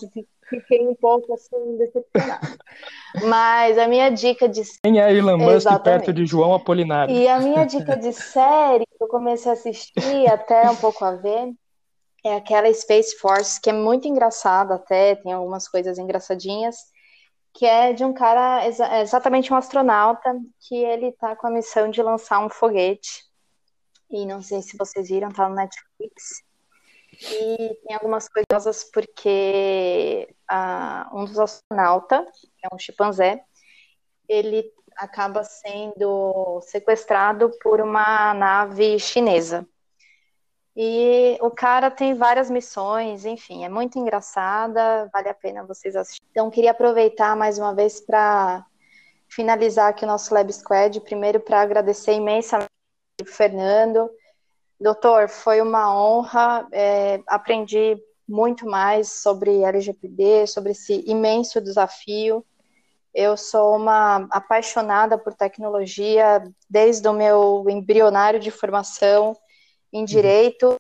fiquei 0.52 0.86
um 0.86 0.94
pouco 0.94 1.34
assim 1.34 1.78
decepcionada. 1.78 2.58
Mas 3.24 3.78
a 3.78 3.88
minha 3.88 4.10
dica 4.10 4.50
de 4.50 4.62
Quem 4.84 5.00
é 5.00 5.14
Elon 5.14 5.38
Musk 5.38 5.56
Exatamente. 5.56 5.84
perto 5.84 6.14
de 6.14 6.26
João 6.26 6.54
Apolinário? 6.54 7.16
E 7.16 7.30
a 7.30 7.40
minha 7.40 7.66
dica 7.66 7.96
de 7.96 8.12
série 8.12 8.86
que 8.86 9.04
eu 9.04 9.08
comecei 9.08 9.50
a 9.50 9.54
assistir, 9.54 10.28
até 10.30 10.70
um 10.70 10.76
pouco 10.76 11.06
a 11.06 11.16
ver, 11.16 11.54
é 12.24 12.36
aquela 12.36 12.72
Space 12.74 13.18
Force, 13.18 13.60
que 13.60 13.70
é 13.70 13.74
muito 13.74 14.08
engraçada 14.08 14.76
até, 14.76 15.16
tem 15.16 15.34
algumas 15.34 15.68
coisas 15.68 15.98
engraçadinhas, 15.98 16.78
que 17.54 17.66
é 17.66 17.94
de 17.94 18.04
um 18.04 18.14
cara, 18.14 18.66
exa 18.66 19.02
exatamente 19.02 19.52
um 19.52 19.56
astronauta, 19.56 20.34
que 20.60 20.76
ele 20.76 21.12
tá 21.14 21.36
com 21.36 21.48
a 21.48 21.52
missão 21.52 21.90
de 21.90 22.02
lançar 22.02 22.40
um 22.40 22.50
foguete. 22.50 23.24
E 24.10 24.26
não 24.26 24.42
sei 24.42 24.62
se 24.62 24.78
vocês 24.78 25.10
viram, 25.10 25.32
tá 25.32 25.50
no 25.50 25.56
Netflix. 25.56 26.44
E 27.14 27.76
tem 27.86 27.96
algumas 27.96 28.28
coisas 28.30 28.84
porque 28.92 30.34
uh, 30.52 31.18
um 31.18 31.26
dos 31.26 31.40
astronautas, 31.40 32.26
que 32.58 32.66
é 32.66 32.74
um 32.74 32.80
chimpanzé, 32.80 33.44
ele 34.28 34.72
acaba 34.96 35.44
sendo 35.44 36.62
sequestrado 36.62 37.52
por 37.62 37.82
uma 37.82 38.34
nave 38.34 38.98
chinesa. 39.00 39.68
E 40.76 41.38
o 41.42 41.52
cara 41.52 41.92
tem 41.92 42.14
várias 42.14 42.50
missões, 42.50 43.26
enfim, 43.26 43.66
é 43.66 43.70
muito 43.70 44.00
engraçada, 44.00 45.10
vale 45.12 45.28
a 45.28 45.34
pena 45.34 45.66
vocês 45.66 45.96
assistirem. 45.96 46.28
Então, 46.32 46.50
queria 46.50 46.72
aproveitar 46.72 47.36
mais 47.36 47.58
uma 47.60 47.76
vez 47.76 48.00
para 48.00 48.66
finalizar 49.28 49.90
aqui 49.90 50.06
o 50.06 50.08
nosso 50.08 50.34
Lab 50.34 50.52
Squad. 50.52 51.02
Primeiro, 51.02 51.42
para 51.42 51.62
agradecer 51.62 52.14
imensamente 52.14 52.70
o 53.22 53.26
Fernando. 53.26 54.10
Doutor, 54.80 55.28
foi 55.28 55.62
uma 55.62 55.94
honra, 55.94 56.66
é, 56.72 57.22
aprendi 57.28 58.02
muito 58.28 58.66
mais 58.66 59.12
sobre 59.12 59.64
LGPD, 59.64 60.48
sobre 60.48 60.72
esse 60.72 61.04
imenso 61.06 61.60
desafio. 61.60 62.46
Eu 63.14 63.36
sou 63.36 63.76
uma 63.76 64.26
apaixonada 64.32 65.18
por 65.18 65.34
tecnologia 65.34 66.42
desde 66.70 67.06
o 67.10 67.14
meu 67.14 67.66
embrionário 67.70 68.40
de 68.40 68.50
formação 68.50 69.36
em 69.92 70.06
direito 70.06 70.76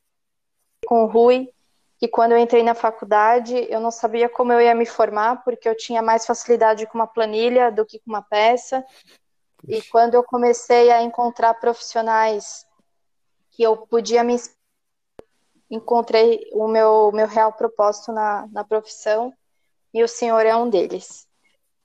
com 0.86 1.04
o 1.04 1.08
Rui, 1.08 1.50
que 1.98 2.08
quando 2.08 2.32
eu 2.32 2.38
entrei 2.38 2.64
na 2.64 2.74
faculdade, 2.74 3.68
eu 3.70 3.80
não 3.80 3.92
sabia 3.92 4.28
como 4.28 4.52
eu 4.52 4.60
ia 4.60 4.74
me 4.74 4.86
formar, 4.86 5.44
porque 5.44 5.70
eu 5.70 5.78
tinha 5.78 6.02
mais 6.02 6.26
facilidade 6.26 6.88
com 6.88 6.98
uma 6.98 7.08
planilha 7.08 7.72
do 7.72 7.86
que 7.86 8.00
com 8.00 8.10
uma 8.10 8.22
peça. 8.22 8.84
E 9.68 9.82
quando 9.84 10.16
eu 10.16 10.24
comecei 10.24 10.92
a 10.92 11.04
encontrar 11.04 11.54
profissionais 11.56 12.66
que 13.52 13.62
eu 13.62 13.78
podia 13.78 14.24
me 14.24 14.38
encontrei 15.70 16.50
o 16.52 16.68
meu, 16.68 17.12
meu 17.14 17.28
real 17.28 17.54
propósito 17.54 18.12
na, 18.12 18.48
na 18.52 18.64
profissão 18.64 19.34
e 19.94 20.04
o 20.04 20.08
senhor 20.08 20.46
é 20.46 20.56
um 20.56 20.70
deles. 20.70 21.28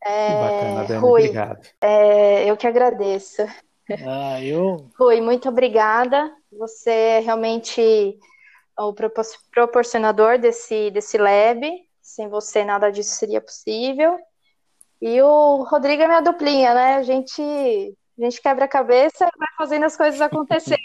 É, 0.02 0.40
bacana, 0.40 0.84
Dani, 0.84 1.00
Rui, 1.00 1.22
obrigado. 1.22 1.68
É, 1.80 2.50
eu 2.50 2.56
que 2.56 2.66
agradeço. 2.66 3.42
Ah, 4.04 4.42
eu... 4.42 4.88
Rui, 4.98 5.20
muito 5.20 5.48
obrigada. 5.48 6.34
Você 6.58 6.90
é 6.90 7.20
realmente 7.20 8.18
o 8.78 8.94
proporcionador 9.52 10.38
desse, 10.38 10.90
desse 10.90 11.18
lab. 11.18 11.60
Sem 12.00 12.28
você, 12.28 12.64
nada 12.64 12.90
disso 12.90 13.14
seria 13.16 13.40
possível. 13.40 14.16
E 15.00 15.20
o 15.20 15.64
Rodrigo 15.64 16.02
é 16.02 16.06
minha 16.06 16.20
duplinha, 16.20 16.72
né? 16.72 16.94
A 16.94 17.02
gente, 17.02 17.42
a 17.42 18.24
gente 18.24 18.40
quebra 18.40 18.64
a 18.64 18.68
cabeça 18.68 19.24
e 19.24 19.38
vai 19.38 19.48
fazendo 19.58 19.84
as 19.84 19.96
coisas 19.96 20.20
acontecerem. 20.20 20.82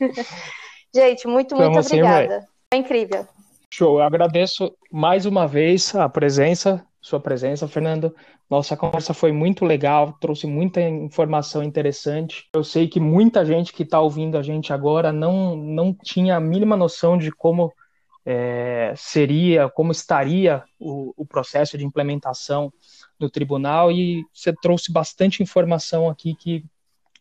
gente, 0.94 1.26
muito, 1.26 1.56
muito 1.56 1.72
Vamos 1.72 1.86
obrigada. 1.86 2.40
Sim, 2.40 2.46
é 2.72 2.76
incrível. 2.76 3.26
Show, 3.70 3.98
eu 3.98 4.04
agradeço 4.04 4.74
mais 4.90 5.26
uma 5.26 5.46
vez 5.46 5.94
a 5.94 6.08
presença, 6.08 6.86
sua 7.02 7.20
presença, 7.20 7.66
Fernando. 7.66 8.14
Nossa 8.48 8.76
conversa 8.76 9.12
foi 9.12 9.32
muito 9.32 9.64
legal, 9.64 10.16
trouxe 10.20 10.46
muita 10.46 10.80
informação 10.80 11.62
interessante. 11.62 12.48
Eu 12.54 12.62
sei 12.62 12.86
que 12.86 13.00
muita 13.00 13.44
gente 13.44 13.72
que 13.72 13.82
está 13.82 14.00
ouvindo 14.00 14.38
a 14.38 14.42
gente 14.42 14.72
agora 14.72 15.12
não, 15.12 15.56
não 15.56 15.92
tinha 15.92 16.36
a 16.36 16.40
mínima 16.40 16.76
noção 16.76 17.18
de 17.18 17.32
como 17.32 17.72
é, 18.24 18.94
seria, 18.96 19.68
como 19.68 19.90
estaria 19.90 20.62
o, 20.78 21.12
o 21.16 21.26
processo 21.26 21.76
de 21.76 21.84
implementação 21.84 22.72
no 23.18 23.28
tribunal 23.28 23.90
e 23.90 24.24
você 24.32 24.52
trouxe 24.52 24.92
bastante 24.92 25.42
informação 25.42 26.08
aqui 26.08 26.34
que 26.34 26.64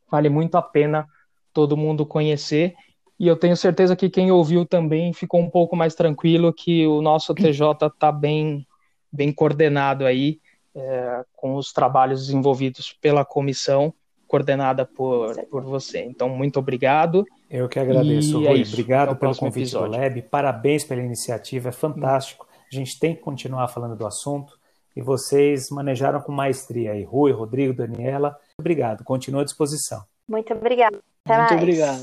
vale 0.09 0.29
muito 0.29 0.55
a 0.55 0.61
pena 0.61 1.07
todo 1.51 1.75
mundo 1.75 2.05
conhecer. 2.05 2.75
E 3.19 3.27
eu 3.27 3.35
tenho 3.35 3.55
certeza 3.55 3.95
que 3.95 4.09
quem 4.09 4.31
ouviu 4.31 4.65
também 4.65 5.13
ficou 5.13 5.39
um 5.39 5.49
pouco 5.49 5.75
mais 5.75 5.95
tranquilo 5.95 6.53
que 6.53 6.85
o 6.87 7.01
nosso 7.01 7.33
TJ 7.33 7.87
está 7.87 8.11
bem, 8.11 8.65
bem 9.11 9.31
coordenado 9.31 10.05
aí 10.05 10.39
é, 10.75 11.23
com 11.35 11.55
os 11.55 11.71
trabalhos 11.73 12.27
desenvolvidos 12.27 12.95
pela 13.01 13.25
comissão 13.25 13.93
coordenada 14.27 14.85
por, 14.85 15.35
por 15.47 15.63
você. 15.63 15.99
Então, 16.05 16.29
muito 16.29 16.57
obrigado. 16.57 17.25
Eu 17.49 17.67
que 17.67 17.77
agradeço, 17.77 18.41
e 18.41 18.47
Rui. 18.47 18.61
É 18.61 18.65
obrigado 18.65 19.15
pelo 19.17 19.35
convite 19.35 19.63
episódio. 19.63 19.91
do 19.91 19.97
Lab. 19.97 20.21
Parabéns 20.23 20.85
pela 20.85 21.01
iniciativa, 21.01 21.67
é 21.67 21.71
fantástico. 21.73 22.47
A 22.71 22.75
gente 22.75 22.97
tem 22.97 23.13
que 23.13 23.21
continuar 23.21 23.67
falando 23.67 23.97
do 23.97 24.07
assunto 24.07 24.57
e 24.95 25.01
vocês 25.01 25.69
manejaram 25.69 26.21
com 26.21 26.31
maestria 26.31 26.93
aí. 26.93 27.03
Rui, 27.03 27.33
Rodrigo, 27.33 27.73
Daniela. 27.73 28.37
Obrigado. 28.57 29.03
Continua 29.03 29.41
à 29.41 29.43
disposição. 29.43 30.01
Muito 30.25 30.53
obrigado. 30.53 30.99
Até 31.25 31.37
muito 31.37 31.49
mais. 31.49 31.61
obrigado. 31.61 31.99